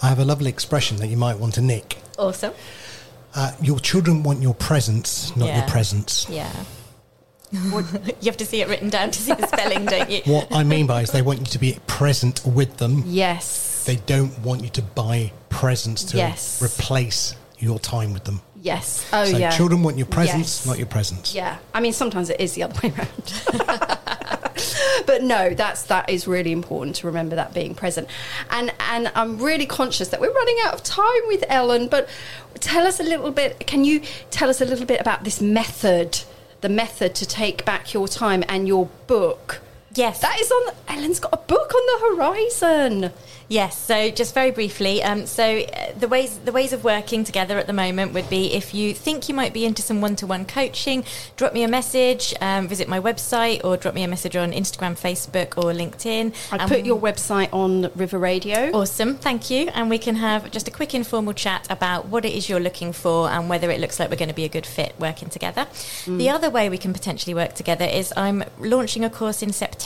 I 0.01 0.07
have 0.09 0.19
a 0.19 0.25
lovely 0.25 0.49
expression 0.49 0.97
that 0.97 1.07
you 1.07 1.15
might 1.17 1.39
want 1.39 1.53
to 1.53 1.61
nick. 1.61 1.97
Awesome. 2.19 2.53
Uh, 3.35 3.51
your 3.61 3.79
children 3.79 4.23
want 4.23 4.41
your 4.41 4.53
presence, 4.53 5.33
not 5.37 5.45
your 5.45 5.55
Yeah. 5.55 5.69
presence. 5.69 6.27
Yeah. 6.29 6.51
you 7.53 7.83
have 8.25 8.37
to 8.37 8.45
see 8.45 8.61
it 8.61 8.67
written 8.67 8.89
down 8.89 9.11
to 9.11 9.19
see 9.21 9.31
the 9.33 9.45
spelling, 9.47 9.85
don't 9.85 10.09
you? 10.09 10.21
What 10.25 10.47
I 10.51 10.63
mean 10.63 10.87
by 10.87 11.01
is 11.03 11.11
they 11.11 11.21
want 11.21 11.39
you 11.39 11.45
to 11.45 11.59
be 11.59 11.77
present 11.87 12.43
with 12.45 12.77
them. 12.77 13.03
yes. 13.05 13.83
They 13.85 13.97
don't 13.97 14.37
want 14.39 14.63
you 14.63 14.69
to 14.69 14.81
buy 14.81 15.31
presents 15.49 16.03
to 16.05 16.17
Yes. 16.17 16.61
replace 16.61 17.35
your 17.59 17.79
time 17.79 18.13
with 18.13 18.23
them. 18.23 18.41
Yes. 18.63 19.05
Oh, 19.11 19.25
so 19.25 19.37
yeah. 19.37 19.49
children 19.51 19.83
want 19.83 19.97
your 19.97 20.05
presence, 20.07 20.59
Yes. 20.59 20.65
not 20.65 20.77
your 20.77 20.87
presents. 20.87 21.35
Yeah, 21.35 21.57
I 21.73 21.81
mean 21.81 21.91
sometimes 21.91 22.29
it 22.29 22.39
is 22.39 22.53
the 22.53 22.63
other 22.63 22.79
way 22.81 22.93
around. 22.97 23.43
but 25.05 25.21
no, 25.21 25.53
that's 25.53 25.83
that 25.83 26.09
is 26.09 26.27
really 26.27 26.53
important 26.53 26.95
to 26.97 27.07
remember 27.07 27.35
that 27.35 27.53
being 27.53 27.75
present. 27.75 28.07
And 28.49 28.73
and 28.79 29.11
I'm 29.15 29.37
really 29.37 29.65
conscious 29.65 30.07
that 30.09 30.21
we're 30.21 30.33
running 30.33 30.57
out 30.63 30.73
of 30.73 30.81
time 30.81 31.21
with 31.27 31.43
Ellen, 31.49 31.89
but 31.89 32.07
tell 32.61 32.87
us 32.87 33.01
a 33.01 33.03
little 33.03 33.31
bit 33.31 33.67
can 33.67 33.83
you 33.83 34.01
tell 34.31 34.49
us 34.49 34.61
a 34.61 34.65
little 34.65 34.85
bit 34.85 35.01
about 35.01 35.25
this 35.25 35.41
method, 35.41 36.21
the 36.61 36.69
method 36.69 37.15
to 37.15 37.25
take 37.25 37.65
back 37.65 37.93
your 37.93 38.07
time 38.07 38.45
and 38.47 38.65
your 38.65 38.85
book 39.07 39.59
Yes. 39.95 40.21
That 40.21 40.39
is 40.39 40.51
on. 40.51 40.73
Ellen's 40.87 41.19
got 41.19 41.33
a 41.33 41.37
book 41.37 41.73
on 41.73 41.81
the 41.85 42.15
horizon. 42.15 43.11
Yes. 43.49 43.77
So 43.77 44.09
just 44.09 44.33
very 44.33 44.51
briefly, 44.51 45.03
um, 45.03 45.27
so 45.27 45.59
uh, 45.59 45.91
the 45.99 46.07
ways 46.07 46.39
the 46.39 46.51
ways 46.51 46.73
of 46.73 46.83
working 46.83 47.23
together 47.23 47.57
at 47.59 47.67
the 47.67 47.73
moment 47.73 48.13
would 48.13 48.29
be 48.29 48.53
if 48.53 48.73
you 48.73 48.93
think 48.93 49.29
you 49.29 49.35
might 49.35 49.53
be 49.53 49.65
into 49.65 49.81
some 49.81 50.01
one 50.01 50.15
to 50.17 50.25
one 50.25 50.45
coaching, 50.45 51.03
drop 51.35 51.53
me 51.53 51.61
a 51.63 51.67
message, 51.67 52.33
um, 52.41 52.67
visit 52.67 52.87
my 52.87 52.99
website, 52.99 53.63
or 53.63 53.77
drop 53.77 53.93
me 53.93 54.01
a 54.03 54.07
message 54.07 54.35
on 54.35 54.51
Instagram, 54.51 54.97
Facebook, 54.99 55.57
or 55.57 55.71
LinkedIn. 55.73 56.33
I 56.51 56.57
And 56.57 56.71
put 56.71 56.85
your 56.85 56.99
website 56.99 57.53
on 57.53 57.91
River 57.95 58.17
Radio. 58.17 58.71
Awesome, 58.71 59.15
thank 59.17 59.49
you. 59.51 59.67
And 59.73 59.89
we 59.89 59.99
can 59.99 60.15
have 60.15 60.49
just 60.49 60.67
a 60.67 60.71
quick 60.71 60.95
informal 60.95 61.33
chat 61.33 61.67
about 61.69 62.07
what 62.07 62.25
it 62.25 62.33
is 62.33 62.49
you're 62.49 62.61
looking 62.61 62.93
for 62.93 63.29
and 63.29 63.49
whether 63.49 63.69
it 63.69 63.79
looks 63.79 63.99
like 63.99 64.09
we're 64.09 64.15
going 64.15 64.29
to 64.29 64.35
be 64.35 64.45
a 64.45 64.49
good 64.49 64.65
fit 64.65 64.95
working 64.97 65.29
together. 65.29 65.67
The 66.07 66.29
other 66.29 66.49
way 66.49 66.69
we 66.69 66.77
can 66.77 66.93
potentially 66.93 67.33
work 67.33 67.53
together 67.53 67.85
is 67.85 68.13
I'm 68.15 68.43
launching 68.57 69.03
a 69.03 69.09
course 69.09 69.43
in 69.43 69.51
September, 69.51 69.82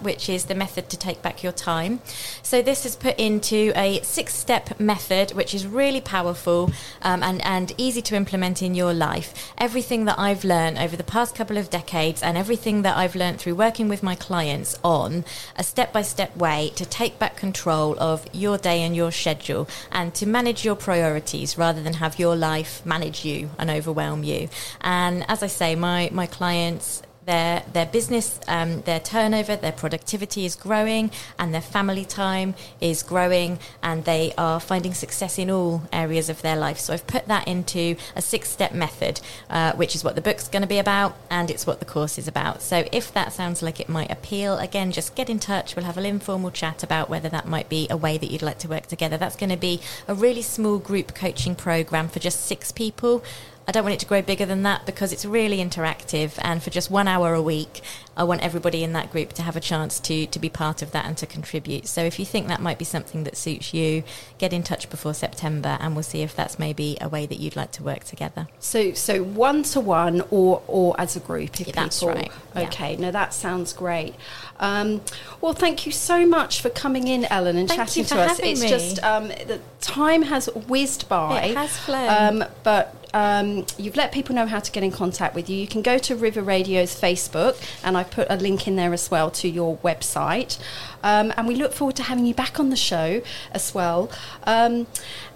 which 0.00 0.28
is 0.28 0.44
the 0.44 0.54
method 0.54 0.88
to 0.90 0.96
take 0.96 1.22
back 1.22 1.42
your 1.42 1.52
time. 1.52 2.00
So 2.42 2.62
this 2.62 2.86
is 2.86 2.96
put 2.96 3.18
into 3.18 3.72
a 3.74 4.00
six 4.02 4.34
step 4.34 4.78
method, 4.78 5.32
which 5.32 5.54
is 5.54 5.66
really 5.66 6.00
powerful 6.00 6.70
um, 7.02 7.22
and, 7.22 7.44
and 7.44 7.72
easy 7.76 8.02
to 8.02 8.16
implement 8.16 8.62
in 8.62 8.74
your 8.74 8.94
life. 8.94 9.52
Everything 9.58 10.04
that 10.04 10.18
I've 10.18 10.44
learned 10.44 10.78
over 10.78 10.96
the 10.96 11.04
past 11.04 11.34
couple 11.34 11.58
of 11.58 11.70
decades 11.70 12.22
and 12.22 12.38
everything 12.38 12.82
that 12.82 12.96
I've 12.96 13.14
learned 13.14 13.40
through 13.40 13.56
working 13.56 13.88
with 13.88 14.02
my 14.02 14.14
clients 14.14 14.78
on 14.84 15.24
a 15.56 15.64
step 15.64 15.92
by 15.92 16.02
step 16.02 16.36
way 16.36 16.72
to 16.76 16.86
take 16.86 17.18
back 17.18 17.36
control 17.36 17.98
of 17.98 18.26
your 18.32 18.56
day 18.58 18.82
and 18.82 18.94
your 18.94 19.10
schedule 19.10 19.68
and 19.90 20.14
to 20.14 20.26
manage 20.26 20.64
your 20.64 20.76
priorities 20.76 21.58
rather 21.58 21.82
than 21.82 21.94
have 21.94 22.18
your 22.18 22.36
life 22.36 22.84
manage 22.86 23.24
you 23.24 23.50
and 23.58 23.70
overwhelm 23.70 24.22
you. 24.24 24.48
And 24.80 25.24
as 25.28 25.42
I 25.42 25.48
say, 25.48 25.74
my, 25.74 26.08
my 26.12 26.26
clients 26.26 27.02
their 27.30 27.62
their 27.72 27.86
business, 27.86 28.40
um, 28.48 28.80
their 28.82 28.98
turnover, 28.98 29.54
their 29.54 29.76
productivity 29.84 30.44
is 30.44 30.56
growing, 30.56 31.12
and 31.38 31.54
their 31.54 31.60
family 31.76 32.04
time 32.04 32.54
is 32.80 33.04
growing, 33.04 33.58
and 33.82 34.04
they 34.04 34.34
are 34.36 34.58
finding 34.58 34.94
success 34.94 35.38
in 35.38 35.48
all 35.48 35.82
areas 35.92 36.28
of 36.28 36.42
their 36.42 36.56
life. 36.56 36.78
So 36.78 36.92
I've 36.92 37.06
put 37.06 37.28
that 37.28 37.46
into 37.46 37.96
a 38.16 38.22
six 38.22 38.48
step 38.48 38.72
method, 38.72 39.20
uh, 39.48 39.72
which 39.74 39.94
is 39.94 40.02
what 40.02 40.16
the 40.16 40.20
book's 40.20 40.48
going 40.48 40.62
to 40.62 40.68
be 40.68 40.78
about, 40.78 41.16
and 41.30 41.50
it's 41.50 41.66
what 41.68 41.78
the 41.78 41.84
course 41.84 42.18
is 42.18 42.26
about. 42.26 42.62
So 42.62 42.84
if 42.90 43.14
that 43.14 43.32
sounds 43.32 43.62
like 43.62 43.78
it 43.78 43.88
might 43.88 44.10
appeal, 44.10 44.58
again, 44.58 44.90
just 44.90 45.14
get 45.14 45.30
in 45.30 45.38
touch. 45.38 45.76
We'll 45.76 45.84
have 45.84 45.98
an 45.98 46.06
informal 46.06 46.50
chat 46.50 46.82
about 46.82 47.08
whether 47.08 47.28
that 47.28 47.46
might 47.46 47.68
be 47.68 47.86
a 47.90 47.96
way 47.96 48.18
that 48.18 48.30
you'd 48.30 48.42
like 48.42 48.58
to 48.60 48.68
work 48.68 48.86
together. 48.88 49.16
That's 49.16 49.36
going 49.36 49.50
to 49.50 49.56
be 49.70 49.80
a 50.08 50.14
really 50.14 50.42
small 50.42 50.78
group 50.78 51.14
coaching 51.14 51.54
program 51.54 52.08
for 52.08 52.18
just 52.18 52.40
six 52.44 52.72
people. 52.72 53.22
I 53.70 53.72
don't 53.72 53.84
want 53.84 53.94
it 53.94 54.00
to 54.00 54.06
grow 54.06 54.20
bigger 54.20 54.46
than 54.46 54.64
that 54.64 54.84
because 54.84 55.12
it's 55.12 55.24
really 55.24 55.58
interactive. 55.58 56.32
And 56.42 56.60
for 56.60 56.70
just 56.70 56.90
one 56.90 57.06
hour 57.06 57.34
a 57.34 57.40
week, 57.40 57.82
I 58.16 58.24
want 58.24 58.42
everybody 58.42 58.82
in 58.82 58.94
that 58.94 59.12
group 59.12 59.32
to 59.34 59.42
have 59.42 59.54
a 59.54 59.60
chance 59.60 60.00
to 60.00 60.26
to 60.26 60.38
be 60.40 60.48
part 60.48 60.82
of 60.82 60.90
that 60.90 61.04
and 61.06 61.16
to 61.18 61.24
contribute. 61.24 61.86
So 61.86 62.02
if 62.02 62.18
you 62.18 62.26
think 62.26 62.48
that 62.48 62.60
might 62.60 62.80
be 62.80 62.84
something 62.84 63.22
that 63.22 63.36
suits 63.36 63.72
you, 63.72 64.02
get 64.38 64.52
in 64.52 64.64
touch 64.64 64.90
before 64.90 65.14
September, 65.14 65.78
and 65.80 65.94
we'll 65.94 66.02
see 66.02 66.22
if 66.22 66.34
that's 66.34 66.58
maybe 66.58 66.98
a 67.00 67.08
way 67.08 67.26
that 67.26 67.38
you'd 67.38 67.54
like 67.54 67.70
to 67.70 67.84
work 67.84 68.02
together. 68.02 68.48
So, 68.58 68.92
so 68.92 69.22
one 69.22 69.62
to 69.62 69.78
one 69.78 70.22
or 70.32 70.64
or 70.66 71.00
as 71.00 71.14
a 71.14 71.20
group. 71.20 71.60
If 71.60 71.68
Yeah, 71.68 71.74
that's 71.76 72.00
people, 72.00 72.16
right. 72.16 72.32
Yeah. 72.56 72.62
Okay, 72.62 72.96
no, 72.96 73.12
that 73.12 73.32
sounds 73.32 73.72
great. 73.72 74.16
Um, 74.58 75.00
well, 75.40 75.52
thank 75.52 75.86
you 75.86 75.92
so 75.92 76.26
much 76.26 76.60
for 76.60 76.70
coming 76.70 77.06
in, 77.06 77.24
Ellen, 77.26 77.56
and 77.56 77.68
Thank 77.68 77.78
chatting 77.78 78.04
to 78.06 78.20
us. 78.20 78.40
it's 78.40 78.62
me. 78.62 78.68
just 78.68 79.00
um, 79.04 79.28
the 79.28 79.60
time 79.80 80.22
has 80.22 80.46
whizzed 80.68 81.08
by. 81.08 81.44
It 81.44 81.56
has 81.56 81.78
flown. 81.78 82.42
Um, 82.42 82.48
but 82.64 82.96
um, 83.14 83.66
you've 83.78 83.96
let 83.96 84.12
people 84.12 84.34
know 84.34 84.46
how 84.46 84.60
to 84.60 84.70
get 84.70 84.82
in 84.82 84.92
contact 84.92 85.34
with 85.34 85.48
you. 85.48 85.56
You 85.56 85.66
can 85.66 85.82
go 85.82 85.98
to 85.98 86.14
River 86.16 86.42
Radio's 86.42 86.98
Facebook, 86.98 87.60
and 87.82 87.96
I've 87.96 88.10
put 88.10 88.26
a 88.30 88.36
link 88.36 88.66
in 88.66 88.76
there 88.76 88.92
as 88.92 89.10
well 89.10 89.30
to 89.32 89.48
your 89.48 89.78
website. 89.78 90.58
Um, 91.02 91.32
and 91.36 91.48
we 91.48 91.54
look 91.54 91.72
forward 91.72 91.96
to 91.96 92.02
having 92.02 92.26
you 92.26 92.34
back 92.34 92.60
on 92.60 92.70
the 92.70 92.76
show 92.76 93.22
as 93.52 93.74
well. 93.74 94.10
Um, 94.44 94.86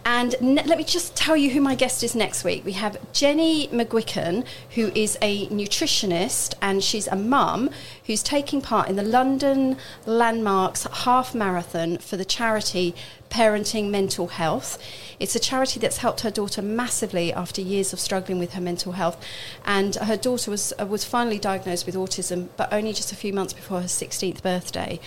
and 0.04 0.34
ne- 0.40 0.62
let 0.64 0.76
me 0.76 0.84
just 0.84 1.16
tell 1.16 1.36
you 1.36 1.50
who 1.50 1.60
my 1.60 1.74
guest 1.74 2.02
is 2.02 2.14
next 2.14 2.44
week. 2.44 2.64
We 2.64 2.72
have 2.72 2.98
Jenny 3.12 3.68
McGuicken, 3.68 4.44
who 4.74 4.92
is 4.94 5.16
a 5.22 5.46
nutritionist 5.48 6.54
and 6.60 6.84
she's 6.84 7.06
a 7.06 7.16
mum 7.16 7.70
who's 8.06 8.22
taking 8.22 8.60
part 8.60 8.88
in 8.88 8.96
the 8.96 9.02
London 9.02 9.78
Landmarks 10.04 10.84
Half 10.84 11.34
Marathon 11.34 11.96
for 11.98 12.18
the 12.18 12.24
charity 12.24 12.94
Parenting 13.34 13.90
Mental 13.90 14.28
Health. 14.28 14.80
It's 15.18 15.34
a 15.34 15.40
charity 15.40 15.80
that's 15.80 15.96
helped 15.96 16.20
her 16.20 16.30
daughter 16.30 16.62
massively 16.62 17.32
after 17.32 17.60
years 17.60 17.92
of 17.92 17.98
struggling 17.98 18.38
with 18.38 18.52
her 18.52 18.60
mental 18.60 18.92
health. 18.92 19.20
And 19.66 19.96
her 19.96 20.16
daughter 20.16 20.52
was, 20.52 20.72
uh, 20.78 20.86
was 20.86 21.04
finally 21.04 21.40
diagnosed 21.40 21.84
with 21.84 21.96
autism, 21.96 22.46
but 22.56 22.72
only 22.72 22.92
just 22.92 23.10
a 23.10 23.16
few 23.16 23.32
months 23.32 23.52
before 23.52 23.80
her 23.80 23.88
16th 23.88 24.40
birthday. 24.40 25.00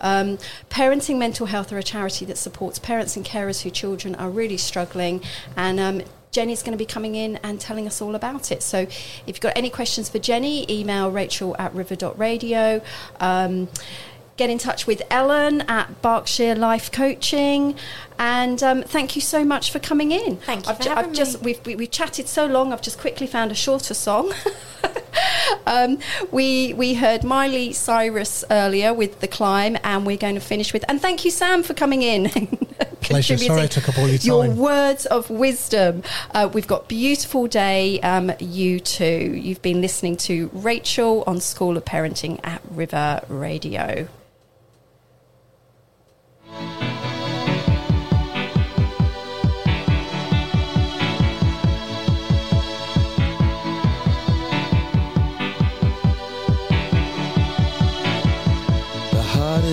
Um, 0.00 0.38
Parenting 0.70 1.18
Mental 1.18 1.46
Health 1.46 1.72
are 1.72 1.78
a 1.78 1.84
charity 1.84 2.24
that 2.24 2.36
supports 2.36 2.80
parents 2.80 3.16
and 3.16 3.24
carers 3.24 3.62
whose 3.62 3.74
children 3.74 4.16
are 4.16 4.28
really 4.28 4.56
struggling. 4.56 5.22
And 5.56 5.78
um, 5.78 6.02
Jenny's 6.32 6.64
going 6.64 6.72
to 6.72 6.78
be 6.78 6.86
coming 6.86 7.14
in 7.14 7.36
and 7.44 7.60
telling 7.60 7.86
us 7.86 8.02
all 8.02 8.16
about 8.16 8.50
it. 8.50 8.64
So 8.64 8.78
if 8.80 9.22
you've 9.28 9.40
got 9.40 9.56
any 9.56 9.70
questions 9.70 10.08
for 10.08 10.18
Jenny, 10.18 10.66
email 10.68 11.12
rachel 11.12 11.54
at 11.60 11.72
river.radio. 11.76 12.82
Um, 13.20 13.68
get 14.38 14.48
in 14.48 14.56
touch 14.56 14.86
with 14.86 15.02
Ellen 15.10 15.62
at 15.62 16.00
Berkshire 16.00 16.54
Life 16.54 16.90
Coaching. 16.90 17.74
And 18.18 18.62
um, 18.62 18.82
thank 18.82 19.14
you 19.14 19.22
so 19.22 19.44
much 19.44 19.70
for 19.70 19.78
coming 19.78 20.12
in. 20.12 20.36
Thank 20.38 20.66
you 20.66 20.70
I've, 20.70 20.76
for 20.78 20.82
ju- 20.84 20.90
I've 20.90 21.12
just 21.12 21.42
we've 21.42 21.64
we, 21.66 21.76
we've 21.76 21.90
chatted 21.90 22.26
so 22.26 22.46
long. 22.46 22.72
I've 22.72 22.82
just 22.82 22.98
quickly 22.98 23.26
found 23.26 23.52
a 23.52 23.54
shorter 23.54 23.94
song. 23.94 24.32
um, 25.66 25.98
we 26.32 26.72
we 26.74 26.94
heard 26.94 27.22
Miley 27.22 27.72
Cyrus 27.72 28.44
earlier 28.50 28.92
with 28.92 29.20
the 29.20 29.28
climb, 29.28 29.76
and 29.84 30.06
we're 30.06 30.16
going 30.16 30.34
to 30.34 30.40
finish 30.40 30.72
with. 30.72 30.84
And 30.88 31.00
thank 31.00 31.24
you, 31.24 31.30
Sam, 31.30 31.62
for 31.62 31.74
coming 31.74 32.02
in. 32.02 32.28
Pleasure. 33.00 33.38
Sorry 33.38 33.62
I 33.62 33.66
took 33.66 33.88
up 33.88 33.98
all 33.98 34.08
your 34.08 34.18
time. 34.18 34.26
Your 34.26 34.50
words 34.50 35.06
of 35.06 35.30
wisdom. 35.30 36.02
Uh, 36.32 36.50
we've 36.52 36.66
got 36.66 36.88
beautiful 36.88 37.46
day. 37.46 38.00
Um, 38.00 38.32
you 38.40 38.80
too. 38.80 39.04
You've 39.34 39.62
been 39.62 39.80
listening 39.80 40.16
to 40.18 40.50
Rachel 40.52 41.22
on 41.26 41.40
School 41.40 41.76
of 41.76 41.84
Parenting 41.84 42.40
at 42.42 42.60
River 42.70 43.22
Radio. 43.28 44.08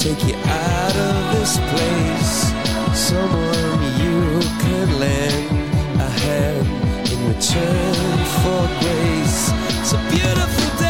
take 0.00 0.24
you 0.26 0.34
out 0.34 0.96
of 0.96 1.38
this 1.38 1.58
place. 1.58 2.54
Someone 2.98 3.82
you 4.00 4.40
could 4.62 4.90
lend 4.98 5.50
a 6.00 6.08
hand 6.08 6.66
in 7.12 7.28
return 7.28 8.18
for 8.40 8.62
grace. 8.80 9.50
It's 9.78 9.92
a 9.92 9.98
beautiful 10.10 10.78
day. 10.78 10.89